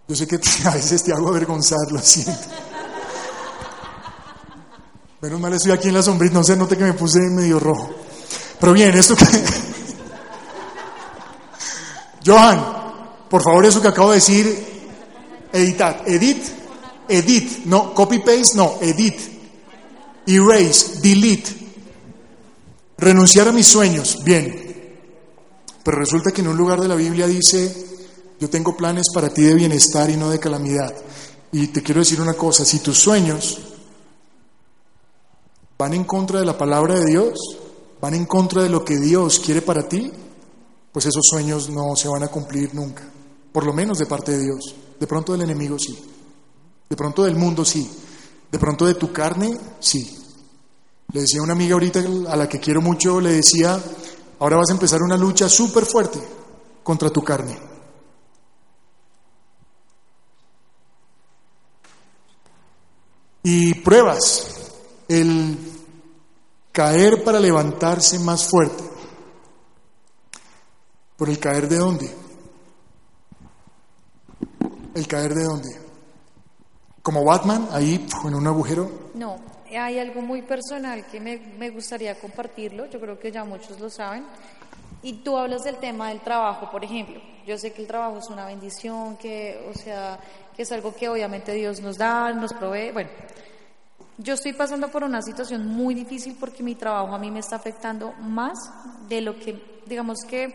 Yo 0.07 0.15
sé 0.15 0.27
que 0.27 0.35
a 0.65 0.69
veces 0.69 1.01
te 1.01 1.13
hago 1.13 1.29
avergonzar, 1.29 1.91
lo 1.91 1.97
siento. 1.97 2.68
Menos 5.21 5.41
mal 5.41 5.53
estoy 5.53 5.73
aquí 5.73 5.89
en 5.89 5.95
la 5.95 6.03
sombrita, 6.03 6.35
no 6.35 6.45
sé, 6.45 6.55
note 6.55 6.77
que 6.77 6.85
me 6.85 6.93
puse 6.93 7.19
medio 7.19 7.59
rojo. 7.59 7.93
Pero 8.57 8.71
bien, 8.71 8.95
esto 8.95 9.17
que... 9.17 9.25
Johan, 12.25 12.65
por 13.29 13.43
favor, 13.43 13.65
eso 13.65 13.81
que 13.81 13.89
acabo 13.89 14.11
de 14.11 14.15
decir, 14.15 14.65
editad. 15.51 16.07
Edit, 16.07 16.41
edit, 17.09 17.65
no, 17.65 17.93
copy 17.93 18.19
paste, 18.19 18.55
no, 18.55 18.77
edit. 18.81 19.15
Erase, 20.25 21.01
delete. 21.01 21.51
Renunciar 22.97 23.49
a 23.49 23.51
mis 23.51 23.67
sueños, 23.67 24.23
bien. 24.23 24.95
Pero 25.83 25.97
resulta 25.97 26.31
que 26.31 26.41
en 26.41 26.47
un 26.47 26.57
lugar 26.57 26.79
de 26.79 26.87
la 26.87 26.95
Biblia 26.95 27.27
dice, 27.27 27.87
yo 28.39 28.49
tengo 28.49 28.77
planes 28.77 29.07
para 29.13 29.29
ti 29.29 29.41
de 29.41 29.53
bienestar 29.53 30.09
y 30.09 30.15
no 30.15 30.29
de 30.29 30.39
calamidad. 30.39 30.93
Y 31.51 31.67
te 31.67 31.83
quiero 31.83 31.99
decir 31.99 32.21
una 32.21 32.35
cosa, 32.35 32.63
si 32.63 32.79
tus 32.79 32.97
sueños 32.97 33.68
van 35.79 35.93
en 35.93 36.03
contra 36.03 36.39
de 36.39 36.45
la 36.45 36.57
palabra 36.57 36.99
de 36.99 37.05
Dios, 37.05 37.39
van 38.01 38.13
en 38.13 38.25
contra 38.25 38.61
de 38.61 38.69
lo 38.69 38.83
que 38.83 38.97
Dios 38.97 39.39
quiere 39.39 39.61
para 39.61 39.87
ti, 39.87 40.11
pues 40.91 41.05
esos 41.05 41.25
sueños 41.25 41.69
no 41.69 41.95
se 41.95 42.09
van 42.09 42.21
a 42.21 42.27
cumplir 42.27 42.75
nunca, 42.75 43.03
por 43.53 43.65
lo 43.65 43.71
menos 43.71 43.97
de 43.97 44.05
parte 44.05 44.33
de 44.33 44.43
Dios. 44.43 44.75
De 44.99 45.07
pronto 45.07 45.31
del 45.31 45.43
enemigo 45.43 45.79
sí, 45.79 45.97
de 46.89 46.95
pronto 46.97 47.23
del 47.23 47.37
mundo 47.37 47.63
sí, 47.63 47.89
de 48.51 48.59
pronto 48.59 48.85
de 48.85 48.95
tu 48.95 49.13
carne 49.13 49.57
sí. 49.79 50.17
Le 51.13 51.21
decía 51.21 51.39
a 51.39 51.43
una 51.43 51.53
amiga 51.53 51.75
ahorita 51.75 52.01
a 52.27 52.35
la 52.35 52.49
que 52.49 52.59
quiero 52.59 52.81
mucho, 52.81 53.21
le 53.21 53.31
decía, 53.31 53.81
ahora 54.39 54.57
vas 54.57 54.69
a 54.69 54.73
empezar 54.73 55.01
una 55.01 55.15
lucha 55.15 55.47
súper 55.47 55.85
fuerte 55.85 56.19
contra 56.83 57.09
tu 57.09 57.23
carne. 57.23 57.57
Y 63.43 63.73
pruebas, 63.75 64.59
el 65.07 65.68
caer 66.71 67.23
para 67.23 67.39
levantarse 67.39 68.19
más 68.19 68.47
fuerte. 68.49 68.83
¿Por 71.17 71.29
el 71.29 71.39
caer 71.39 71.67
de 71.67 71.77
dónde? 71.77 72.09
¿El 74.95 75.07
caer 75.07 75.33
de 75.33 75.43
dónde? 75.43 75.69
¿Como 77.01 77.23
Batman, 77.23 77.67
ahí 77.71 78.07
en 78.25 78.35
un 78.35 78.47
agujero? 78.47 79.09
No, 79.15 79.37
hay 79.77 79.99
algo 79.99 80.21
muy 80.21 80.41
personal 80.41 81.05
que 81.07 81.19
me, 81.19 81.37
me 81.57 81.69
gustaría 81.69 82.19
compartirlo, 82.19 82.85
yo 82.87 82.99
creo 82.99 83.19
que 83.19 83.31
ya 83.31 83.43
muchos 83.43 83.79
lo 83.79 83.89
saben. 83.89 84.25
Y 85.01 85.13
tú 85.23 85.37
hablas 85.37 85.63
del 85.63 85.77
tema 85.77 86.09
del 86.09 86.19
trabajo, 86.21 86.69
por 86.69 86.83
ejemplo. 86.83 87.21
Yo 87.45 87.57
sé 87.57 87.71
que 87.71 87.81
el 87.81 87.87
trabajo 87.87 88.17
es 88.17 88.27
una 88.29 88.45
bendición, 88.45 89.15
que, 89.17 89.69
o 89.69 89.77
sea, 89.77 90.19
que 90.55 90.63
es 90.63 90.71
algo 90.71 90.93
que 90.93 91.07
obviamente 91.07 91.53
Dios 91.53 91.79
nos 91.79 91.97
da, 91.97 92.33
nos 92.33 92.53
provee. 92.53 92.91
Bueno, 92.91 93.09
yo 94.21 94.33
estoy 94.33 94.51
pasando 94.51 94.89
por 94.89 95.03
una 95.03 95.21
situación 95.21 95.65
muy 95.65 95.95
difícil 95.95 96.35
porque 96.37 96.61
mi 96.61 96.75
trabajo 96.75 97.15
a 97.15 97.17
mí 97.17 97.31
me 97.31 97.39
está 97.39 97.55
afectando 97.55 98.13
más 98.19 98.57
de 99.07 99.21
lo 99.21 99.39
que, 99.39 99.81
digamos 99.85 100.19
que 100.27 100.53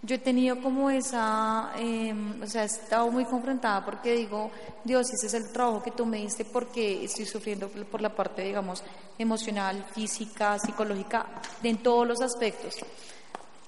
yo 0.00 0.16
he 0.16 0.18
tenido 0.18 0.60
como 0.60 0.90
esa, 0.90 1.70
em, 1.76 2.42
o 2.42 2.46
sea, 2.46 2.62
he 2.62 2.66
estado 2.66 3.10
muy 3.10 3.24
confrontada 3.24 3.84
porque 3.84 4.12
digo, 4.12 4.50
Dios, 4.84 5.06
ese 5.12 5.26
es 5.26 5.34
el 5.34 5.52
trabajo 5.52 5.82
que 5.82 5.90
tú 5.90 6.06
me 6.06 6.18
diste 6.18 6.46
porque 6.46 7.04
estoy 7.04 7.26
sufriendo 7.26 7.68
por 7.68 8.00
la 8.00 8.14
parte, 8.14 8.42
digamos, 8.42 8.82
emocional, 9.18 9.84
física, 9.92 10.58
psicológica, 10.58 11.26
en 11.62 11.82
todos 11.82 12.06
los 12.06 12.20
aspectos. 12.22 12.74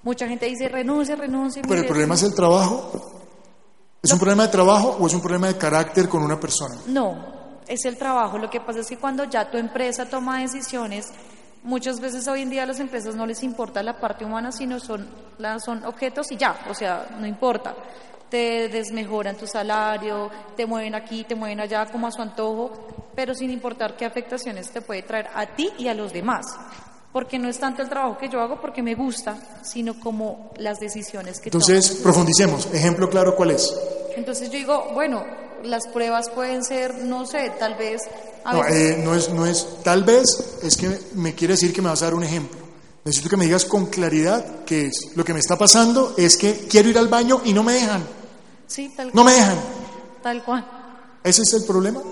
Mucha 0.02 0.26
gente 0.28 0.46
dice, 0.46 0.68
renuncia, 0.68 1.16
renuncia. 1.16 1.62
Pero 1.66 1.80
el 1.80 1.86
problema 1.86 2.14
es 2.14 2.22
el 2.22 2.34
trabajo. 2.34 3.22
¿Es 4.02 4.12
un 4.12 4.18
problema 4.18 4.44
de 4.44 4.52
trabajo 4.52 4.96
o 5.00 5.06
es 5.06 5.14
un 5.14 5.20
problema 5.20 5.48
de 5.48 5.56
carácter 5.56 6.08
con 6.08 6.22
una 6.22 6.38
persona? 6.38 6.76
No, 6.86 7.35
es 7.68 7.84
el 7.84 7.96
trabajo. 7.96 8.38
Lo 8.38 8.50
que 8.50 8.60
pasa 8.60 8.80
es 8.80 8.88
que 8.88 8.96
cuando 8.96 9.24
ya 9.24 9.50
tu 9.50 9.58
empresa 9.58 10.06
toma 10.06 10.40
decisiones, 10.40 11.06
muchas 11.62 12.00
veces 12.00 12.26
hoy 12.28 12.42
en 12.42 12.50
día 12.50 12.62
a 12.62 12.66
las 12.66 12.80
empresas 12.80 13.14
no 13.14 13.26
les 13.26 13.42
importa 13.42 13.82
la 13.82 13.98
parte 14.00 14.24
humana, 14.24 14.52
sino 14.52 14.80
son, 14.80 15.08
son 15.64 15.84
objetos 15.84 16.30
y 16.30 16.36
ya, 16.36 16.56
o 16.70 16.74
sea, 16.74 17.08
no 17.18 17.26
importa. 17.26 17.74
Te 18.30 18.68
desmejoran 18.68 19.36
tu 19.36 19.46
salario, 19.46 20.30
te 20.56 20.66
mueven 20.66 20.94
aquí, 20.94 21.24
te 21.24 21.34
mueven 21.34 21.60
allá 21.60 21.86
como 21.86 22.08
a 22.08 22.10
su 22.10 22.22
antojo, 22.22 22.72
pero 23.14 23.34
sin 23.34 23.50
importar 23.50 23.96
qué 23.96 24.04
afectaciones 24.04 24.70
te 24.70 24.80
puede 24.80 25.02
traer 25.02 25.28
a 25.34 25.46
ti 25.46 25.70
y 25.78 25.88
a 25.88 25.94
los 25.94 26.12
demás. 26.12 26.44
Porque 27.12 27.38
no 27.38 27.48
es 27.48 27.58
tanto 27.58 27.82
el 27.82 27.88
trabajo 27.88 28.18
que 28.18 28.28
yo 28.28 28.40
hago 28.40 28.60
porque 28.60 28.82
me 28.82 28.94
gusta, 28.94 29.38
sino 29.62 29.98
como 30.00 30.50
las 30.58 30.78
decisiones 30.78 31.40
que 31.40 31.48
Entonces, 31.48 32.00
profundicemos. 32.02 32.66
Ejemplo 32.74 33.08
claro, 33.08 33.34
¿cuál 33.34 33.52
es? 33.52 33.72
Entonces 34.16 34.50
yo 34.50 34.58
digo, 34.58 34.90
bueno, 34.92 35.24
las 35.64 35.86
pruebas 35.88 36.30
pueden 36.30 36.64
ser, 36.64 36.94
no 37.04 37.26
sé, 37.26 37.52
tal 37.58 37.74
vez... 37.74 38.02
no, 38.44 38.64
eh, 38.66 39.00
no, 39.02 39.14
es, 39.14 39.30
no 39.30 39.46
es, 39.46 39.82
tal 39.82 40.04
vez, 40.04 40.58
es 40.62 40.76
que 40.76 40.98
me 41.14 41.34
quiere 41.34 41.54
decir 41.54 41.72
que 41.72 41.82
me 41.82 41.88
vas 41.88 42.02
a 42.02 42.06
dar 42.06 42.14
un 42.14 42.24
ejemplo. 42.24 42.58
Necesito 43.04 43.30
que 43.30 43.36
me 43.36 43.44
digas 43.44 43.64
con 43.64 43.86
claridad 43.86 44.64
qué 44.64 44.86
es. 44.86 45.12
Lo 45.14 45.24
que 45.24 45.32
me 45.32 45.38
está 45.38 45.56
pasando 45.56 46.14
es 46.16 46.36
que 46.36 46.66
quiero 46.68 46.88
ir 46.88 46.98
al 46.98 47.06
baño 47.06 47.40
y 47.44 47.52
no 47.52 47.62
me 47.62 47.74
dejan. 47.74 48.04
Sí, 48.66 48.92
tal 48.96 49.12
No 49.14 49.22
me 49.22 49.32
dejan. 49.32 49.58
Tal 50.22 50.44
cual. 50.44 50.66
¿Ese 51.22 51.42
es 51.42 51.52
el 51.52 51.64
problema? 51.64 52.02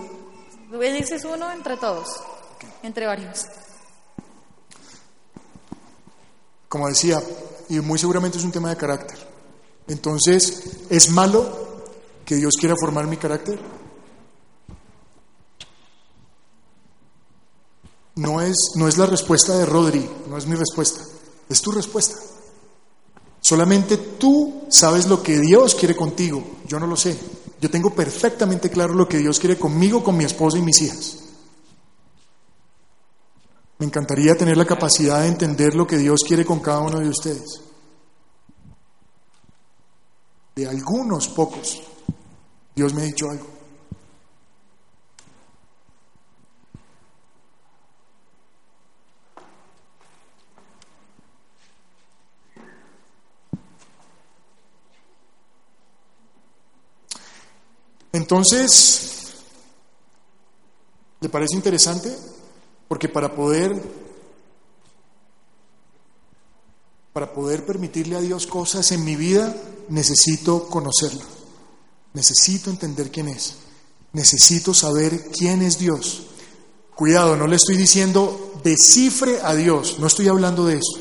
Ese 0.80 1.16
es 1.16 1.24
uno 1.24 1.51
entre 1.51 1.76
todos, 1.76 2.09
entre 2.82 3.07
varios. 3.07 3.47
Como 6.68 6.88
decía, 6.88 7.20
y 7.68 7.80
muy 7.80 7.99
seguramente 7.99 8.38
es 8.38 8.45
un 8.45 8.53
tema 8.53 8.70
de 8.70 8.76
carácter. 8.76 9.18
Entonces, 9.88 10.86
¿es 10.90 11.11
malo 11.11 11.64
que 12.25 12.37
Dios 12.37 12.55
quiera 12.59 12.75
formar 12.79 13.07
mi 13.07 13.16
carácter? 13.16 13.59
No 18.16 18.41
es, 18.41 18.57
no 18.77 18.87
es 18.87 18.97
la 18.97 19.07
respuesta 19.07 19.57
de 19.59 19.66
Rodri, 19.66 20.09
no 20.29 20.37
es 20.37 20.47
mi 20.47 20.55
respuesta, 20.55 21.03
es 21.49 21.61
tu 21.61 21.72
respuesta. 21.72 22.16
Solamente 23.41 23.97
tú 23.97 24.66
sabes 24.68 25.07
lo 25.07 25.22
que 25.22 25.41
Dios 25.41 25.75
quiere 25.75 25.97
contigo, 25.97 26.43
yo 26.66 26.79
no 26.79 26.87
lo 26.87 26.97
sé. 26.97 27.18
Yo 27.61 27.70
tengo 27.70 27.91
perfectamente 27.91 28.70
claro 28.70 28.95
lo 28.95 29.09
que 29.09 29.18
Dios 29.18 29.39
quiere 29.39 29.59
conmigo, 29.59 30.03
con 30.05 30.16
mi 30.16 30.25
esposa 30.25 30.59
y 30.59 30.62
mis 30.62 30.81
hijas. 30.83 31.18
Me 33.79 33.87
encantaría 33.87 34.35
tener 34.37 34.57
la 34.57 34.64
capacidad 34.64 35.20
de 35.20 35.29
entender 35.29 35.75
lo 35.75 35.87
que 35.87 35.99
Dios 35.99 36.20
quiere 36.27 36.45
con 36.45 36.61
cada 36.61 36.81
uno 36.81 37.01
de 37.01 37.09
ustedes. 37.09 37.61
De 40.55 40.68
algunos 40.68 41.29
pocos 41.29 41.83
Dios 42.75 42.93
me 42.95 43.03
ha 43.03 43.05
dicho 43.05 43.31
algo. 43.31 43.55
Entonces, 58.12 59.35
¿le 61.20 61.29
parece 61.29 61.57
interesante? 61.57 62.16
Porque 62.87 63.09
para 63.09 63.35
poder 63.35 64.05
para 67.12 67.33
poder 67.33 67.64
permitirle 67.64 68.16
a 68.16 68.20
Dios 68.20 68.47
cosas 68.47 68.91
en 68.91 69.05
mi 69.05 69.14
vida, 69.14 69.55
necesito 69.89 70.68
conocerlo. 70.68 71.43
Necesito 72.15 72.71
entender 72.71 73.11
quién 73.11 73.29
es. 73.29 73.57
Necesito 74.12 74.73
saber 74.73 75.31
quién 75.31 75.62
es 75.62 75.79
Dios. 75.79 76.23
Cuidado, 76.95 77.37
no 77.37 77.47
le 77.47 77.57
estoy 77.57 77.77
diciendo 77.77 78.53
descifre 78.62 79.41
a 79.43 79.55
Dios, 79.55 79.99
no 79.99 80.07
estoy 80.07 80.29
hablando 80.29 80.65
de 80.67 80.75
eso. 80.75 81.01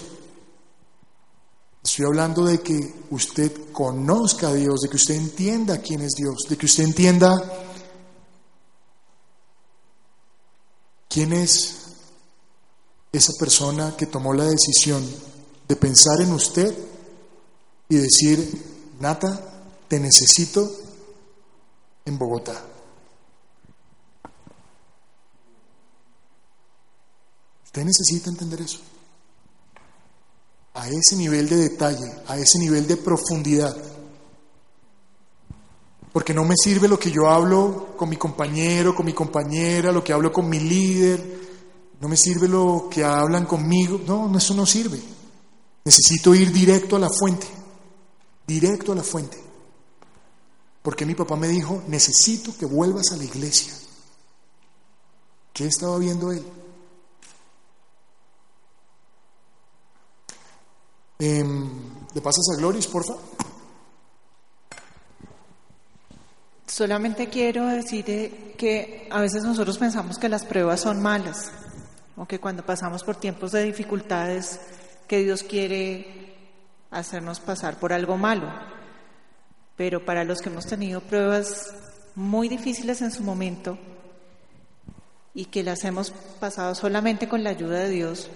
Estoy 1.84 2.06
hablando 2.06 2.46
de 2.46 2.62
que 2.62 2.94
usted 3.12 3.72
conozca 3.72 4.50
a 4.50 4.54
Dios, 4.54 4.82
de 4.82 4.90
que 4.90 4.96
usted 4.96 5.16
entienda 5.16 5.82
quién 5.82 6.02
es 6.02 6.14
Dios, 6.14 6.46
de 6.50 6.58
que 6.58 6.66
usted 6.66 6.84
entienda 6.84 7.36
quién 11.10 11.34
es 11.34 11.76
esa 13.12 13.34
persona 13.38 13.96
que 13.96 14.08
tomó 14.08 14.34
la 14.34 14.46
decisión 14.46 15.06
de 15.68 15.76
pensar 15.76 16.22
en 16.22 16.32
usted 16.34 16.76
y 17.90 17.96
decir, 17.96 18.96
Nata, 19.00 19.40
te 19.88 20.00
necesito 20.00 20.72
en 22.06 22.18
Bogotá. 22.18 22.62
Usted 27.66 27.84
necesita 27.86 28.30
entender 28.30 28.62
eso 28.62 28.80
a 30.76 30.88
ese 30.90 31.16
nivel 31.16 31.48
de 31.48 31.58
detalle, 31.58 32.12
a 32.28 32.38
ese 32.38 32.58
nivel 32.60 32.88
de 32.88 32.98
profundidad. 32.98 33.76
Porque 36.12 36.34
no 36.34 36.46
me 36.46 36.56
sirve 36.56 36.88
lo 36.88 37.00
que 37.00 37.12
yo 37.12 37.30
hablo 37.30 37.96
con 37.98 38.10
mi 38.10 38.18
compañero, 38.18 38.96
con 38.96 39.06
mi 39.06 39.14
compañera, 39.14 39.92
lo 39.92 40.04
que 40.04 40.14
hablo 40.14 40.32
con 40.32 40.48
mi 40.48 40.60
líder, 40.60 41.42
no 42.00 42.08
me 42.08 42.18
sirve 42.18 42.48
lo 42.48 42.88
que 42.92 43.04
hablan 43.04 43.46
conmigo. 43.46 44.00
No, 44.06 44.36
eso 44.38 44.54
no 44.54 44.66
sirve. 44.66 45.00
Necesito 45.86 46.36
ir 46.36 46.52
directo 46.52 46.96
a 46.96 47.00
la 47.00 47.10
fuente, 47.10 47.48
directo 48.46 48.92
a 48.92 48.96
la 48.96 49.04
fuente. 49.04 49.42
Porque 50.84 51.06
mi 51.06 51.16
papá 51.16 51.36
me 51.38 51.48
dijo, 51.48 51.82
necesito 51.88 52.56
que 52.56 52.66
vuelvas 52.66 53.12
a 53.14 53.18
la 53.18 53.24
iglesia. 53.24 53.74
¿Qué 55.54 55.66
estaba 55.66 55.98
viendo 55.98 56.32
él? 56.32 56.46
Em, 61.20 61.70
¿Le 62.14 62.22
pasas 62.22 62.44
a 62.54 62.58
Gloris, 62.58 62.88
porfa? 62.88 63.14
Solamente 66.68 67.30
quiero 67.30 67.66
decir 67.68 68.56
que 68.58 69.08
a 69.10 69.22
veces 69.22 69.44
nosotros 69.44 69.78
pensamos 69.78 70.18
que 70.18 70.28
las 70.28 70.44
pruebas 70.44 70.82
son 70.82 71.02
malas 71.02 71.52
o 72.18 72.26
que 72.26 72.40
cuando 72.40 72.66
pasamos 72.66 73.04
por 73.04 73.16
tiempos 73.16 73.52
de 73.54 73.64
dificultades 73.64 74.60
que 75.08 75.20
Dios 75.20 75.44
quiere 75.44 76.36
hacernos 76.92 77.40
pasar 77.40 77.80
por 77.80 77.94
algo 77.94 78.18
malo. 78.18 78.52
Pero 79.76 80.06
para 80.06 80.24
los 80.24 80.42
que 80.42 80.50
hemos 80.50 80.66
tenido 80.66 81.02
pruebas 81.02 81.74
muy 82.16 82.48
difíciles 82.48 83.02
en 83.02 83.12
su 83.12 83.24
momento 83.24 83.78
y 85.34 85.46
que 85.46 85.64
las 85.64 85.84
hemos 85.84 86.12
pasado 86.40 86.76
solamente 86.76 87.28
con 87.28 87.44
la 87.44 87.50
ayuda 87.50 87.80
de 87.80 87.90
Dios, 87.90 88.30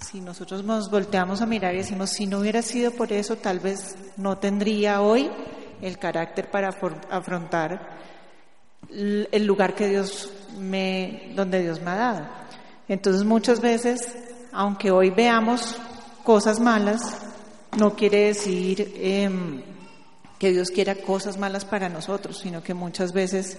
si 0.00 0.20
nosotros 0.20 0.62
nos 0.64 0.90
volteamos 0.90 1.40
a 1.40 1.46
mirar 1.46 1.74
y 1.74 1.78
decimos, 1.78 2.10
si 2.10 2.26
no 2.26 2.38
hubiera 2.38 2.62
sido 2.62 2.92
por 2.92 3.12
eso, 3.12 3.36
tal 3.36 3.58
vez 3.58 3.96
no 4.16 4.38
tendría 4.38 5.00
hoy 5.00 5.30
el 5.80 5.98
carácter 5.98 6.50
para 6.50 6.68
afrontar 7.10 7.96
el 8.90 9.46
lugar 9.46 9.74
que 9.74 9.88
Dios 9.88 10.32
me, 10.58 11.32
donde 11.34 11.62
Dios 11.62 11.80
me 11.80 11.90
ha 11.90 11.96
dado. 11.96 12.26
Entonces 12.88 13.24
muchas 13.24 13.60
veces, 13.60 14.16
aunque 14.52 14.90
hoy 14.90 15.10
veamos 15.10 15.76
cosas 16.22 16.60
malas, 16.60 17.00
no 17.76 17.94
quiere 17.94 18.26
decir 18.26 18.92
em, 18.96 19.62
que 20.38 20.52
Dios 20.52 20.70
quiera 20.70 20.94
cosas 20.94 21.38
malas 21.38 21.64
para 21.64 21.88
nosotros, 21.88 22.38
sino 22.38 22.62
que 22.62 22.74
muchas 22.74 23.12
veces 23.12 23.58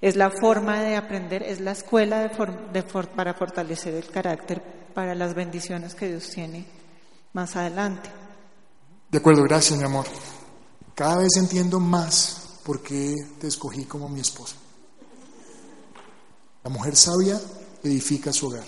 es 0.00 0.16
la 0.16 0.30
forma 0.30 0.82
de 0.82 0.96
aprender, 0.96 1.42
es 1.42 1.60
la 1.60 1.72
escuela 1.72 2.20
de 2.20 2.82
para 3.14 3.34
fortalecer 3.34 3.94
el 3.94 4.06
carácter 4.10 4.62
para 4.94 5.14
las 5.14 5.34
bendiciones 5.34 5.94
que 5.94 6.08
Dios 6.08 6.28
tiene 6.30 6.66
más 7.32 7.56
adelante. 7.56 8.10
De 9.10 9.18
acuerdo, 9.18 9.42
gracias 9.42 9.78
mi 9.78 9.84
amor. 9.84 10.06
Cada 10.94 11.18
vez 11.18 11.36
entiendo 11.36 11.80
más 11.80 12.60
por 12.64 12.82
qué 12.82 13.14
te 13.40 13.48
escogí 13.48 13.84
como 13.84 14.08
mi 14.08 14.20
esposa. 14.20 14.56
La 16.62 16.70
mujer 16.70 16.96
sabia 16.96 17.40
edifica 17.82 18.32
su 18.32 18.46
hogar. 18.46 18.66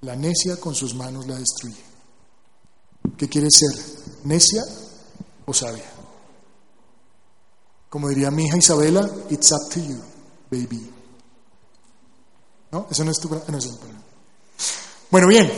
La 0.00 0.16
necia 0.16 0.56
con 0.56 0.74
sus 0.74 0.94
manos 0.94 1.26
la 1.26 1.38
destruye. 1.38 1.82
¿Qué 3.16 3.28
quieres 3.28 3.52
ser? 3.56 4.24
¿Necia 4.24 4.62
o 5.44 5.54
sabia? 5.54 5.84
Como 7.92 8.08
diría 8.08 8.30
mi 8.30 8.46
hija 8.46 8.56
Isabela, 8.56 9.06
it's 9.28 9.52
up 9.52 9.68
to 9.70 9.78
you, 9.78 9.98
baby. 10.50 10.90
¿No? 12.70 12.86
Eso 12.90 13.04
no 13.04 13.10
es 13.10 13.20
tu... 13.20 13.28
No, 13.28 13.58
bueno, 15.10 15.26
bien. 15.26 15.52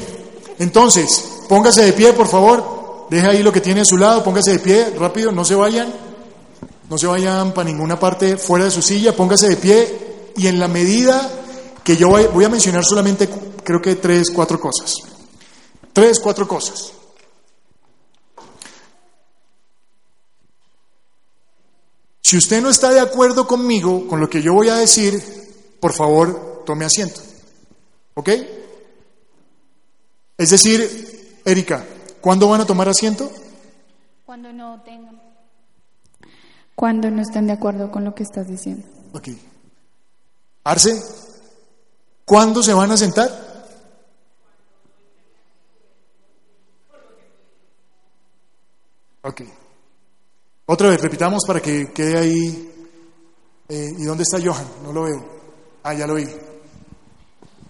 Entonces, 0.59 1.45
póngase 1.49 1.85
de 1.85 1.93
pie, 1.93 2.13
por 2.13 2.27
favor. 2.27 3.07
Deje 3.09 3.25
ahí 3.25 3.43
lo 3.45 3.53
que 3.53 3.61
tiene 3.61 3.83
a 3.83 3.85
su 3.85 3.97
lado, 3.97 4.25
póngase 4.25 4.51
de 4.51 4.59
pie, 4.59 4.91
rápido, 4.99 5.31
no 5.31 5.45
se 5.45 5.55
vayan. 5.55 5.95
No 6.91 6.99
se 6.99 7.07
vayan 7.07 7.55
para 7.55 7.69
ninguna 7.69 8.01
parte 8.01 8.37
fuera 8.37 8.65
de 8.65 8.73
su 8.73 8.83
silla, 8.83 9.15
póngase 9.15 9.51
de 9.51 9.57
pie 9.57 10.33
y 10.37 10.49
en 10.49 10.59
la 10.59 10.67
medida 10.67 11.31
que 11.85 11.97
yo 11.97 12.09
voy 12.09 12.45
a 12.45 12.49
mencionar 12.49 12.83
solamente 12.85 13.29
creo 13.63 13.81
que 13.81 13.95
tres, 13.95 14.33
cuatro 14.35 14.59
cosas. 14.59 14.93
Tres, 15.93 16.19
cuatro 16.19 16.49
cosas. 16.49 16.95
Si 22.25 22.39
usted 22.39 22.63
no 22.63 22.71
está 22.71 22.91
de 22.91 23.01
acuerdo 23.01 23.47
conmigo, 23.47 24.09
con 24.09 24.19
lo 24.19 24.31
que 24.31 24.41
yo 24.41 24.55
voy 24.55 24.71
a 24.71 24.77
decir, 24.77 25.23
por 25.79 25.93
favor, 25.93 26.63
tome 26.65 26.87
asiento. 26.87 27.21
¿Ok? 28.15 28.31
Es 30.39 30.49
decir, 30.49 31.43
Erika, 31.45 31.85
¿cuándo 32.23 32.49
van 32.49 32.63
a 32.63 32.67
tomar 32.67 32.89
asiento? 32.89 33.31
Cuando 34.25 34.55
no 34.55 34.81
tengan. 34.85 35.21
Cuando 36.75 37.11
no 37.11 37.21
estén 37.21 37.47
de 37.47 37.53
acuerdo 37.53 37.93
con 37.93 38.05
lo 38.05 38.15
que 38.15 38.23
estás 38.23 38.49
diciendo. 38.49 38.89
Ok. 39.13 39.29
Arce, 40.65 40.99
¿cuándo 42.25 42.63
se 42.63 42.73
van 42.73 42.91
a 42.91 42.97
sentar? 42.97 43.29
Ok. 49.21 49.43
Otra 50.67 50.89
vez, 50.89 51.01
repitamos 51.01 51.45
para 51.47 51.61
que 51.61 51.93
quede 51.93 52.19
ahí. 52.19 52.71
Eh, 53.69 53.91
¿Y 53.99 54.05
dónde 54.05 54.23
está 54.23 54.39
Johan? 54.43 54.67
No 54.83 54.93
lo 54.93 55.03
veo. 55.03 55.25
Ah, 55.83 55.95
ya 55.95 56.07
lo 56.07 56.15
vi. 56.15 56.27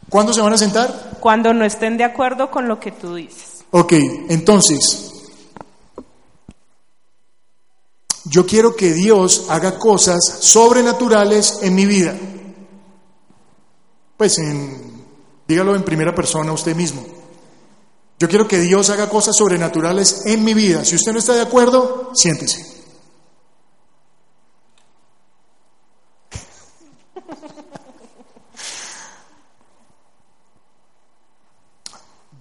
¿Cuándo 0.08 0.32
se 0.32 0.40
van 0.40 0.52
a 0.52 0.58
sentar? 0.58 1.18
Cuando 1.20 1.52
no 1.52 1.64
estén 1.64 1.96
de 1.96 2.04
acuerdo 2.04 2.50
con 2.50 2.68
lo 2.68 2.78
que 2.78 2.92
tú 2.92 3.16
dices. 3.16 3.64
Ok, 3.72 3.92
entonces, 4.28 5.12
yo 8.24 8.46
quiero 8.46 8.76
que 8.76 8.92
Dios 8.92 9.46
haga 9.48 9.78
cosas 9.78 10.20
sobrenaturales 10.40 11.58
en 11.62 11.74
mi 11.74 11.86
vida. 11.86 12.14
Pues 14.16 14.38
en, 14.38 15.04
dígalo 15.48 15.74
en 15.74 15.82
primera 15.82 16.14
persona 16.14 16.52
usted 16.52 16.76
mismo. 16.76 17.04
Yo 18.20 18.28
quiero 18.28 18.46
que 18.46 18.60
Dios 18.60 18.90
haga 18.90 19.08
cosas 19.08 19.36
sobrenaturales 19.36 20.22
en 20.26 20.44
mi 20.44 20.54
vida. 20.54 20.84
Si 20.84 20.94
usted 20.94 21.12
no 21.12 21.18
está 21.18 21.34
de 21.34 21.42
acuerdo, 21.42 22.12
siéntese. 22.14 22.73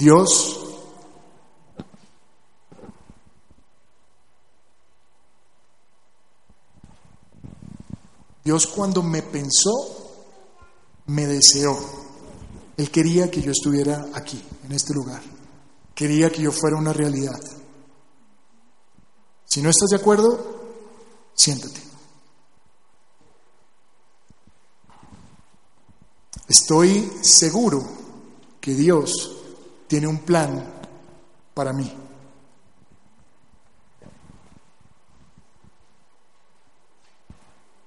Dios 0.04 0.60
Dios 8.44 8.68
cuando 8.68 9.02
me 9.02 9.22
pensó, 9.22 9.72
me 11.06 11.26
deseó. 11.26 11.78
Él 12.76 12.92
quería 12.92 13.32
que 13.32 13.42
yo 13.42 13.52
estuviera 13.52 14.08
aquí, 14.14 14.44
en 14.66 14.74
este 14.74 14.94
lugar. 14.94 15.22
Quería 15.96 16.30
que 16.30 16.42
yo 16.42 16.52
fuera 16.52 16.76
una 16.76 16.92
realidad. 16.92 17.40
Si 19.46 19.62
no 19.62 19.70
estás 19.70 19.92
de 19.92 19.96
acuerdo, 19.96 20.66
siéntate. 21.34 21.82
Estoy 26.50 27.10
seguro 27.22 27.82
que 28.60 28.74
Dios 28.76 29.43
tiene 29.94 30.08
un 30.08 30.18
plan 30.18 30.66
para 31.54 31.72
mí. 31.72 31.96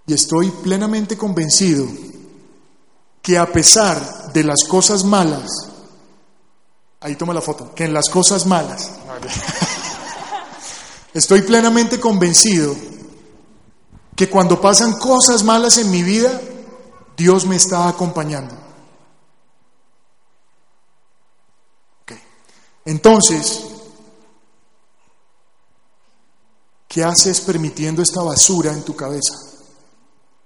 Y 0.06 0.14
estoy 0.14 0.52
plenamente 0.62 1.18
convencido 1.18 1.84
que 3.20 3.36
a 3.36 3.46
pesar 3.46 4.32
de 4.32 4.44
las 4.44 4.62
cosas 4.68 5.02
malas, 5.02 5.50
ahí 7.00 7.16
toma 7.16 7.34
la 7.34 7.40
foto, 7.40 7.74
que 7.74 7.86
en 7.86 7.92
las 7.92 8.08
cosas 8.08 8.46
malas, 8.46 8.88
estoy 11.12 11.42
plenamente 11.42 11.98
convencido 11.98 12.76
que 14.14 14.30
cuando 14.30 14.60
pasan 14.60 14.92
cosas 14.92 15.42
malas 15.42 15.76
en 15.78 15.90
mi 15.90 16.04
vida, 16.04 16.40
Dios 17.16 17.46
me 17.46 17.56
está 17.56 17.88
acompañando. 17.88 18.65
Entonces, 22.86 23.64
¿qué 26.86 27.02
haces 27.02 27.40
permitiendo 27.40 28.00
esta 28.00 28.22
basura 28.22 28.72
en 28.72 28.84
tu 28.84 28.94
cabeza? 28.94 29.34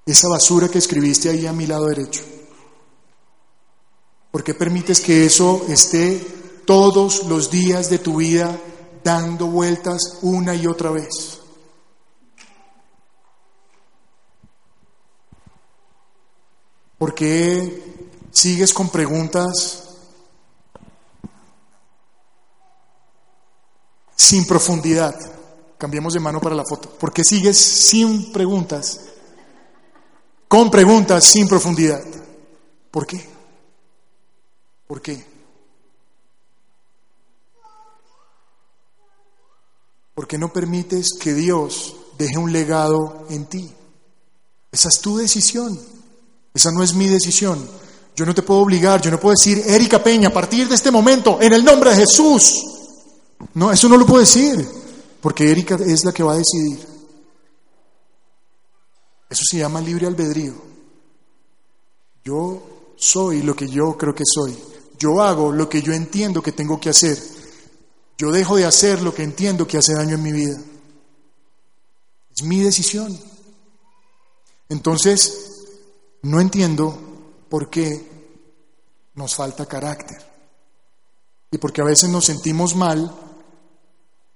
Esa 0.07 0.29
basura 0.29 0.69
que 0.69 0.79
escribiste 0.79 1.29
ahí 1.29 1.47
a 1.47 1.53
mi 1.53 1.67
lado 1.67 1.85
derecho. 1.85 2.23
¿Por 4.31 4.43
qué 4.43 4.55
permites 4.55 5.01
que 5.01 5.27
eso 5.27 5.67
esté 5.69 6.19
todos 6.65 7.27
los 7.27 7.51
días 7.51 7.91
de 7.91 7.99
tu 7.99 8.17
vida 8.17 8.59
dando 9.05 9.47
vueltas 9.47 10.01
una 10.23 10.55
y 10.55 10.67
otra 10.67 10.91
vez? 10.91 11.41
¿Por 16.97 17.15
qué 17.15 18.09
sigues 18.31 18.73
con 18.73 18.89
preguntas 18.89 19.90
sin 24.21 24.47
profundidad? 24.47 25.19
Cambiemos 25.79 26.13
de 26.13 26.21
mano 26.21 26.41
para 26.41 26.55
la 26.55 26.65
foto. 26.65 26.91
¿Por 26.91 27.11
qué 27.11 27.25
sigues 27.25 27.57
sin 27.57 28.31
preguntas? 28.33 29.01
Con 30.47 30.71
preguntas 30.71 31.25
sin 31.25 31.49
profundidad. 31.49 32.03
¿Por 32.91 33.07
qué? 33.07 33.25
¿Por 34.87 35.01
qué? 35.01 35.25
¿Por 40.15 40.29
qué 40.29 40.37
no 40.37 40.53
permites 40.53 41.15
que 41.19 41.33
Dios 41.33 41.97
deje 42.19 42.37
un 42.37 42.53
legado 42.53 43.25
en 43.31 43.47
ti? 43.47 43.73
Esa 44.71 44.89
es 44.89 45.01
tu 45.01 45.17
decisión. 45.17 45.81
Esa 46.53 46.71
no 46.73 46.83
es 46.83 46.93
mi 46.93 47.07
decisión. 47.07 47.67
Yo 48.15 48.27
no 48.27 48.35
te 48.35 48.43
puedo 48.43 48.61
obligar, 48.61 49.01
yo 49.01 49.11
no 49.11 49.19
puedo 49.19 49.33
decir, 49.33 49.63
Erika 49.67 50.03
Peña, 50.03 50.29
a 50.29 50.33
partir 50.33 50.69
de 50.69 50.75
este 50.75 50.91
momento, 50.91 51.39
en 51.41 51.55
el 51.55 51.65
nombre 51.65 51.91
de 51.91 51.97
Jesús. 51.97 52.80
No, 53.55 53.73
eso 53.73 53.89
no 53.89 53.97
lo 53.97 54.07
puedo 54.07 54.21
decir, 54.21 54.67
porque 55.21 55.51
Erika 55.51 55.75
es 55.75 56.05
la 56.05 56.13
que 56.13 56.23
va 56.23 56.35
a 56.35 56.39
decidir. 56.39 56.79
Eso 59.29 59.43
se 59.49 59.59
llama 59.59 59.81
libre 59.81 60.07
albedrío. 60.07 60.55
Yo 62.25 62.63
soy 62.97 63.43
lo 63.43 63.55
que 63.55 63.69
yo 63.69 63.97
creo 63.97 64.15
que 64.15 64.25
soy. 64.27 64.57
Yo 64.99 65.23
hago 65.23 65.53
lo 65.53 65.69
que 65.69 65.83
yo 65.83 65.93
entiendo 65.93 66.43
que 66.43 66.53
tengo 66.53 66.79
que 66.79 66.91
hacer. 66.91 67.19
Yo 68.19 68.31
dejo 68.31 68.57
de 68.57 68.67
hacer 68.67 69.01
lo 69.03 69.15
que 69.15 69.23
entiendo 69.23 69.67
que 69.67 69.79
hace 69.79 69.95
daño 69.95 70.17
en 70.17 70.23
mi 70.23 70.33
vida. 70.33 70.61
Es 72.37 72.43
mi 72.43 72.61
decisión. 72.61 73.19
Entonces, 74.69 75.67
no 76.23 76.41
entiendo 76.41 76.99
por 77.49 77.71
qué 77.71 78.07
nos 79.15 79.35
falta 79.35 79.67
carácter. 79.67 80.19
Y 81.51 81.59
porque 81.59 81.81
a 81.81 81.85
veces 81.85 82.11
nos 82.11 82.27
sentimos 82.27 82.77
mal 82.77 83.30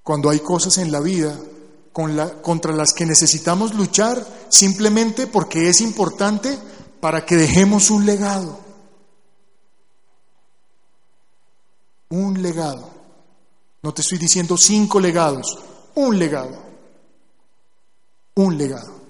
cuando 0.05 0.29
hay 0.29 0.41
cosas 0.41 0.79
en 0.79 0.93
la 0.93 1.01
vida 1.01 1.37
contra 2.43 2.75
las 2.75 2.93
que 2.93 3.07
necesitamos 3.07 3.75
luchar 3.75 4.25
simplemente 4.51 5.27
porque 5.27 5.69
es 5.69 5.81
importante 5.81 6.57
para 7.01 7.25
que 7.25 7.37
dejemos 7.37 7.91
un 7.91 8.05
legado. 8.05 8.61
Un 12.11 12.43
legado. 12.43 12.91
No 13.83 13.95
te 13.95 14.03
estoy 14.03 14.19
diciendo 14.19 14.57
cinco 14.57 15.01
legados, 15.01 15.59
un 15.95 16.19
legado. 16.19 16.63
Un 18.35 18.59
legado. 18.59 19.01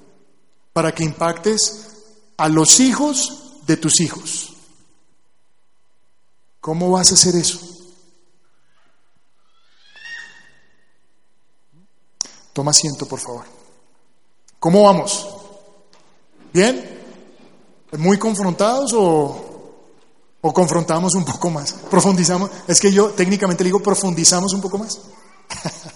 Para 0.73 0.93
que 0.93 1.05
impactes 1.05 1.89
a 2.37 2.49
los 2.49 2.79
hijos 2.81 3.63
de 3.67 3.77
tus 3.77 4.01
hijos. 4.01 4.55
¿Cómo 6.61 6.91
vas 6.91 7.11
a 7.11 7.15
hacer 7.15 7.35
eso? 7.35 7.74
Toma 12.55 12.71
asiento, 12.71 13.07
por 13.07 13.19
favor. 13.19 13.45
¿Cómo 14.61 14.85
vamos? 14.85 15.29
¿Bien? 16.53 17.03
¿Muy 17.99 18.17
confrontados 18.17 18.93
o, 18.95 19.75
o 20.41 20.53
confrontamos 20.53 21.17
un 21.17 21.25
poco 21.25 21.51
más? 21.51 21.73
¿Profundizamos? 21.91 22.49
Es 22.69 22.81
que 22.81 22.93
yo 22.93 23.11
técnicamente 23.11 23.65
le 23.65 23.69
digo, 23.69 23.81
profundizamos 23.81 24.55
un 24.55 24.61
poco 24.61 24.79
más. 24.79 25.01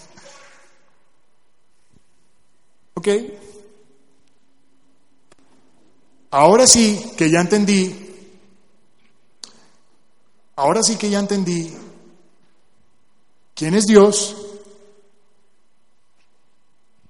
¿Ok? 2.95 3.07
Ahora 6.31 6.67
sí 6.67 7.13
que 7.17 7.31
ya 7.31 7.39
entendí, 7.39 8.35
ahora 10.57 10.83
sí 10.83 10.97
que 10.97 11.09
ya 11.09 11.19
entendí 11.19 11.73
quién 13.55 13.75
es 13.75 13.85
Dios, 13.85 14.48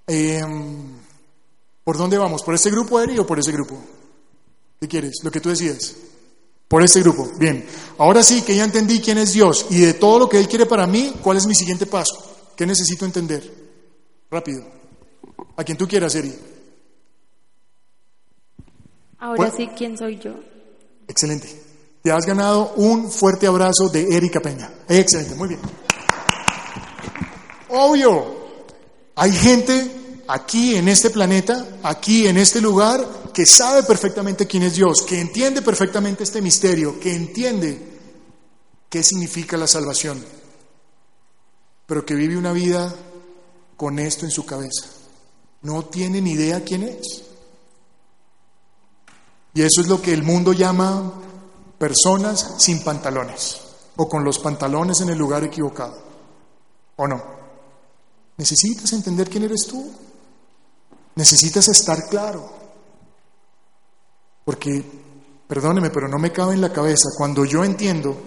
em, 0.10 0.98
¿por 1.84 1.98
dónde 1.98 2.18
vamos? 2.18 2.42
¿Por 2.42 2.56
este 2.56 2.72
grupo, 2.72 3.00
Eri, 3.00 3.20
o 3.20 3.28
por 3.28 3.38
ese 3.38 3.52
grupo? 3.52 3.80
¿Qué 4.82 4.88
quieres? 4.88 5.20
Lo 5.24 5.30
que 5.30 5.40
tú 5.40 5.50
decías. 5.50 5.96
Por 6.68 6.82
este 6.84 7.02
grupo. 7.02 7.30
Bien. 7.38 7.64
Ahora 8.00 8.24
sí 8.24 8.42
que 8.42 8.56
ya 8.56 8.64
entendí 8.64 9.00
quién 9.00 9.20
es 9.20 9.34
Dios 9.34 9.68
y 9.70 9.82
de 9.82 9.94
todo 9.94 10.18
lo 10.18 10.30
que 10.30 10.40
Él 10.40 10.48
quiere 10.48 10.66
para 10.66 10.88
mí, 10.88 11.14
¿cuál 11.22 11.38
es 11.38 11.46
mi 11.46 11.54
siguiente 11.54 11.86
paso? 11.86 12.16
¿Qué 12.56 12.66
necesito 12.66 13.06
entender? 13.06 13.54
Rápido. 14.32 14.66
A 15.56 15.64
quien 15.64 15.78
tú 15.78 15.88
quieras, 15.88 16.16
Eri. 16.16 16.34
Ahora 19.20 19.52
sí, 19.52 19.70
¿quién 19.78 19.98
soy 19.98 20.18
yo? 20.18 20.32
Excelente. 21.08 21.48
Te 22.02 22.12
has 22.12 22.26
ganado 22.26 22.74
un 22.78 23.12
fuerte 23.12 23.46
abrazo 23.46 23.90
de 23.90 24.16
Erika 24.16 24.40
Peña. 24.40 24.72
Excelente, 24.88 25.36
muy 25.36 25.50
bien. 25.50 25.60
Obvio, 27.70 28.39
hay 29.20 29.34
gente 29.34 30.24
aquí 30.30 30.78
en 30.78 30.88
este 30.88 31.10
planeta, 31.10 31.68
aquí 31.84 32.26
en 32.26 32.38
este 32.38 32.62
lugar, 32.62 33.06
que 33.34 33.46
sabe 33.46 33.84
perfectamente 33.84 34.48
quién 34.48 34.64
es 34.64 34.76
Dios, 34.76 35.02
que 35.02 35.20
entiende 35.20 35.62
perfectamente 35.62 36.24
este 36.24 36.42
misterio, 36.42 36.98
que 37.02 37.14
entiende 37.14 38.00
qué 38.88 39.04
significa 39.04 39.58
la 39.58 39.68
salvación, 39.68 40.24
pero 41.86 42.06
que 42.06 42.16
vive 42.16 42.38
una 42.38 42.54
vida 42.54 42.96
con 43.76 44.00
esto 44.00 44.24
en 44.24 44.32
su 44.32 44.46
cabeza. 44.46 44.88
No 45.64 45.84
tiene 45.84 46.22
ni 46.22 46.32
idea 46.32 46.64
quién 46.64 46.84
es. 46.84 47.24
Y 49.54 49.64
eso 49.64 49.82
es 49.82 49.90
lo 49.90 50.02
que 50.02 50.14
el 50.14 50.24
mundo 50.24 50.54
llama 50.54 51.12
personas 51.78 52.56
sin 52.60 52.86
pantalones 52.86 53.60
o 53.98 54.08
con 54.08 54.24
los 54.24 54.40
pantalones 54.40 55.02
en 55.02 55.10
el 55.10 55.18
lugar 55.18 55.44
equivocado. 55.44 56.02
¿O 56.96 57.06
no? 57.06 57.39
Necesitas 58.40 58.94
entender 58.94 59.30
quién 59.30 59.44
eres 59.44 59.68
tú. 59.68 59.92
Necesitas 61.16 61.68
estar 61.68 62.08
claro. 62.08 62.50
Porque, 64.46 64.82
perdóneme, 65.46 65.90
pero 65.90 66.08
no 66.08 66.18
me 66.18 66.32
cabe 66.32 66.54
en 66.54 66.62
la 66.62 66.72
cabeza, 66.72 67.10
cuando 67.18 67.44
yo 67.44 67.66
entiendo, 67.66 68.18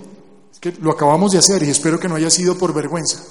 es 0.53 0.61
que 0.61 0.73
lo 0.73 0.93
acabamos 0.93 1.33
de 1.33 1.39
hacer 1.39 1.63
y 1.63 1.71
espero 1.71 1.99
que 1.99 2.09
no 2.09 2.17
haya 2.17 2.29
sido 2.29 2.59
por 2.59 2.75
vergüenza, 2.75 3.25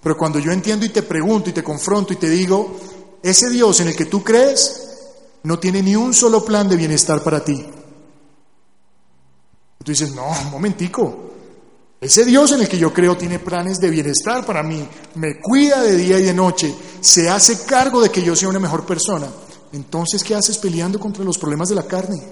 pero 0.00 0.16
cuando 0.16 0.38
yo 0.38 0.52
entiendo 0.52 0.86
y 0.86 0.90
te 0.90 1.02
pregunto 1.02 1.50
y 1.50 1.52
te 1.52 1.64
confronto 1.64 2.12
y 2.12 2.16
te 2.16 2.30
digo, 2.30 2.78
ese 3.20 3.50
Dios 3.50 3.80
en 3.80 3.88
el 3.88 3.96
que 3.96 4.04
tú 4.04 4.22
crees 4.22 4.90
no 5.42 5.58
tiene 5.58 5.82
ni 5.82 5.96
un 5.96 6.14
solo 6.14 6.44
plan 6.44 6.68
de 6.68 6.76
bienestar 6.76 7.24
para 7.24 7.44
ti. 7.44 7.66
Tú 9.82 9.90
dices, 9.90 10.14
no, 10.14 10.28
un 10.28 10.50
momentico. 10.52 11.32
Ese 12.00 12.24
Dios 12.24 12.52
en 12.52 12.60
el 12.60 12.68
que 12.68 12.78
yo 12.78 12.92
creo 12.92 13.16
tiene 13.16 13.40
planes 13.40 13.78
de 13.78 13.90
bienestar 13.90 14.46
para 14.46 14.62
mí, 14.62 14.86
me 15.16 15.40
cuida 15.40 15.82
de 15.82 15.96
día 15.96 16.18
y 16.18 16.24
de 16.24 16.34
noche, 16.34 16.72
se 17.00 17.28
hace 17.28 17.64
cargo 17.64 18.00
de 18.00 18.10
que 18.10 18.22
yo 18.22 18.36
sea 18.36 18.48
una 18.48 18.60
mejor 18.60 18.86
persona. 18.86 19.26
Entonces, 19.72 20.22
¿qué 20.22 20.36
haces 20.36 20.58
peleando 20.58 21.00
contra 21.00 21.24
los 21.24 21.38
problemas 21.38 21.68
de 21.68 21.74
la 21.74 21.82
carne? 21.82 22.22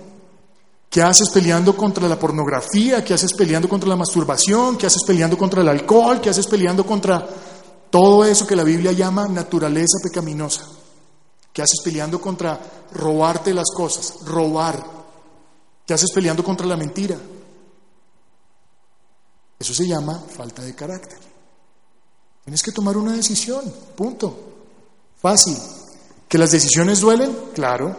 ¿Qué 0.89 1.03
haces 1.03 1.31
peleando 1.31 1.77
contra 1.77 2.09
la 2.09 2.19
pornografía? 2.19 3.05
¿Qué 3.05 3.13
haces 3.13 3.35
peleando 3.35 3.69
contra 3.69 3.89
la 3.89 3.97
masturbación? 3.97 4.79
¿Qué 4.79 4.87
haces 4.87 5.03
peleando 5.05 5.37
contra 5.37 5.61
el 5.61 5.69
alcohol? 5.69 6.21
¿Qué 6.21 6.31
haces 6.31 6.47
peleando 6.47 6.87
contra 6.87 7.27
todo 7.91 8.25
eso 8.25 8.47
que 8.47 8.57
la 8.57 8.65
Biblia 8.65 8.93
llama 8.93 9.27
naturaleza 9.27 9.99
pecaminosa? 10.03 10.65
¿Qué 11.53 11.61
haces 11.61 11.81
peleando 11.85 12.21
contra 12.21 12.59
robarte 12.93 13.53
las 13.53 13.71
cosas? 13.75 14.25
Robar. 14.25 14.83
¿Qué 15.85 15.93
haces 15.93 16.13
peleando 16.13 16.45
contra 16.45 16.67
la 16.67 16.77
mentira? 16.77 17.17
Eso 19.59 19.75
se 19.75 19.87
llama 19.87 20.23
falta 20.37 20.63
de 20.63 20.75
carácter. 20.75 21.19
Tienes 22.45 22.63
que 22.63 22.73
tomar 22.73 22.97
una 22.97 23.13
decisión, 23.13 23.73
punto. 23.97 24.39
Fácil. 25.21 25.57
¿Que 26.29 26.39
las 26.39 26.51
decisiones 26.51 27.01
duelen? 27.01 27.35
Claro. 27.55 27.97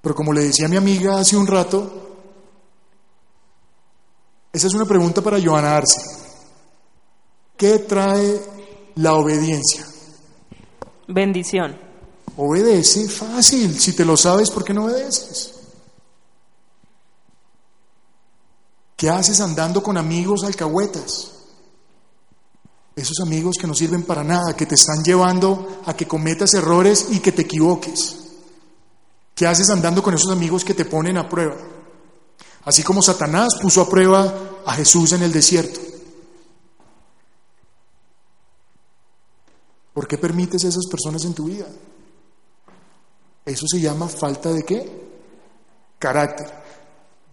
Pero 0.00 0.14
como 0.14 0.32
le 0.32 0.42
decía 0.42 0.66
a 0.66 0.68
mi 0.68 0.76
amiga 0.76 1.18
hace 1.18 1.36
un 1.36 1.46
rato, 1.46 2.02
esa 4.52 4.66
es 4.66 4.74
una 4.74 4.84
pregunta 4.84 5.22
para 5.22 5.40
Joana 5.40 5.76
Arce. 5.76 6.00
¿Qué 7.56 7.78
trae 7.78 8.42
la 8.96 9.14
obediencia? 9.14 9.86
Bendición. 11.08 11.78
Obedece, 12.36 13.08
fácil. 13.08 13.78
Si 13.78 13.94
te 13.94 14.04
lo 14.04 14.16
sabes, 14.16 14.50
¿por 14.50 14.64
qué 14.64 14.74
no 14.74 14.86
obedeces? 14.86 15.54
¿Qué 19.02 19.10
haces 19.10 19.40
andando 19.40 19.82
con 19.82 19.98
amigos 19.98 20.44
alcahuetas? 20.44 21.32
Esos 22.94 23.18
amigos 23.18 23.56
que 23.60 23.66
no 23.66 23.74
sirven 23.74 24.04
para 24.04 24.22
nada, 24.22 24.54
que 24.56 24.64
te 24.64 24.76
están 24.76 25.02
llevando 25.02 25.82
a 25.86 25.96
que 25.96 26.06
cometas 26.06 26.54
errores 26.54 27.08
y 27.10 27.18
que 27.18 27.32
te 27.32 27.42
equivoques. 27.42 28.16
¿Qué 29.34 29.44
haces 29.44 29.70
andando 29.70 30.04
con 30.04 30.14
esos 30.14 30.30
amigos 30.30 30.64
que 30.64 30.74
te 30.74 30.84
ponen 30.84 31.18
a 31.18 31.28
prueba? 31.28 31.56
Así 32.64 32.84
como 32.84 33.02
Satanás 33.02 33.56
puso 33.60 33.80
a 33.80 33.88
prueba 33.88 34.60
a 34.64 34.72
Jesús 34.74 35.10
en 35.10 35.24
el 35.24 35.32
desierto. 35.32 35.80
¿Por 39.92 40.06
qué 40.06 40.16
permites 40.16 40.64
a 40.64 40.68
esas 40.68 40.86
personas 40.86 41.24
en 41.24 41.34
tu 41.34 41.46
vida? 41.46 41.66
Eso 43.44 43.66
se 43.66 43.80
llama 43.80 44.06
falta 44.06 44.52
de 44.52 44.62
qué? 44.62 45.08
Carácter. 45.98 46.46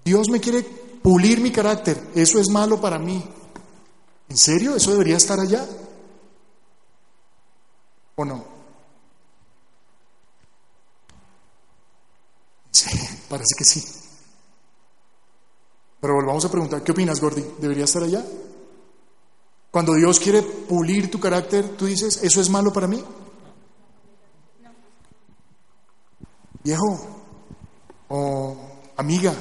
Dios 0.03 0.29
me 0.29 0.39
quiere 0.39 0.88
pulir 1.01 1.41
mi 1.41 1.51
carácter. 1.51 2.11
Eso 2.15 2.39
es 2.39 2.49
malo 2.49 2.79
para 2.79 2.99
mí. 2.99 3.23
¿En 4.29 4.37
serio? 4.37 4.75
¿Eso 4.75 4.91
debería 4.91 5.17
estar 5.17 5.39
allá? 5.39 5.67
¿O 8.15 8.25
no? 8.25 8.45
Sí, 12.71 12.89
parece 13.27 13.55
que 13.57 13.63
sí. 13.63 13.83
Pero 15.99 16.13
volvamos 16.13 16.45
a 16.45 16.51
preguntar, 16.51 16.83
¿qué 16.83 16.91
opinas, 16.91 17.19
Gordy? 17.19 17.43
¿Debería 17.59 17.85
estar 17.85 18.03
allá? 18.03 18.23
Cuando 19.71 19.93
Dios 19.93 20.19
quiere 20.19 20.41
pulir 20.41 21.11
tu 21.11 21.19
carácter, 21.19 21.75
tú 21.77 21.85
dices, 21.85 22.23
¿eso 22.23 22.41
es 22.41 22.49
malo 22.49 22.71
para 22.71 22.87
mí? 22.87 23.03
Viejo 26.63 27.25
o 28.09 28.57
amiga, 28.97 29.33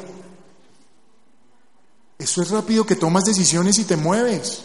eso 2.19 2.43
es 2.43 2.51
rápido 2.51 2.85
que 2.85 2.97
tomas 2.97 3.25
decisiones 3.25 3.79
y 3.79 3.85
te 3.85 3.97
mueves. 3.97 4.63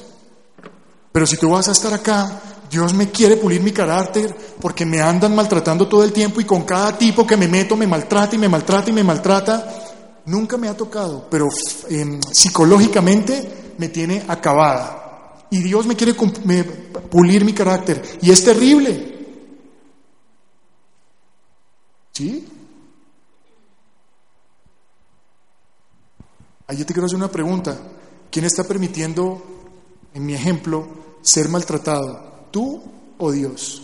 Pero 1.11 1.27
si 1.27 1.37
tú 1.37 1.49
vas 1.49 1.67
a 1.67 1.73
estar 1.73 1.93
acá, 1.93 2.41
Dios 2.69 2.93
me 2.95 3.11
quiere 3.11 3.37
pulir 3.37 3.61
mi 3.61 3.71
carácter 3.71 4.35
porque 4.59 4.83
me 4.83 4.99
andan 4.99 5.35
maltratando 5.35 5.87
todo 5.87 6.03
el 6.03 6.11
tiempo 6.11 6.41
y 6.41 6.45
con 6.45 6.63
cada 6.63 6.97
tipo 6.97 7.27
que 7.27 7.37
me 7.37 7.47
meto 7.47 7.77
me 7.77 7.85
maltrata 7.85 8.35
y 8.35 8.39
me 8.39 8.49
maltrata 8.49 8.89
y 8.89 8.93
me 8.93 9.03
maltrata. 9.03 10.21
Nunca 10.25 10.57
me 10.57 10.67
ha 10.67 10.75
tocado, 10.75 11.27
pero 11.29 11.49
em, 11.89 12.19
psicológicamente 12.31 13.75
me 13.77 13.89
tiene 13.89 14.23
acabada. 14.27 15.45
Y 15.51 15.61
Dios 15.61 15.85
me 15.85 15.95
quiere 15.95 16.15
pulir 16.15 17.45
mi 17.45 17.53
carácter. 17.53 18.01
Y 18.21 18.31
es 18.31 18.43
terrible. 18.43 19.13
¿Sí? 22.11 22.47
Ahí 26.67 26.77
yo 26.77 26.85
te 26.85 26.93
quiero 26.93 27.05
hacer 27.05 27.17
una 27.17 27.31
pregunta. 27.31 27.77
¿Quién 28.31 28.45
está 28.45 28.63
permitiendo, 28.63 29.43
en 30.13 30.25
mi 30.25 30.33
ejemplo, 30.33 30.87
ser 31.21 31.49
maltratado? 31.49 32.47
¿Tú 32.51 32.81
o 33.17 33.31
Dios? 33.31 33.83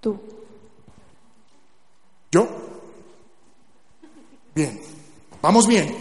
Tú. 0.00 0.18
¿Yo? 2.30 2.48
Bien. 4.54 4.80
Vamos 5.42 5.66
bien. 5.66 5.94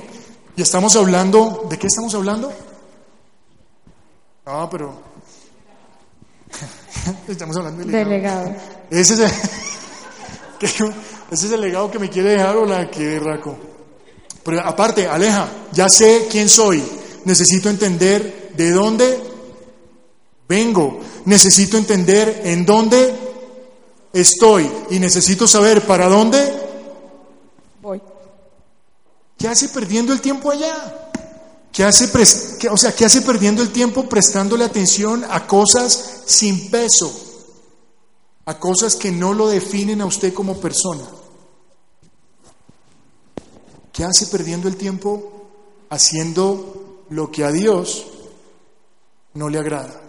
Y 0.56 0.62
estamos 0.62 0.96
hablando, 0.96 1.66
¿de 1.70 1.78
qué 1.78 1.88
estamos 1.88 2.14
hablando? 2.16 2.54
No, 4.46 4.70
pero... 4.70 5.02
estamos 7.28 7.58
hablando 7.58 7.84
del 7.84 8.10
legado. 8.10 8.56
Ese 8.90 9.14
es, 9.16 9.20
el, 9.20 9.26
ese 11.32 11.46
es 11.48 11.52
el 11.52 11.62
legado 11.62 11.92
que 11.92 12.00
me 12.00 12.10
quiere 12.10 12.30
dejar 12.30 12.56
o 12.56 12.66
la 12.66 12.90
que 12.90 13.20
raco. 13.20 13.75
Pero 14.46 14.62
aparte, 14.62 15.08
Aleja, 15.08 15.50
ya 15.74 15.90
sé 15.90 16.28
quién 16.30 16.48
soy. 16.48 16.84
Necesito 17.24 17.68
entender 17.68 18.54
de 18.56 18.70
dónde 18.70 19.20
vengo. 20.48 21.00
Necesito 21.26 21.78
entender 21.78 22.44
en 22.46 22.64
dónde 22.64 23.12
estoy. 24.14 24.72
Y 24.92 25.00
necesito 25.00 25.48
saber 25.48 25.82
para 25.88 26.08
dónde 26.08 26.54
voy. 27.82 28.00
¿Qué 29.36 29.48
hace 29.48 29.68
perdiendo 29.70 30.14
el 30.14 30.22
tiempo 30.22 30.52
allá? 30.52 31.10
¿Qué 31.74 31.84
hace, 31.84 32.06
o 32.70 32.78
sea, 32.78 32.94
¿qué 32.94 33.04
hace 33.04 33.24
perdiendo 33.24 33.64
el 33.64 33.72
tiempo 33.72 34.08
prestándole 34.08 34.64
atención 34.64 35.26
a 35.28 35.48
cosas 35.48 36.22
sin 36.28 36.70
peso? 36.70 37.12
A 38.46 38.60
cosas 38.60 38.96
que 38.96 39.12
no 39.12 39.34
lo 39.34 39.48
definen 39.48 40.02
a 40.02 40.06
usted 40.06 40.36
como 40.36 40.62
persona. 40.62 41.04
¿Qué 43.96 44.04
hace 44.04 44.28
perdiendo 44.28 44.68
el 44.68 44.76
tiempo 44.76 45.48
haciendo 45.90 47.06
lo 47.12 47.32
que 47.32 47.46
a 47.46 47.52
Dios 47.52 48.06
no 49.36 49.48
le 49.48 49.58
agrada? 49.58 50.02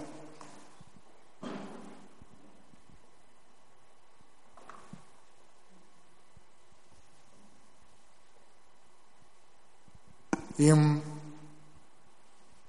Um, 10.59 11.01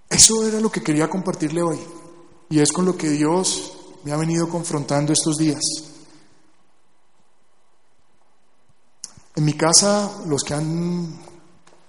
eso 0.08 0.46
era 0.46 0.60
lo 0.60 0.72
que 0.72 0.84
quería 0.84 1.10
compartirle 1.10 1.64
hoy. 1.64 1.80
Y 2.52 2.60
es 2.60 2.72
con 2.72 2.86
lo 2.86 2.96
que 2.96 3.10
Dios 3.10 3.76
me 4.04 4.12
ha 4.12 4.18
venido 4.18 4.48
confrontando 4.48 5.14
estos 5.14 5.38
días. 5.38 5.87
En 9.38 9.46
mi 9.46 9.54
casa, 9.54 10.24
los 10.26 10.44
que 10.44 10.56
han 10.56 11.14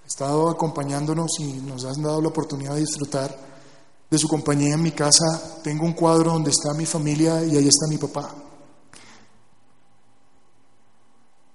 estado 0.06 0.50
acompañándonos 0.50 1.30
y 1.40 1.54
nos 1.54 1.82
han 1.86 2.02
dado 2.02 2.20
la 2.20 2.28
oportunidad 2.28 2.74
de 2.74 2.80
disfrutar 2.80 3.34
de 4.10 4.18
su 4.18 4.28
compañía 4.28 4.74
en 4.74 4.82
mi 4.82 4.92
casa, 4.92 5.60
tengo 5.64 5.86
un 5.86 5.94
cuadro 5.94 6.32
donde 6.32 6.50
está 6.50 6.74
mi 6.74 6.84
familia 6.84 7.42
y 7.46 7.56
ahí 7.56 7.66
está 7.66 7.86
mi 7.88 7.96
papá. 7.96 8.34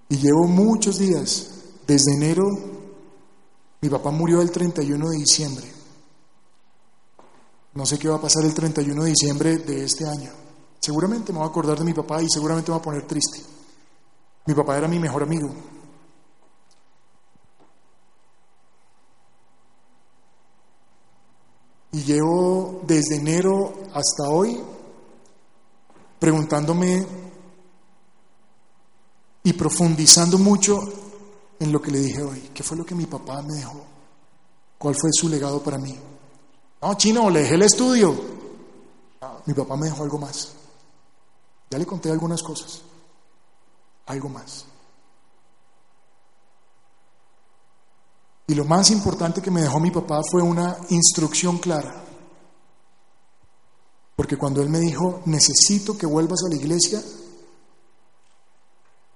Y 0.09 0.17
llevo 0.17 0.47
muchos 0.47 0.97
días, 0.97 1.49
desde 1.85 2.15
enero, 2.15 2.41
mi 3.79 3.87
papá 3.87 4.09
murió 4.09 4.41
el 4.41 4.49
31 4.49 5.09
de 5.11 5.17
diciembre. 5.17 5.71
No 7.75 7.85
sé 7.85 7.99
qué 7.99 8.09
va 8.09 8.15
a 8.15 8.21
pasar 8.21 8.43
el 8.45 8.55
31 8.55 9.03
de 9.03 9.09
diciembre 9.11 9.57
de 9.59 9.83
este 9.83 10.07
año. 10.07 10.31
Seguramente 10.79 11.31
me 11.31 11.37
voy 11.37 11.47
a 11.47 11.51
acordar 11.51 11.77
de 11.77 11.85
mi 11.85 11.93
papá 11.93 12.19
y 12.19 12.25
seguramente 12.31 12.71
me 12.71 12.77
voy 12.77 12.81
a 12.81 12.83
poner 12.83 13.05
triste. 13.05 13.43
Mi 14.47 14.55
papá 14.55 14.75
era 14.79 14.87
mi 14.87 14.97
mejor 14.97 15.21
amigo. 15.21 15.53
Llevo 22.06 22.82
desde 22.86 23.16
enero 23.16 23.74
hasta 23.93 24.30
hoy 24.30 24.60
preguntándome 26.20 27.06
y 29.43 29.54
profundizando 29.54 30.38
mucho 30.38 30.80
en 31.60 31.72
lo 31.72 31.82
que 31.82 31.91
le 31.91 31.99
dije 31.99 32.22
hoy. 32.22 32.49
¿Qué 32.54 32.64
fue 32.64 32.78
lo 32.78 32.86
que 32.86 32.95
mi 32.95 33.06
papá 33.06 33.41
me 33.41 33.56
dejó? 33.56 33.82
¿Cuál 34.78 34.95
fue 34.95 35.12
su 35.14 35.30
legado 35.30 35.62
para 35.62 35.78
mí? 35.78 35.97
No, 36.82 36.93
chino, 36.95 37.30
le 37.30 37.41
dejé 37.41 37.56
el 37.56 37.62
estudio. 37.62 38.16
mi 39.45 39.54
papá 39.54 39.78
me 39.78 39.86
dejó 39.86 40.04
algo 40.04 40.18
más. 40.18 40.54
Ya 41.70 41.78
le 41.78 41.86
conté 41.86 42.12
algunas 42.12 42.43
cosas. 42.43 42.82
Algo 44.06 44.28
más. 44.30 44.66
Y 48.47 48.55
lo 48.55 48.65
más 48.65 48.91
importante 48.91 49.41
que 49.41 49.51
me 49.51 49.61
dejó 49.61 49.79
mi 49.79 49.91
papá 49.91 50.21
fue 50.29 50.41
una 50.41 50.77
instrucción 50.89 51.57
clara. 51.59 52.03
Porque 54.15 54.37
cuando 54.37 54.61
él 54.61 54.69
me 54.69 54.79
dijo, 54.79 55.21
necesito 55.25 55.97
que 55.97 56.05
vuelvas 56.05 56.43
a 56.45 56.49
la 56.49 56.55
iglesia, 56.55 57.01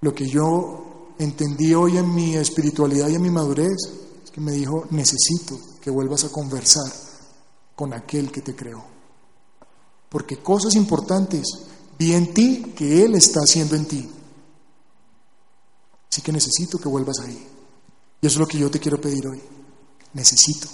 lo 0.01 0.13
que 0.13 0.27
yo 0.27 1.13
entendí 1.19 1.73
hoy 1.73 1.97
en 1.97 2.13
mi 2.13 2.35
espiritualidad 2.35 3.09
y 3.09 3.15
en 3.15 3.21
mi 3.21 3.29
madurez 3.29 3.75
es 4.23 4.31
que 4.31 4.41
me 4.41 4.53
dijo, 4.53 4.85
necesito 4.91 5.59
que 5.81 5.89
vuelvas 5.89 6.23
a 6.23 6.29
conversar 6.29 6.91
con 7.75 7.93
aquel 7.93 8.31
que 8.31 8.41
te 8.41 8.55
creó. 8.55 8.83
Porque 10.09 10.37
cosas 10.37 10.75
importantes 10.75 11.43
vi 11.99 12.13
en 12.13 12.33
ti 12.33 12.73
que 12.75 13.03
Él 13.03 13.15
está 13.15 13.41
haciendo 13.41 13.75
en 13.75 13.85
ti. 13.85 14.09
Así 16.09 16.21
que 16.21 16.31
necesito 16.31 16.77
que 16.79 16.87
vuelvas 16.87 17.19
ahí. 17.19 17.56
Y 18.21 18.27
eso 18.27 18.35
es 18.35 18.39
lo 18.39 18.47
que 18.47 18.57
yo 18.57 18.71
te 18.71 18.79
quiero 18.79 18.99
pedir 18.99 19.27
hoy. 19.27 19.41
Necesito. 20.13 20.67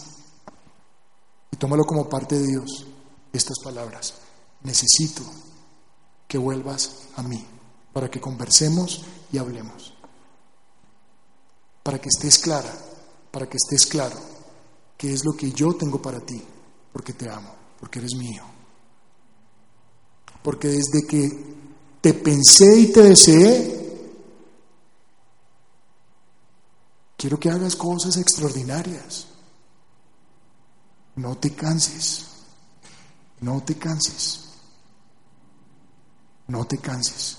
Y 1.51 1.57
tómalo 1.57 1.83
como 1.83 2.07
parte 2.09 2.37
de 2.39 2.47
Dios, 2.47 2.87
estas 3.31 3.57
palabras. 3.63 4.15
Necesito 4.63 5.23
que 6.27 6.37
vuelvas 6.37 7.09
a 7.15 7.23
mí 7.23 7.45
para 7.91 8.09
que 8.09 8.21
conversemos 8.21 9.03
y 9.31 9.37
hablemos. 9.37 9.93
Para 11.83 11.99
que 11.99 12.09
estés 12.09 12.39
clara, 12.39 12.73
para 13.29 13.47
que 13.47 13.57
estés 13.57 13.85
claro 13.85 14.17
qué 14.97 15.13
es 15.13 15.25
lo 15.25 15.33
que 15.33 15.51
yo 15.51 15.73
tengo 15.73 16.01
para 16.01 16.19
ti, 16.21 16.41
porque 16.91 17.13
te 17.13 17.29
amo, 17.29 17.53
porque 17.79 17.99
eres 17.99 18.15
mío. 18.15 18.43
Porque 20.41 20.69
desde 20.69 21.05
que 21.07 21.29
te 21.99 22.13
pensé 22.13 22.79
y 22.79 22.87
te 22.91 23.01
deseé, 23.01 23.82
quiero 27.23 27.39
que 27.39 27.49
hagas 27.49 27.77
cosas 27.77 28.17
extraordinarias. 28.17 29.27
No 31.15 31.37
te 31.37 31.51
canses, 31.55 32.25
no 33.39 33.63
te 33.63 33.77
canses, 33.77 34.49
no 36.47 36.65
te 36.65 36.79
canses. 36.79 37.37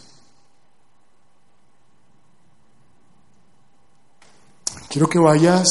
Quiero 4.88 5.06
que 5.06 5.18
vayas 5.18 5.68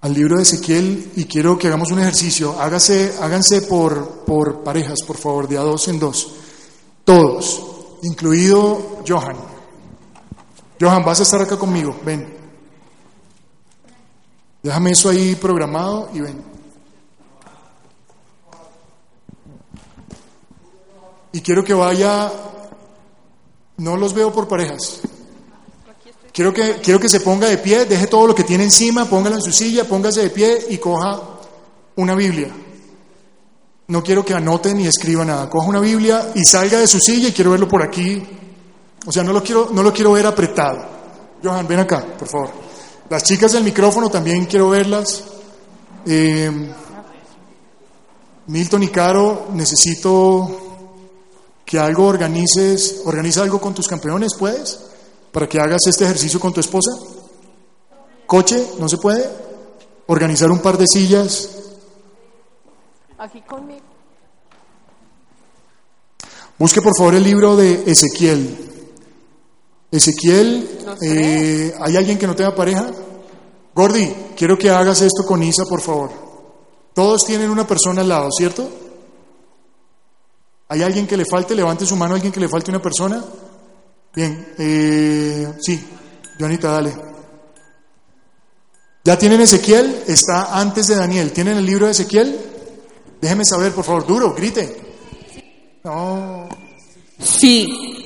al 0.00 0.14
libro 0.14 0.38
de 0.38 0.42
Ezequiel 0.42 1.12
y 1.14 1.26
quiero 1.26 1.56
que 1.56 1.68
hagamos 1.68 1.92
un 1.92 2.00
ejercicio. 2.00 2.60
Hágase, 2.60 3.18
háganse 3.20 3.62
por, 3.62 4.24
por 4.24 4.64
parejas, 4.64 4.98
por 5.06 5.16
favor, 5.16 5.46
de 5.46 5.58
a 5.58 5.60
dos 5.60 5.86
en 5.86 6.00
dos. 6.00 6.28
Todos, 7.04 7.62
incluido 8.02 9.04
Johan. 9.06 9.55
Johan, 10.80 11.04
vas 11.04 11.20
a 11.20 11.22
estar 11.22 11.40
acá 11.40 11.56
conmigo, 11.56 11.98
ven. 12.04 12.36
Déjame 14.62 14.90
eso 14.90 15.08
ahí 15.08 15.34
programado 15.36 16.10
y 16.12 16.20
ven. 16.20 16.42
Y 21.32 21.40
quiero 21.40 21.62
que 21.62 21.74
vaya, 21.74 22.32
no 23.76 23.96
los 23.96 24.12
veo 24.12 24.32
por 24.32 24.48
parejas. 24.48 25.00
Quiero 26.32 26.52
que, 26.52 26.80
quiero 26.82 27.00
que 27.00 27.08
se 27.08 27.20
ponga 27.20 27.48
de 27.48 27.58
pie, 27.58 27.84
deje 27.84 28.06
todo 28.08 28.26
lo 28.26 28.34
que 28.34 28.44
tiene 28.44 28.64
encima, 28.64 29.04
póngalo 29.06 29.36
en 29.36 29.42
su 29.42 29.52
silla, 29.52 29.84
póngase 29.84 30.22
de 30.22 30.30
pie 30.30 30.66
y 30.68 30.78
coja 30.78 31.22
una 31.96 32.14
Biblia. 32.14 32.50
No 33.88 34.02
quiero 34.02 34.24
que 34.24 34.34
anote 34.34 34.74
ni 34.74 34.86
escriba 34.86 35.24
nada. 35.24 35.48
Coja 35.48 35.68
una 35.68 35.80
Biblia 35.80 36.32
y 36.34 36.44
salga 36.44 36.80
de 36.80 36.86
su 36.86 36.98
silla 36.98 37.28
y 37.28 37.32
quiero 37.32 37.52
verlo 37.52 37.68
por 37.68 37.82
aquí. 37.82 38.22
O 39.06 39.12
sea, 39.12 39.22
no 39.22 39.32
lo 39.32 39.42
quiero, 39.42 39.70
no 39.72 39.82
lo 39.82 39.92
quiero 39.92 40.12
ver 40.12 40.26
apretado. 40.26 40.84
Johan, 41.42 41.66
ven 41.66 41.78
acá, 41.80 42.04
por 42.18 42.28
favor. 42.28 42.50
Las 43.08 43.22
chicas 43.22 43.52
del 43.52 43.62
micrófono 43.62 44.10
también 44.10 44.46
quiero 44.46 44.70
verlas. 44.70 45.22
Eh, 46.04 46.50
Milton 48.48 48.82
y 48.82 48.88
Caro, 48.88 49.46
necesito 49.52 50.66
que 51.64 51.78
algo 51.78 52.06
organices, 52.06 53.02
organiza 53.04 53.42
algo 53.42 53.60
con 53.60 53.74
tus 53.74 53.86
campeones, 53.86 54.34
¿puedes? 54.38 54.80
Para 55.32 55.48
que 55.48 55.58
hagas 55.58 55.80
este 55.86 56.04
ejercicio 56.04 56.40
con 56.40 56.52
tu 56.52 56.60
esposa. 56.60 56.90
Coche, 58.26 58.72
¿no 58.78 58.88
se 58.88 58.98
puede? 58.98 59.28
Organizar 60.06 60.50
un 60.50 60.60
par 60.60 60.78
de 60.78 60.86
sillas. 60.86 61.48
Aquí 63.18 63.40
conmigo. 63.42 63.84
Busque 66.58 66.80
por 66.80 66.96
favor 66.96 67.14
el 67.14 67.22
libro 67.22 67.56
de 67.56 67.84
Ezequiel. 67.86 68.65
Ezequiel, 69.90 70.68
eh, 71.00 71.74
¿hay 71.80 71.96
alguien 71.96 72.18
que 72.18 72.26
no 72.26 72.34
tenga 72.34 72.54
pareja? 72.54 72.90
Gordy, 73.74 74.14
quiero 74.36 74.58
que 74.58 74.70
hagas 74.70 75.02
esto 75.02 75.24
con 75.26 75.42
Isa, 75.42 75.64
por 75.68 75.80
favor. 75.80 76.10
Todos 76.94 77.24
tienen 77.24 77.50
una 77.50 77.66
persona 77.66 78.00
al 78.00 78.08
lado, 78.08 78.30
¿cierto? 78.36 78.68
¿Hay 80.68 80.82
alguien 80.82 81.06
que 81.06 81.16
le 81.16 81.24
falte? 81.30 81.54
Levante 81.54 81.86
su 81.86 81.94
mano, 81.94 82.14
alguien 82.14 82.32
que 82.32 82.40
le 82.40 82.48
falte 82.48 82.70
una 82.70 82.82
persona. 82.82 83.22
Bien, 84.14 84.54
eh, 84.58 85.52
sí, 85.60 85.78
Jonita, 86.40 86.72
dale. 86.72 86.92
¿Ya 89.04 89.16
tienen 89.16 89.40
Ezequiel? 89.40 90.02
Está 90.08 90.58
antes 90.58 90.88
de 90.88 90.96
Daniel. 90.96 91.30
¿Tienen 91.30 91.58
el 91.58 91.66
libro 91.66 91.86
de 91.86 91.92
Ezequiel? 91.92 92.36
Déjeme 93.20 93.44
saber, 93.44 93.72
por 93.72 93.84
favor, 93.84 94.06
duro, 94.06 94.34
grite. 94.34 94.76
No. 95.84 96.48
Sí. 97.22 98.05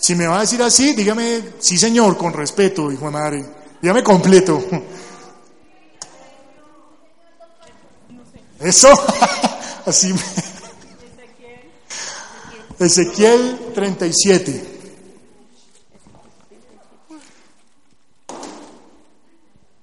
Si 0.00 0.14
me 0.14 0.26
va 0.26 0.38
a 0.38 0.40
decir 0.42 0.62
así, 0.62 0.94
dígame, 0.94 1.42
sí 1.58 1.76
señor, 1.76 2.16
con 2.16 2.32
respeto, 2.32 2.90
hijo 2.90 3.06
de 3.06 3.10
madre. 3.10 3.44
Dígame 3.82 4.02
completo. 4.02 4.64
Eso, 8.60 8.88
así 9.86 10.12
me... 10.12 10.20
Ezequiel 12.86 13.72
37. 13.74 14.78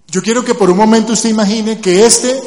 Yo 0.08 0.22
quiero 0.22 0.46
que 0.46 0.56
por 0.56 0.70
un 0.70 0.78
momento 0.78 1.12
usted 1.12 1.30
imagine 1.30 1.82
que 1.82 2.06
este 2.06 2.40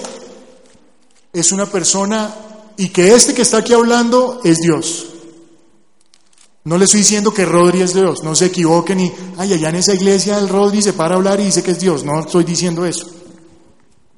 es 1.34 1.52
una 1.52 1.66
persona 1.66 2.34
y 2.78 2.88
que 2.88 3.14
este 3.14 3.34
que 3.34 3.42
está 3.42 3.58
aquí 3.58 3.74
hablando 3.74 4.40
es 4.42 4.56
Dios. 4.56 5.17
No 6.68 6.76
le 6.76 6.84
estoy 6.84 7.00
diciendo 7.00 7.32
que 7.32 7.46
Rodri 7.46 7.80
es 7.80 7.94
Dios, 7.94 8.22
no 8.22 8.34
se 8.34 8.44
equivoquen 8.44 9.00
y, 9.00 9.10
ay, 9.38 9.54
allá 9.54 9.70
en 9.70 9.76
esa 9.76 9.94
iglesia 9.94 10.36
el 10.36 10.50
Rodri 10.50 10.82
se 10.82 10.92
para 10.92 11.14
a 11.14 11.16
hablar 11.16 11.40
y 11.40 11.44
dice 11.44 11.62
que 11.62 11.70
es 11.70 11.80
Dios. 11.80 12.04
No 12.04 12.20
estoy 12.20 12.44
diciendo 12.44 12.84
eso. 12.84 13.06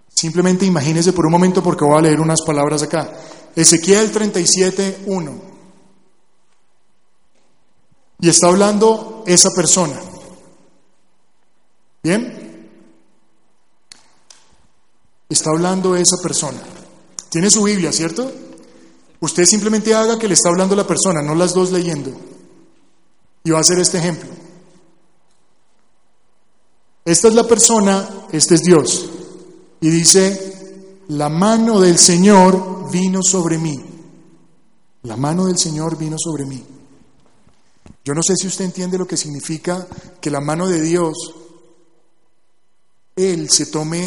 Simplemente 0.09 0.67
imagínese 0.67 1.13
por 1.13 1.27
un 1.27 1.31
momento 1.31 1.63
porque 1.63 1.85
voy 1.85 1.97
a 1.97 2.03
leer 2.03 2.21
unas 2.21 2.41
palabras 2.45 2.83
acá. 2.83 3.09
Ezequiel 3.55 4.11
37, 4.11 5.03
1. 5.07 5.41
Y 8.19 8.29
está 8.29 8.49
hablando 8.49 9.23
esa 9.29 9.51
persona. 9.55 10.01
¿Bien? 12.03 12.69
Está 15.29 15.51
hablando 15.51 15.95
esa 15.95 16.17
persona. 16.21 16.59
Tiene 17.29 17.49
su 17.49 17.63
Biblia, 17.63 17.93
¿cierto? 17.93 18.29
Usted 19.21 19.45
simplemente 19.45 19.95
haga 19.95 20.19
que 20.19 20.27
le 20.27 20.35
está 20.35 20.49
hablando 20.49 20.75
la 20.75 20.89
persona, 20.89 21.23
no 21.23 21.37
las 21.37 21.55
dos 21.55 21.71
leyendo. 21.71 22.30
Y 23.45 23.51
va 23.51 23.59
a 23.59 23.61
hacer 23.63 23.79
este 23.79 23.99
ejemplo. 23.99 24.29
Esta 27.05 27.29
es 27.29 27.35
la 27.35 27.45
persona, 27.45 28.27
este 28.33 28.55
es 28.55 28.63
Dios. 28.63 29.09
Y 29.81 29.89
dice, 29.89 31.03
la 31.09 31.29
mano 31.29 31.81
del 31.81 31.99
Señor 31.99 32.91
vino 32.91 33.21
sobre 33.23 33.59
mí. 33.59 33.77
La 35.03 35.17
mano 35.17 35.47
del 35.47 35.59
Señor 35.59 35.97
vino 35.97 36.17
sobre 36.19 36.45
mí. 36.45 36.63
Yo 38.05 38.15
no 38.15 38.23
sé 38.23 38.37
si 38.37 38.47
usted 38.47 38.67
entiende 38.67 38.99
lo 38.99 39.07
que 39.07 39.17
significa 39.17 39.87
que 40.21 40.31
la 40.31 40.41
mano 40.41 40.69
de 40.69 40.81
Dios, 40.81 41.17
Él 43.17 43.49
se 43.51 43.67
tome 43.67 44.07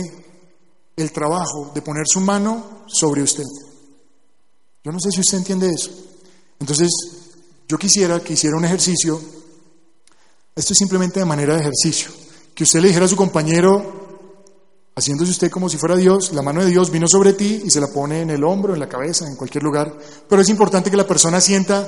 el 0.96 1.12
trabajo 1.12 1.72
de 1.74 1.82
poner 1.82 2.04
su 2.08 2.22
mano 2.22 2.84
sobre 2.88 3.24
usted. 3.24 3.44
Yo 4.84 4.92
no 4.92 5.00
sé 5.00 5.10
si 5.12 5.22
usted 5.22 5.40
entiende 5.40 5.70
eso. 5.70 5.92
Entonces, 6.60 6.90
yo 7.68 7.78
quisiera 7.78 8.20
que 8.20 8.34
hiciera 8.34 8.58
un 8.58 8.66
ejercicio, 8.66 9.20
esto 10.56 10.74
es 10.74 10.78
simplemente 10.78 11.20
de 11.20 11.26
manera 11.26 11.56
de 11.56 11.62
ejercicio, 11.62 12.12
que 12.54 12.64
usted 12.64 12.82
le 12.82 12.90
dijera 12.90 13.06
a 13.06 13.10
su 13.10 13.16
compañero, 13.16 14.04
haciéndose 14.96 15.32
usted 15.32 15.50
como 15.50 15.70
si 15.70 15.78
fuera 15.78 15.96
Dios, 15.96 16.34
la 16.34 16.42
mano 16.42 16.62
de 16.64 16.70
Dios 16.70 16.92
vino 16.92 17.08
sobre 17.08 17.34
ti 17.34 17.64
y 17.66 17.72
se 17.72 17.82
la 17.82 17.88
pone 17.88 18.22
en 18.22 18.30
el 18.30 18.44
hombro, 18.44 18.74
en 18.74 18.80
la 18.80 18.90
cabeza, 18.90 19.28
en 19.28 19.36
cualquier 19.36 19.64
lugar, 19.64 19.98
pero 20.30 20.42
es 20.42 20.50
importante 20.50 20.92
que 20.92 20.98
la 20.98 21.08
persona 21.08 21.42
sienta 21.42 21.88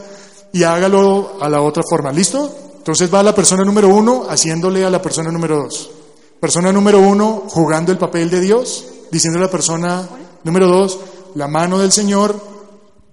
y 0.52 0.64
hágalo 0.64 1.38
a 1.42 1.50
la 1.50 1.62
otra 1.62 1.84
forma. 1.88 2.12
¿Listo? 2.12 2.74
Entonces 2.78 3.14
va 3.14 3.24
la 3.24 3.36
persona 3.36 3.64
número 3.64 3.90
uno 3.90 4.26
haciéndole 4.30 4.86
a 4.86 4.90
la 4.90 5.02
persona 5.02 5.32
número 5.32 5.58
dos. 5.58 5.92
Persona 6.40 6.72
número 6.72 7.00
uno 7.00 7.44
jugando 7.48 7.92
el 7.92 7.98
papel 7.98 8.30
de 8.30 8.40
Dios, 8.40 8.86
diciendo 9.12 9.40
a 9.40 9.44
la 9.44 9.52
persona 9.52 10.08
número 10.44 10.68
dos, 10.68 11.00
la 11.36 11.48
mano 11.48 11.80
del 11.80 11.92
Señor 11.92 12.40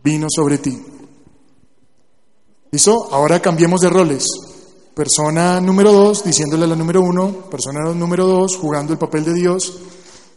vino 0.04 0.28
sobre 0.30 0.58
ti. 0.58 0.91
¿Listo? 2.72 3.08
Ahora 3.12 3.38
cambiemos 3.40 3.82
de 3.82 3.90
roles. 3.90 4.26
Persona 4.94 5.60
número 5.60 5.92
dos 5.92 6.24
diciéndole 6.24 6.64
a 6.64 6.68
la 6.68 6.76
número 6.76 7.02
uno, 7.02 7.50
persona 7.50 7.92
número 7.92 8.26
dos 8.26 8.56
jugando 8.56 8.94
el 8.94 8.98
papel 8.98 9.24
de 9.24 9.34
Dios. 9.34 9.78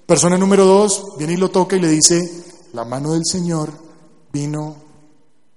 Persona 0.06 0.38
número 0.38 0.66
dos 0.66 1.16
viene 1.18 1.34
y 1.34 1.38
lo 1.38 1.50
toca 1.50 1.78
y 1.78 1.80
le 1.80 1.88
dice, 1.88 2.44
la 2.74 2.84
mano 2.84 3.14
del 3.14 3.24
Señor 3.26 3.72
vino 4.34 4.76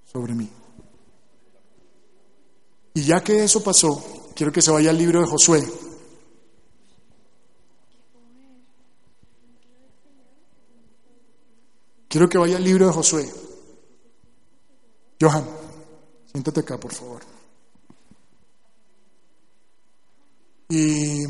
sobre 0.04 0.34
mí. 0.34 0.48
Y 2.94 3.02
ya 3.02 3.24
que 3.24 3.42
eso 3.42 3.60
pasó, 3.60 4.00
quiero 4.36 4.52
que 4.52 4.62
se 4.62 4.70
vaya 4.70 4.90
al 4.90 4.98
libro 4.98 5.20
de 5.20 5.26
Josué. 5.26 5.68
Quiero 12.06 12.28
que 12.28 12.38
vaya 12.38 12.56
al 12.56 12.64
libro 12.64 12.86
de 12.86 12.92
Josué. 12.92 13.28
Johan, 15.20 15.57
siéntate 16.32 16.60
acá, 16.60 16.78
por 16.78 16.92
favor. 16.92 17.22
Y 20.68 21.24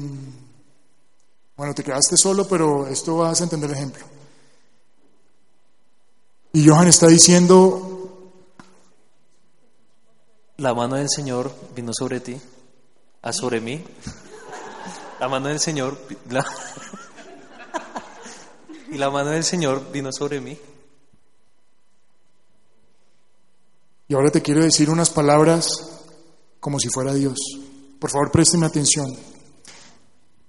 bueno, 1.57 1.75
te 1.75 1.85
quedaste 1.85 2.17
solo, 2.17 2.47
pero 2.47 2.87
esto 2.87 3.17
vas 3.19 3.41
a 3.41 3.45
entender 3.45 3.71
el 3.71 3.77
ejemplo. 3.77 4.05
Y 6.53 6.67
Johan 6.67 6.89
está 6.89 7.07
diciendo, 7.07 8.33
La 10.57 10.75
mano 10.75 10.97
del 10.97 11.09
Señor 11.09 11.53
vino 11.75 11.93
sobre 11.93 12.21
ti, 12.21 12.41
a 13.23 13.33
sobre 13.33 13.61
mí. 13.61 13.85
La 15.21 15.29
mano 15.29 15.49
del 15.49 15.61
Señor, 15.61 15.99
y 18.91 18.99
la 18.99 19.11
mano 19.11 19.31
del 19.31 19.45
Señor 19.45 19.91
vino 19.93 20.13
sobre 20.13 20.41
mí. 20.41 20.59
Y 24.09 24.15
ahora 24.15 24.31
te 24.31 24.41
quiero 24.41 24.63
decir 24.63 24.89
unas 24.89 25.11
palabras 25.11 25.69
como 26.61 26.81
si 26.81 26.89
fuera 26.89 27.13
Dios. 27.13 27.37
Por 28.01 28.11
favor, 28.11 28.31
présteme 28.31 28.65
atención. 28.65 29.15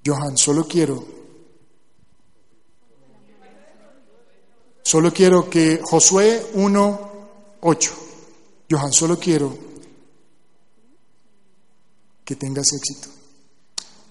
Johan, 0.06 0.38
solo 0.38 0.66
quiero, 0.66 1.06
solo 4.82 5.12
quiero 5.12 5.50
que 5.50 5.82
Josué 5.84 6.52
1, 6.54 7.12
8, 7.60 7.92
Johan, 8.72 8.94
solo 8.94 9.20
quiero 9.20 9.58
que 12.24 12.38
tengas 12.38 12.68
éxito. 12.72 13.10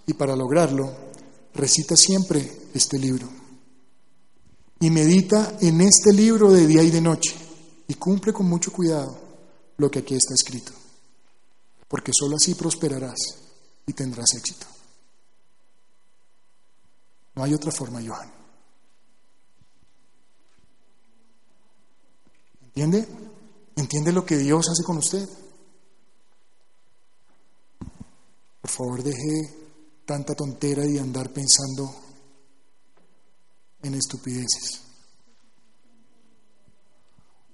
Y 0.07 0.13
para 0.13 0.37
lograrlo, 0.37 0.93
recita 1.55 1.97
siempre 1.97 2.69
este 2.75 2.99
libro. 2.99 3.27
Y 4.81 4.91
medita 4.91 5.57
en 5.63 5.81
este 5.81 6.13
libro 6.13 6.53
de 6.53 6.67
día 6.67 6.83
y 6.83 6.91
de 6.91 7.01
noche. 7.01 7.35
Y 7.89 7.95
cumple 7.95 8.35
con 8.35 8.47
mucho 8.47 8.71
cuidado 8.71 9.28
lo 9.79 9.91
que 9.91 10.01
aquí 10.01 10.15
está 10.15 10.35
escrito. 10.35 10.73
Porque 11.89 12.13
sólo 12.15 12.37
así 12.37 12.55
prosperarás 12.55 13.19
y 13.87 13.93
tendrás 13.95 14.35
éxito. 14.35 14.67
No 17.35 17.45
hay 17.45 17.55
otra 17.55 17.73
forma, 17.73 18.01
Johan. 18.05 18.31
¿Entiende? 22.63 23.09
¿Entiende 23.77 24.13
lo 24.13 24.27
que 24.27 24.37
Dios 24.37 24.69
hace 24.69 24.85
con 24.85 24.99
usted? 24.99 25.27
Por 28.61 28.71
favor, 28.71 29.03
deje 29.03 29.69
tanta 30.05 30.35
tontera 30.35 30.85
y 30.85 30.99
andar 30.99 31.31
pensando 31.33 31.95
en 33.83 33.95
estupideces. 33.95 34.83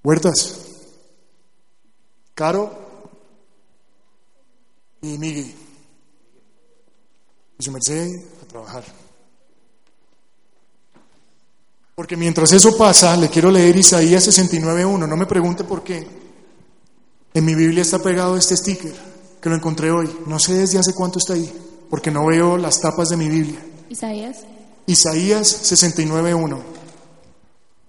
Huertas, 0.03 0.74
Caro 2.35 2.73
y 5.03 5.19
Miguel. 5.19 5.55
Y 7.59 7.63
su 7.63 7.71
merced 7.71 8.09
a 8.43 8.47
trabajar. 8.47 8.85
Porque 11.95 12.17
mientras 12.17 12.53
eso 12.53 12.77
pasa, 12.77 13.17
le 13.17 13.29
quiero 13.29 13.51
leer 13.51 13.77
Isaías 13.77 14.27
69.1. 14.27 15.09
No 15.09 15.17
me 15.17 15.27
pregunte 15.27 15.63
por 15.63 15.85
qué. 15.85 16.07
En 17.33 17.45
mi 17.45 17.55
Biblia 17.55 17.83
está 17.83 18.01
pegado 18.01 18.37
este 18.37 18.57
sticker, 18.57 18.95
que 19.41 19.49
lo 19.49 19.55
encontré 19.55 19.91
hoy. 19.91 20.11
No 20.27 20.39
sé 20.39 20.55
desde 20.55 20.79
hace 20.79 20.93
cuánto 20.93 21.19
está 21.19 21.35
ahí, 21.35 21.53
porque 21.89 22.11
no 22.11 22.27
veo 22.27 22.57
las 22.57 22.81
tapas 22.81 23.11
de 23.11 23.17
mi 23.17 23.29
Biblia. 23.29 23.61
Isaías. 23.89 24.39
Isaías 24.87 25.73
69.1. 25.73 26.59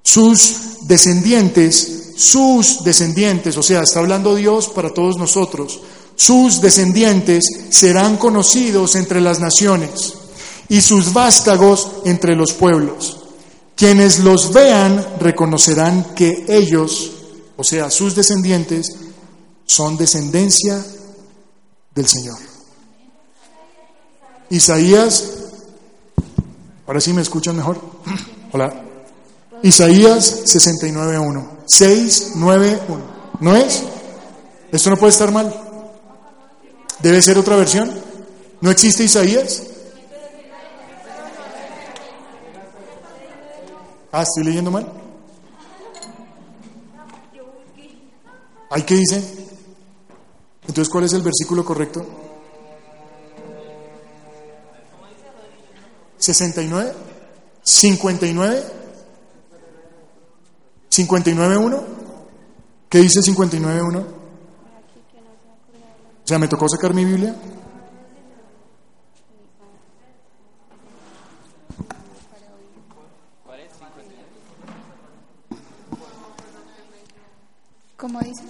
Sus 0.03 0.87
descendientes, 0.87 1.94
sus 2.15 2.83
descendientes, 2.83 3.57
o 3.57 3.63
sea, 3.63 3.81
está 3.81 3.99
hablando 3.99 4.35
Dios 4.35 4.69
para 4.69 4.93
todos 4.93 5.17
nosotros, 5.17 5.81
sus 6.15 6.61
descendientes 6.61 7.45
serán 7.69 8.17
conocidos 8.17 8.95
entre 8.95 9.19
las 9.19 9.39
naciones 9.39 10.13
y 10.69 10.81
sus 10.81 11.13
vástagos 11.13 11.91
entre 12.05 12.35
los 12.35 12.53
pueblos. 12.53 13.19
Quienes 13.75 14.19
los 14.19 14.53
vean 14.53 15.05
reconocerán 15.19 16.15
que 16.15 16.45
ellos, 16.47 17.11
o 17.57 17.63
sea, 17.63 17.91
sus 17.91 18.15
descendientes, 18.15 18.95
son 19.65 19.97
descendencia 19.97 20.83
del 21.93 22.07
Señor. 22.07 22.37
Isaías, 24.49 25.25
ahora 26.87 27.01
sí 27.01 27.11
me 27.11 27.21
escuchan 27.21 27.57
mejor. 27.57 27.81
Hola. 28.53 28.83
Isaías 29.63 30.43
69.1. 30.45 31.54
691. 31.65 33.03
¿No 33.39 33.55
es? 33.55 33.83
Esto 34.71 34.89
no 34.89 34.97
puede 34.97 35.11
estar 35.11 35.31
mal. 35.31 35.53
Debe 36.99 37.21
ser 37.21 37.37
otra 37.37 37.55
versión. 37.55 37.91
¿No 38.61 38.71
existe 38.71 39.03
Isaías? 39.03 39.63
Ah, 44.11 44.23
estoy 44.23 44.45
leyendo 44.45 44.71
mal. 44.71 44.91
¿Hay 48.69 48.83
qué 48.83 48.95
dice? 48.95 49.23
Entonces, 50.67 50.89
¿cuál 50.89 51.03
es 51.03 51.13
el 51.13 51.21
versículo 51.21 51.63
correcto? 51.63 52.05
69, 56.17 56.93
59, 57.61 58.63
59.1. 60.95 61.83
¿Qué 62.89 62.99
dice 62.99 63.19
59.1? 63.19 63.99
O 66.23 66.27
sea, 66.27 66.39
me 66.39 66.47
tocó 66.47 66.67
sacar 66.69 66.93
mi 66.93 67.03
Biblia. 67.03 67.35
¿Cómo 77.97 78.19
dice? 78.19 78.43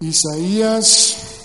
Isaías. 0.00 1.37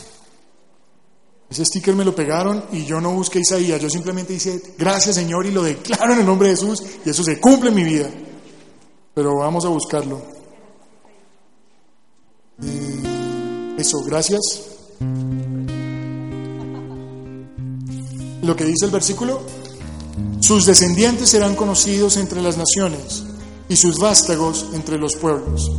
Ese 1.53 1.65
sticker 1.65 1.95
me 1.95 2.03
lo 2.03 2.15
pegaron 2.15 2.65
y 2.71 2.83
yo 2.83 2.99
no 2.99 3.11
busqué 3.11 3.37
Isaías, 3.37 3.79
yo 3.79 3.87
simplemente 3.87 4.33
hice 4.33 4.59
gracias 4.75 5.17
Señor 5.17 5.45
y 5.45 5.51
lo 5.51 5.61
declaro 5.61 6.13
en 6.13 6.21
el 6.21 6.25
nombre 6.25 6.47
de 6.47 6.55
Jesús 6.55 6.81
y 7.05 7.11
eso 7.11 7.23
se 7.23 7.39
cumple 7.39 7.69
en 7.69 7.75
mi 7.75 7.83
vida. 7.83 8.09
Pero 9.13 9.35
vamos 9.35 9.63
a 9.63 9.67
buscarlo. 9.67 10.19
Eso, 13.77 14.01
gracias. 14.03 14.41
Lo 18.41 18.55
que 18.55 18.65
dice 18.65 18.85
el 18.85 18.91
versículo, 18.91 19.43
sus 20.39 20.65
descendientes 20.65 21.29
serán 21.29 21.55
conocidos 21.55 22.17
entre 22.17 22.41
las 22.41 22.57
naciones 22.57 23.25
y 23.69 23.75
sus 23.75 23.99
vástagos 23.99 24.69
entre 24.73 24.97
los 24.97 25.15
pueblos. 25.17 25.71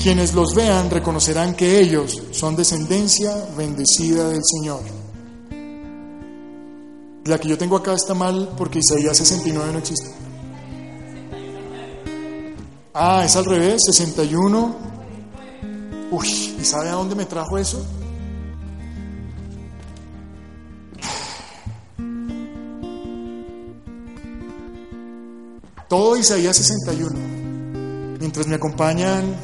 Quienes 0.00 0.34
los 0.34 0.54
vean 0.54 0.88
reconocerán 0.88 1.56
que 1.56 1.80
ellos 1.80 2.22
son 2.30 2.54
descendencia 2.54 3.34
bendecida 3.56 4.28
del 4.28 4.42
Señor. 4.44 4.95
La 7.26 7.40
que 7.40 7.48
yo 7.48 7.58
tengo 7.58 7.76
acá 7.76 7.92
está 7.92 8.14
mal 8.14 8.54
porque 8.56 8.78
Isaías 8.78 9.16
69 9.16 9.72
no 9.72 9.78
existe. 9.78 10.10
Ah, 12.94 13.22
es 13.24 13.34
al 13.34 13.44
revés, 13.44 13.82
61. 13.86 14.76
Uy, 16.12 16.28
¿y 16.60 16.64
sabe 16.64 16.88
a 16.88 16.92
dónde 16.92 17.16
me 17.16 17.26
trajo 17.26 17.58
eso? 17.58 17.84
Todo 25.88 26.16
Isaías 26.16 26.56
61. 26.56 28.18
Mientras 28.20 28.46
me 28.46 28.54
acompañan, 28.54 29.34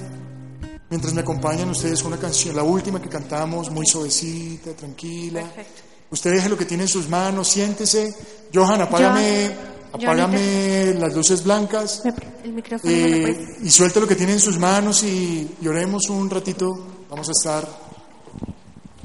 mientras 0.88 1.12
me 1.14 1.20
acompañan 1.20 1.68
ustedes 1.68 2.02
una 2.04 2.16
canción, 2.16 2.54
la 2.54 2.62
última 2.62 3.02
que 3.02 3.09
cantamos, 3.09 3.70
muy 3.70 3.86
suavecita, 3.86 4.72
tranquila. 4.72 5.42
Usted 6.12 6.30
deje 6.30 6.48
lo 6.48 6.56
que 6.59 6.64
tiene 6.66 6.84
en 6.84 6.89
sus 6.89 7.09
manos, 7.09 7.48
siéntese. 7.48 8.14
Johan, 8.55 8.82
apágame, 8.82 9.51
Johan, 9.93 10.02
apágame 10.05 10.94
las 10.98 11.14
luces 11.14 11.43
blancas. 11.43 12.02
El 12.44 12.52
micrófono 12.52 12.93
Eh, 12.93 13.56
y 13.62 13.70
suelte 13.70 13.98
lo 14.01 14.06
que 14.06 14.14
tiene 14.16 14.32
en 14.34 14.40
sus 14.40 14.59
manos 14.59 15.02
y, 15.02 15.56
y 15.60 15.66
oremos 15.68 16.09
un 16.10 16.28
ratito. 16.28 16.68
Vamos 17.09 17.28
a 17.28 17.32
estar 17.32 17.66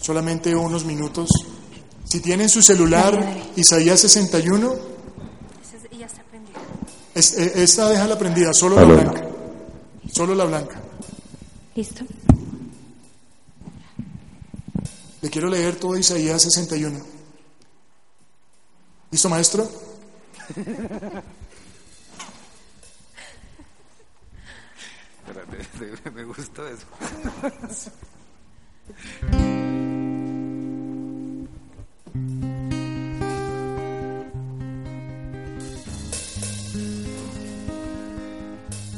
solamente 0.01 0.53
unos 0.55 0.85
minutos. 0.85 1.29
Si 2.03 2.19
tienen 2.19 2.49
su 2.49 2.61
celular, 2.61 3.17
Isaías 3.55 3.99
61, 4.01 4.75
Ese- 5.61 5.87
y 5.91 5.97
ya 5.99 6.05
está 6.05 6.21
es- 7.15 7.37
eh, 7.37 7.51
esta 7.63 7.89
déjala 7.89 8.17
prendida, 8.17 8.53
solo 8.53 8.75
la 8.75 8.83
blanca. 8.85 9.23
Solo 10.13 10.35
la 10.35 10.45
blanca. 10.45 10.81
¿Listo? 11.75 12.05
Le 15.21 15.29
quiero 15.29 15.47
leer 15.49 15.75
todo 15.77 15.97
Isaías 15.97 16.41
61. 16.43 16.99
¿Listo, 19.09 19.29
maestro? 19.29 19.67
me 26.13 26.23
gustó 26.23 26.67
eso. 26.67 26.85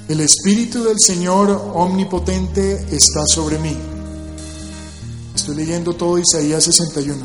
El 0.08 0.22
Espíritu 0.22 0.84
del 0.84 1.00
Señor 1.00 1.50
Omnipotente 1.76 2.74
está 2.74 3.22
sobre 3.28 3.60
mí 3.60 3.99
Estoy 5.40 5.56
leyendo 5.56 5.94
todo 5.94 6.18
Isaías 6.18 6.66
61. 6.66 7.16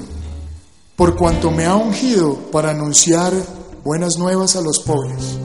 Por 0.94 1.16
cuanto 1.16 1.50
me 1.50 1.66
ha 1.66 1.74
ungido 1.74 2.36
para 2.52 2.70
anunciar 2.70 3.32
buenas 3.82 4.18
nuevas 4.18 4.54
a 4.54 4.60
los 4.60 4.78
pobres, 4.78 5.36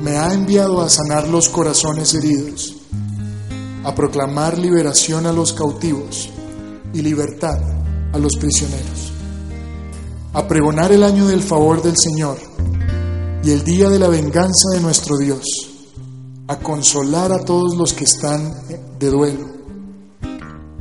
me 0.00 0.16
ha 0.16 0.32
enviado 0.32 0.80
a 0.80 0.88
sanar 0.88 1.28
los 1.28 1.50
corazones 1.50 2.14
heridos, 2.14 2.76
a 3.84 3.94
proclamar 3.94 4.56
liberación 4.56 5.26
a 5.26 5.34
los 5.34 5.52
cautivos 5.52 6.30
y 6.94 7.02
libertad 7.02 7.60
a 8.14 8.18
los 8.18 8.36
prisioneros, 8.36 9.12
a 10.32 10.48
pregonar 10.48 10.92
el 10.92 11.02
año 11.02 11.26
del 11.26 11.42
favor 11.42 11.82
del 11.82 11.98
Señor 11.98 12.38
y 13.44 13.50
el 13.50 13.64
día 13.64 13.90
de 13.90 13.98
la 13.98 14.08
venganza 14.08 14.70
de 14.72 14.80
nuestro 14.80 15.18
Dios, 15.18 15.44
a 16.48 16.58
consolar 16.58 17.32
a 17.32 17.44
todos 17.44 17.76
los 17.76 17.92
que 17.92 18.04
están 18.04 18.50
de 18.98 19.10
duelo 19.10 19.61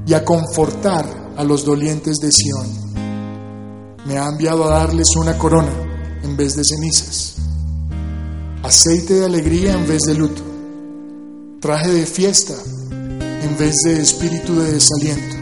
y 0.06 0.14
a 0.14 0.26
confortar 0.26 1.06
a 1.38 1.44
los 1.44 1.65
dolientes 1.65 2.18
de 2.18 2.32
Sión. 2.32 2.68
Me 4.06 4.18
ha 4.18 4.28
enviado 4.28 4.65
a 4.65 4.80
darles 4.80 5.15
una 5.15 5.38
corona 5.38 5.72
en 6.23 6.36
vez 6.36 6.56
de 6.56 6.64
cenizas, 6.64 7.36
aceite 8.64 9.14
de 9.15 9.26
alegría 9.26 9.73
en 9.73 9.88
vez 9.88 10.02
de 10.02 10.15
luto, 10.15 10.41
traje 11.60 11.91
de 11.91 12.06
fiesta 12.06 12.53
en 12.91 13.57
vez 13.57 13.76
de 13.86 14.02
espíritu 14.02 14.60
de 14.60 14.73
desaliento. 14.73 15.36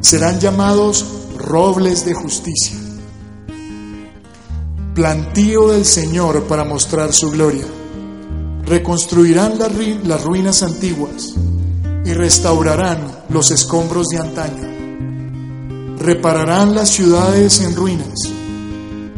Serán 0.00 0.38
llamados 0.38 1.04
robles 1.38 2.04
de 2.04 2.14
justicia, 2.14 2.76
plantío 4.94 5.68
del 5.68 5.84
Señor 5.84 6.44
para 6.44 6.64
mostrar 6.64 7.12
su 7.12 7.30
gloria. 7.30 7.66
Reconstruirán 8.64 9.58
las, 9.58 10.24
ruinas 10.24 10.62
antiguas 10.62 11.34
y 12.04 12.12
restaurarán 12.12 13.15
los 13.28 13.50
escombros 13.50 14.08
de 14.08 14.18
antaño. 14.18 15.96
Repararán 15.98 16.74
las 16.74 16.90
ciudades 16.90 17.60
en 17.60 17.74
ruinas 17.74 18.14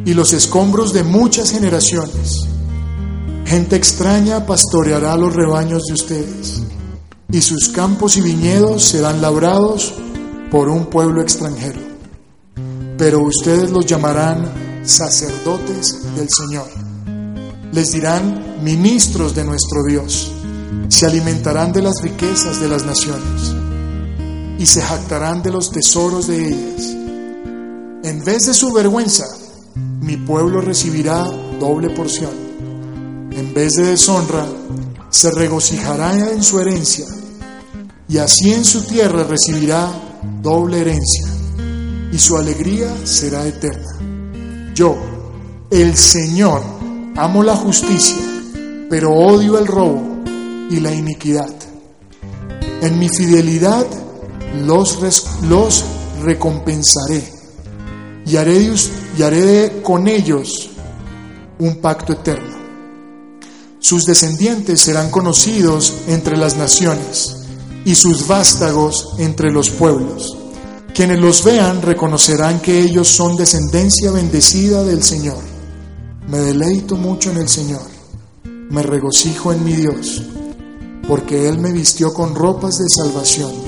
y 0.05 0.14
los 0.14 0.32
escombros 0.32 0.93
de 0.93 1.05
muchas 1.05 1.51
generaciones. 1.51 2.48
Gente 3.44 3.76
extraña 3.76 4.47
pastoreará 4.47 5.16
los 5.16 5.35
rebaños 5.35 5.82
de 5.85 5.94
ustedes 5.94 6.62
y 7.30 7.40
sus 7.43 7.68
campos 7.68 8.16
y 8.16 8.22
viñedos 8.22 8.85
serán 8.85 9.20
labrados 9.20 9.94
por 10.51 10.68
un 10.68 10.86
pueblo 10.86 11.20
extranjero. 11.20 11.80
Pero 12.97 13.20
ustedes 13.20 13.70
los 13.70 13.86
llamarán 13.86 14.51
sacerdotes 14.85 15.98
del 16.16 16.28
Señor. 16.30 16.68
Les 17.72 17.93
dirán 17.93 18.62
ministros 18.62 19.35
de 19.35 19.44
nuestro 19.44 19.85
Dios. 19.85 20.32
Se 20.89 21.06
alimentarán 21.06 21.72
de 21.72 21.82
las 21.82 22.01
riquezas 22.02 22.60
de 22.60 22.68
las 22.68 22.85
naciones 22.85 23.68
y 24.59 24.66
se 24.66 24.82
jactarán 24.82 25.43
de 25.43 25.52
los 25.52 25.70
tesoros 25.70 26.26
de 26.26 26.48
ellas. 26.48 26.90
En 28.02 28.24
vez 28.24 28.47
de 28.47 28.55
su 28.55 28.72
vergüenza, 28.72 29.24
mi 30.01 30.16
pueblo 30.16 30.60
recibirá 30.60 31.24
doble 31.60 31.90
porción. 31.90 32.32
En 33.30 33.55
vez 33.55 33.74
de 33.74 33.85
deshonra, 33.85 34.47
se 35.10 35.30
regocijará 35.30 36.30
en 36.30 36.43
su 36.43 36.59
herencia 36.60 37.06
y 38.09 38.18
así 38.18 38.52
en 38.52 38.64
su 38.64 38.82
tierra 38.82 39.24
recibirá 39.24 39.90
doble 40.43 40.80
herencia 40.80 41.26
y 42.10 42.18
su 42.18 42.36
alegría 42.36 42.93
será 43.05 43.47
eterna. 43.47 44.72
Yo, 44.74 44.97
el 45.70 45.97
Señor, 45.97 46.62
amo 47.16 47.43
la 47.43 47.55
justicia, 47.55 48.16
pero 48.90 49.12
odio 49.12 49.59
el 49.59 49.66
robo 49.66 50.22
y 50.70 50.80
la 50.80 50.93
iniquidad. 50.93 51.55
En 52.80 52.98
mi 52.98 53.09
fidelidad 53.09 53.86
los, 54.55 54.99
los 55.49 55.85
recompensaré 56.23 57.39
y 58.27 58.37
haré, 58.37 58.70
y 59.16 59.23
haré 59.23 59.81
con 59.83 60.07
ellos 60.07 60.70
un 61.59 61.77
pacto 61.77 62.12
eterno. 62.12 62.57
Sus 63.81 64.05
descendientes 64.05 64.81
serán 64.81 65.11
conocidos 65.11 65.95
entre 66.09 66.37
las 66.37 66.57
naciones 66.57 67.37
y 67.85 67.95
sus 67.95 68.27
vástagos 68.27 69.15
entre 69.19 69.51
los 69.51 69.70
pueblos. 69.70 70.37
Quienes 70.95 71.20
los 71.20 71.45
vean 71.45 71.81
reconocerán 71.81 72.61
que 72.61 72.81
ellos 72.81 73.09
son 73.09 73.37
descendencia 73.37 74.11
bendecida 74.11 74.83
del 74.83 75.03
Señor. 75.03 75.39
Me 76.29 76.39
deleito 76.39 76.97
mucho 76.97 77.31
en 77.31 77.39
el 77.39 77.49
Señor, 77.49 77.87
me 78.45 78.83
regocijo 78.83 79.53
en 79.53 79.65
mi 79.65 79.75
Dios, 79.75 80.23
porque 81.07 81.49
Él 81.49 81.59
me 81.59 81.73
vistió 81.73 82.12
con 82.12 82.35
ropas 82.35 82.79
de 82.79 82.85
salvación 82.89 83.68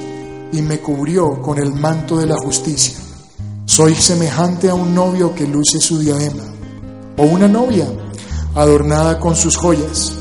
y 0.53 0.63
me 0.63 0.81
cubrió 0.81 1.41
con 1.41 1.59
el 1.59 1.73
manto 1.75 2.19
de 2.19 2.27
la 2.27 2.37
justicia. 2.37 2.99
Soy 3.65 3.95
semejante 3.95 4.69
a 4.69 4.75
un 4.75 4.95
novio 4.95 5.35
que 5.35 5.47
luce 5.47 5.81
su 5.81 5.99
diadema, 5.99 6.45
o 7.17 7.23
una 7.25 7.49
novia 7.49 7.87
adornada 8.55 9.21
con 9.21 9.37
sus 9.37 9.57
joyas, 9.57 10.13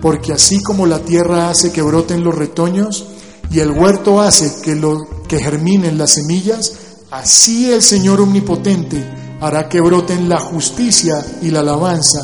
porque 0.00 0.32
así 0.32 0.62
como 0.62 0.86
la 0.86 1.00
tierra 1.00 1.50
hace 1.50 1.72
que 1.72 1.82
broten 1.82 2.24
los 2.24 2.34
retoños 2.34 3.06
y 3.50 3.60
el 3.60 3.70
huerto 3.70 4.20
hace 4.20 4.62
que, 4.62 4.80
que 5.28 5.38
germinen 5.38 5.98
las 5.98 6.12
semillas, 6.14 6.72
así 7.10 7.70
el 7.70 7.82
Señor 7.82 8.20
omnipotente 8.20 9.04
hará 9.40 9.68
que 9.68 9.80
broten 9.80 10.28
la 10.28 10.40
justicia 10.40 11.14
y 11.42 11.50
la 11.50 11.60
alabanza 11.60 12.20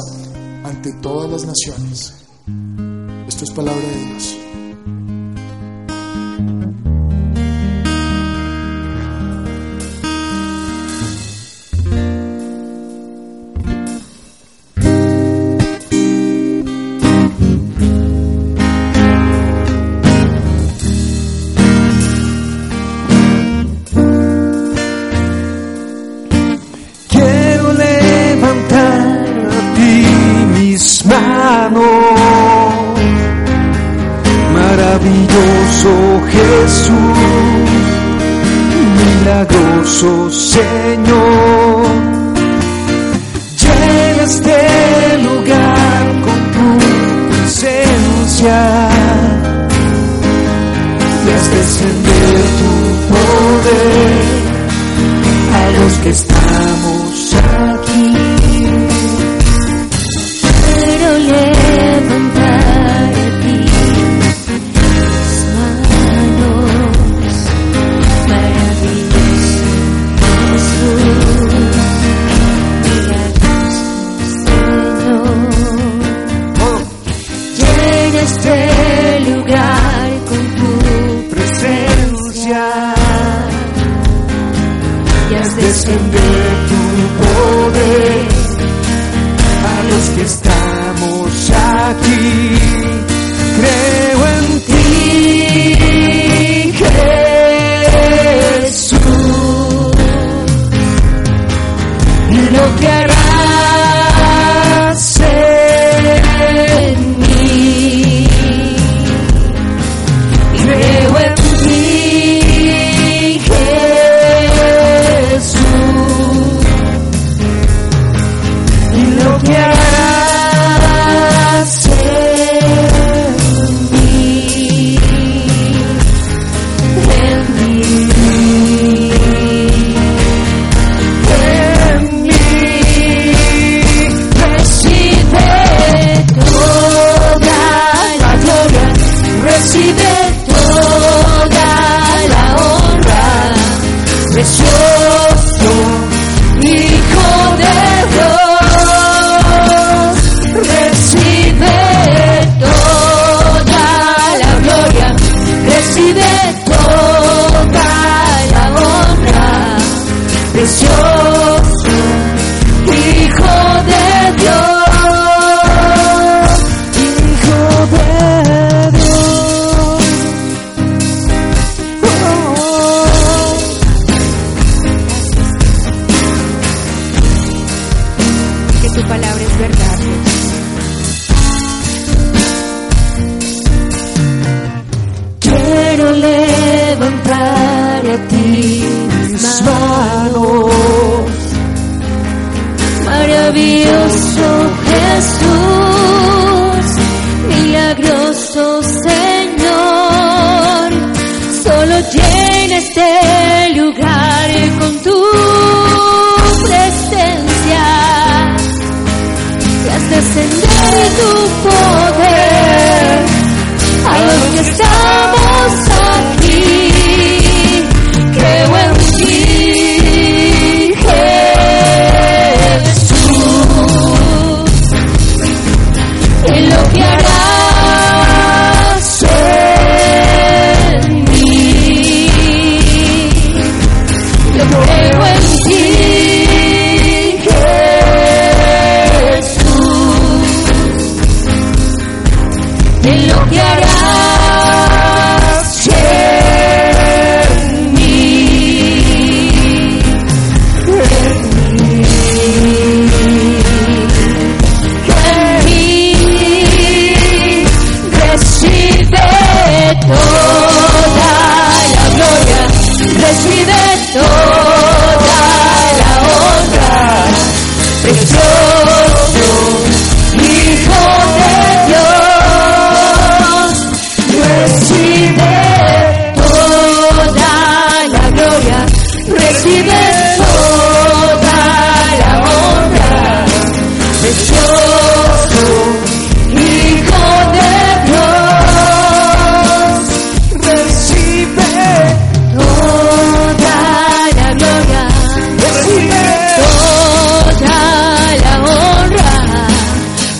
ante 0.64 0.92
todas 0.94 1.30
las 1.30 1.44
naciones. 1.44 2.14
Esto 3.28 3.44
es 3.44 3.50
palabra 3.50 3.80
de 3.80 4.04
Dios. 4.06 4.41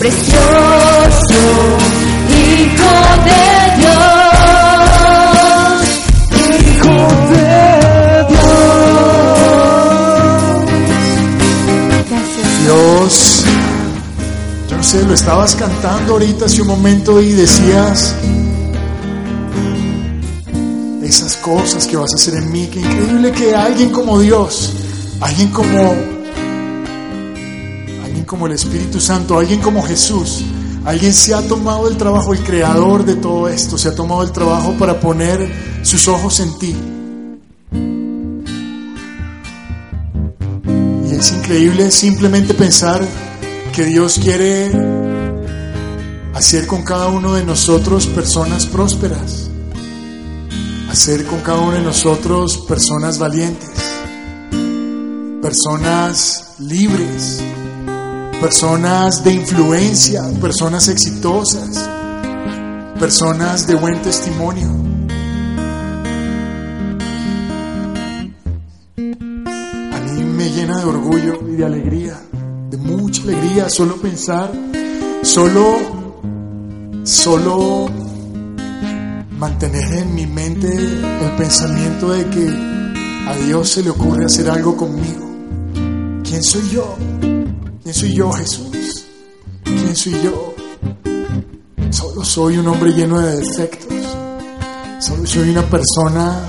Precioso 0.03 1.39
Hijo 2.27 2.93
de 3.23 3.43
Dios, 3.79 3.93
Hijo 6.59 6.97
de 7.29 7.47
Dios, 12.63 13.13
yo 14.69 14.75
no 14.75 14.83
sé, 14.83 15.03
lo 15.03 15.13
estabas 15.13 15.55
cantando 15.55 16.13
ahorita 16.13 16.45
hace 16.45 16.61
un 16.61 16.67
momento 16.67 17.21
y 17.21 17.31
decías 17.31 18.13
esas 21.01 21.37
cosas 21.37 21.87
que 21.87 21.95
vas 21.95 22.11
a 22.11 22.15
hacer 22.15 22.33
en 22.35 22.51
mí. 22.51 22.67
Qué 22.71 22.79
increíble 22.79 23.31
que 23.31 23.55
alguien 23.55 23.89
como 23.91 24.19
Dios, 24.19 24.73
alguien 25.21 25.49
como 25.49 26.12
como 28.33 28.47
el 28.47 28.53
Espíritu 28.53 28.99
Santo, 28.99 29.37
alguien 29.37 29.61
como 29.61 29.83
Jesús, 29.83 30.43
alguien 30.85 31.13
se 31.13 31.35
ha 31.35 31.47
tomado 31.47 31.87
el 31.87 31.97
trabajo, 31.97 32.33
el 32.33 32.39
creador 32.39 33.05
de 33.05 33.13
todo 33.13 33.47
esto, 33.47 33.77
se 33.77 33.89
ha 33.89 33.95
tomado 33.95 34.23
el 34.23 34.31
trabajo 34.31 34.73
para 34.79 34.99
poner 34.99 35.53
sus 35.83 36.07
ojos 36.07 36.39
en 36.39 36.57
ti. 36.57 36.75
Y 41.11 41.13
es 41.13 41.31
increíble 41.31 41.91
simplemente 41.91 42.55
pensar 42.55 43.07
que 43.71 43.83
Dios 43.83 44.17
quiere 44.17 44.71
hacer 46.33 46.65
con 46.65 46.81
cada 46.81 47.09
uno 47.09 47.35
de 47.35 47.45
nosotros 47.45 48.07
personas 48.07 48.65
prósperas, 48.65 49.51
hacer 50.89 51.23
con 51.27 51.39
cada 51.41 51.59
uno 51.59 51.73
de 51.73 51.81
nosotros 51.81 52.57
personas 52.67 53.19
valientes, 53.19 53.69
personas 55.39 56.55
libres, 56.57 57.43
personas 58.43 59.23
de 59.23 59.35
influencia, 59.35 60.21
personas 60.41 60.89
exitosas, 60.89 61.89
personas 62.99 63.65
de 63.65 63.75
buen 63.75 64.01
testimonio. 64.01 64.67
A 69.93 69.99
mí 70.01 70.23
me 70.25 70.49
llena 70.49 70.79
de 70.79 70.83
orgullo 70.83 71.39
y 71.49 71.55
de 71.55 71.65
alegría, 71.65 72.19
de 72.69 72.75
mucha 72.75 73.21
alegría, 73.23 73.69
solo 73.69 73.95
pensar, 73.95 74.51
solo, 75.21 75.77
solo 77.05 77.85
mantener 79.39 79.99
en 79.99 80.15
mi 80.15 80.27
mente 80.27 80.67
el 80.67 81.31
pensamiento 81.37 82.11
de 82.11 82.25
que 82.25 82.49
a 83.25 83.37
Dios 83.45 83.69
se 83.69 83.83
le 83.83 83.89
ocurre 83.91 84.25
hacer 84.25 84.49
algo 84.49 84.75
conmigo. 84.75 85.29
¿Quién 86.25 86.43
soy 86.43 86.69
yo? 86.71 86.97
¿Quién 87.83 87.93
soy 87.93 88.13
yo, 88.13 88.31
Jesús? 88.31 89.03
¿Quién 89.65 89.93
soy 89.93 90.13
yo? 90.23 90.55
Solo 91.89 92.23
soy 92.23 92.57
un 92.57 92.67
hombre 92.67 92.93
lleno 92.93 93.19
de 93.19 93.41
defectos. 93.41 93.93
Solo 94.99 95.27
soy 95.27 95.49
una 95.49 95.69
persona 95.69 96.47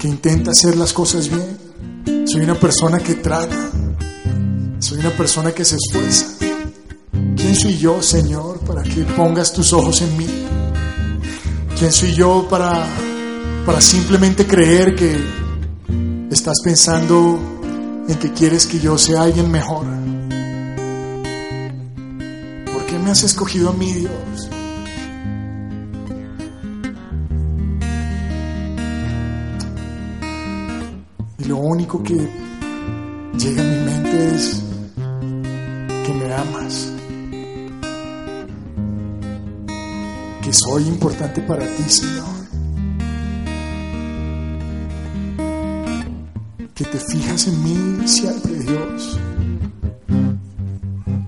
que 0.00 0.08
intenta 0.08 0.50
hacer 0.50 0.76
las 0.76 0.92
cosas 0.92 1.28
bien. 1.28 2.26
Soy 2.26 2.40
una 2.40 2.56
persona 2.56 2.98
que 2.98 3.14
trata. 3.14 3.70
Soy 4.80 4.98
una 4.98 5.10
persona 5.10 5.52
que 5.52 5.64
se 5.64 5.76
esfuerza. 5.76 6.26
¿Quién 7.36 7.54
soy 7.54 7.78
yo, 7.78 8.02
Señor, 8.02 8.58
para 8.66 8.82
que 8.82 9.04
pongas 9.04 9.52
tus 9.52 9.72
ojos 9.72 10.02
en 10.02 10.16
mí? 10.16 10.26
¿Quién 11.78 11.92
soy 11.92 12.12
yo 12.12 12.48
para, 12.50 12.88
para 13.64 13.80
simplemente 13.80 14.48
creer 14.48 14.96
que 14.96 15.16
estás 16.32 16.56
pensando 16.64 17.53
en 18.08 18.18
que 18.18 18.32
quieres 18.32 18.66
que 18.66 18.78
yo 18.78 18.98
sea 18.98 19.22
alguien 19.22 19.50
mejor? 19.50 19.86
¿Por 22.72 22.86
qué 22.86 22.98
me 22.98 23.10
has 23.10 23.22
escogido 23.22 23.70
a 23.70 23.72
mí, 23.72 23.92
Dios? 23.92 24.50
Y 31.38 31.44
lo 31.44 31.56
único 31.58 32.02
que 32.02 32.14
llega 33.38 33.62
a 33.62 33.66
mi 33.66 33.84
mente 33.84 34.34
es 34.34 34.62
que 36.06 36.14
me 36.14 36.34
amas. 36.34 36.92
Que 40.42 40.52
soy 40.52 40.88
importante 40.88 41.40
para 41.42 41.66
ti, 41.66 41.82
Señor. 41.88 42.33
Que 46.74 46.84
te 46.84 46.98
fijas 46.98 47.46
en 47.46 47.62
mí 47.62 48.08
siempre, 48.08 48.52
Dios. 48.58 49.16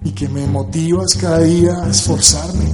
Y 0.02 0.10
que 0.10 0.28
me 0.28 0.44
motivas 0.48 1.14
cada 1.14 1.38
día 1.38 1.72
a 1.84 1.88
esforzarme 1.88 2.68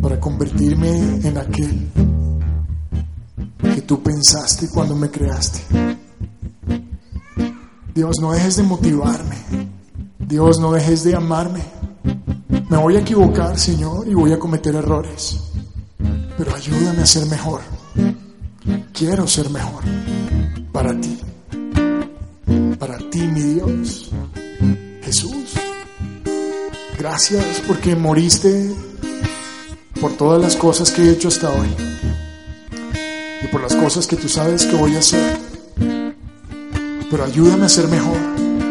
para 0.00 0.20
convertirme 0.20 0.88
en 1.26 1.36
aquel 1.36 1.88
que 3.74 3.82
tú 3.82 4.00
pensaste 4.00 4.68
cuando 4.68 4.94
me 4.94 5.10
creaste. 5.10 5.58
Dios, 7.92 8.20
no 8.20 8.30
dejes 8.30 8.54
de 8.56 8.62
motivarme. 8.62 9.36
Dios, 10.16 10.60
no 10.60 10.70
dejes 10.70 11.02
de 11.02 11.16
amarme. 11.16 11.64
Me 12.68 12.76
voy 12.76 12.94
a 12.94 13.00
equivocar, 13.00 13.58
Señor, 13.58 14.06
y 14.06 14.14
voy 14.14 14.32
a 14.32 14.38
cometer 14.38 14.76
errores. 14.76 15.40
Pero 16.38 16.54
ayúdame 16.54 17.02
a 17.02 17.06
ser 17.06 17.26
mejor. 17.26 17.62
Quiero 18.92 19.26
ser 19.26 19.50
mejor 19.50 19.89
para 20.80 20.98
ti. 20.98 21.18
Para 22.78 22.98
ti, 23.10 23.18
mi 23.18 23.42
Dios. 23.54 24.10
Jesús. 25.02 25.52
Gracias 26.98 27.62
porque 27.66 27.94
moriste 27.94 28.74
por 30.00 30.12
todas 30.14 30.40
las 30.40 30.56
cosas 30.56 30.90
que 30.90 31.02
he 31.02 31.10
hecho 31.10 31.28
hasta 31.28 31.50
hoy. 31.50 31.68
Y 33.44 33.46
por 33.48 33.60
las 33.60 33.74
cosas 33.74 34.06
que 34.06 34.16
tú 34.16 34.28
sabes 34.28 34.64
que 34.64 34.76
voy 34.76 34.96
a 34.96 35.00
hacer. 35.00 35.38
Pero 37.10 37.24
ayúdame 37.24 37.66
a 37.66 37.68
ser 37.68 37.86
mejor. 37.88 38.16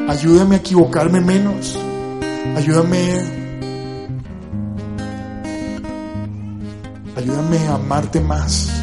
Ayúdame 0.07 0.55
a 0.55 0.59
equivocarme 0.59 1.21
menos. 1.21 1.77
Ayúdame 2.55 3.37
Ayúdame 7.15 7.67
a 7.67 7.75
amarte 7.75 8.19
más. 8.21 8.78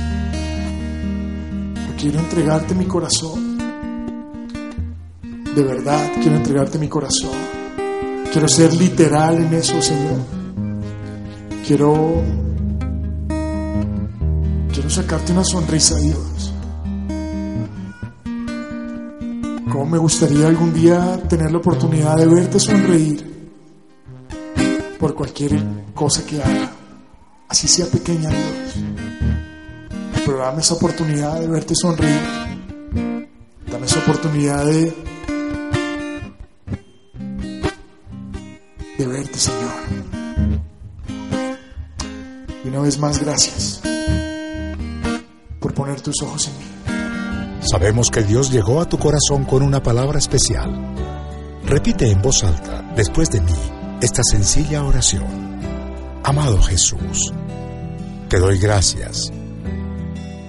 Quiero 2.06 2.20
entregarte 2.20 2.72
mi 2.76 2.84
corazón. 2.84 3.58
De 5.56 5.62
verdad, 5.64 6.12
quiero 6.22 6.36
entregarte 6.36 6.78
mi 6.78 6.88
corazón. 6.88 7.32
Quiero 8.30 8.46
ser 8.46 8.72
literal 8.74 9.38
en 9.38 9.52
eso, 9.52 9.82
Señor. 9.82 10.20
Quiero 11.66 12.22
quiero 14.72 14.88
sacarte 14.88 15.32
una 15.32 15.42
sonrisa, 15.42 15.96
Dios. 15.96 16.52
Cómo 19.72 19.86
me 19.86 19.98
gustaría 19.98 20.46
algún 20.46 20.72
día 20.72 21.20
tener 21.28 21.50
la 21.50 21.58
oportunidad 21.58 22.16
de 22.18 22.26
verte 22.26 22.60
sonreír 22.60 23.50
por 25.00 25.12
cualquier 25.16 25.60
cosa 25.92 26.24
que 26.24 26.40
haga 26.40 26.70
así 27.48 27.66
sea 27.66 27.86
pequeña 27.86 28.28
Dios. 28.30 29.05
Pero 30.26 30.38
dame 30.38 30.60
esa 30.60 30.74
oportunidad 30.74 31.38
de 31.38 31.46
verte 31.46 31.74
sonreír. 31.76 32.20
Dame 33.70 33.86
esa 33.86 34.00
oportunidad 34.00 34.64
de, 34.64 34.92
de 38.98 39.06
verte, 39.06 39.38
Señor. 39.38 39.70
Y 42.64 42.68
una 42.68 42.80
vez 42.80 42.98
más, 42.98 43.20
gracias 43.20 43.80
por 45.60 45.72
poner 45.72 46.00
tus 46.00 46.20
ojos 46.22 46.48
en 46.48 46.58
mí. 46.58 47.60
Sabemos 47.60 48.10
que 48.10 48.22
Dios 48.22 48.50
llegó 48.50 48.80
a 48.80 48.88
tu 48.88 48.98
corazón 48.98 49.44
con 49.44 49.62
una 49.62 49.80
palabra 49.80 50.18
especial. 50.18 50.94
Repite 51.64 52.10
en 52.10 52.20
voz 52.20 52.42
alta, 52.42 52.82
después 52.96 53.30
de 53.30 53.40
mí, 53.42 53.54
esta 54.00 54.22
sencilla 54.24 54.82
oración. 54.82 55.60
Amado 56.24 56.60
Jesús, 56.62 57.32
te 58.28 58.40
doy 58.40 58.58
gracias. 58.58 59.32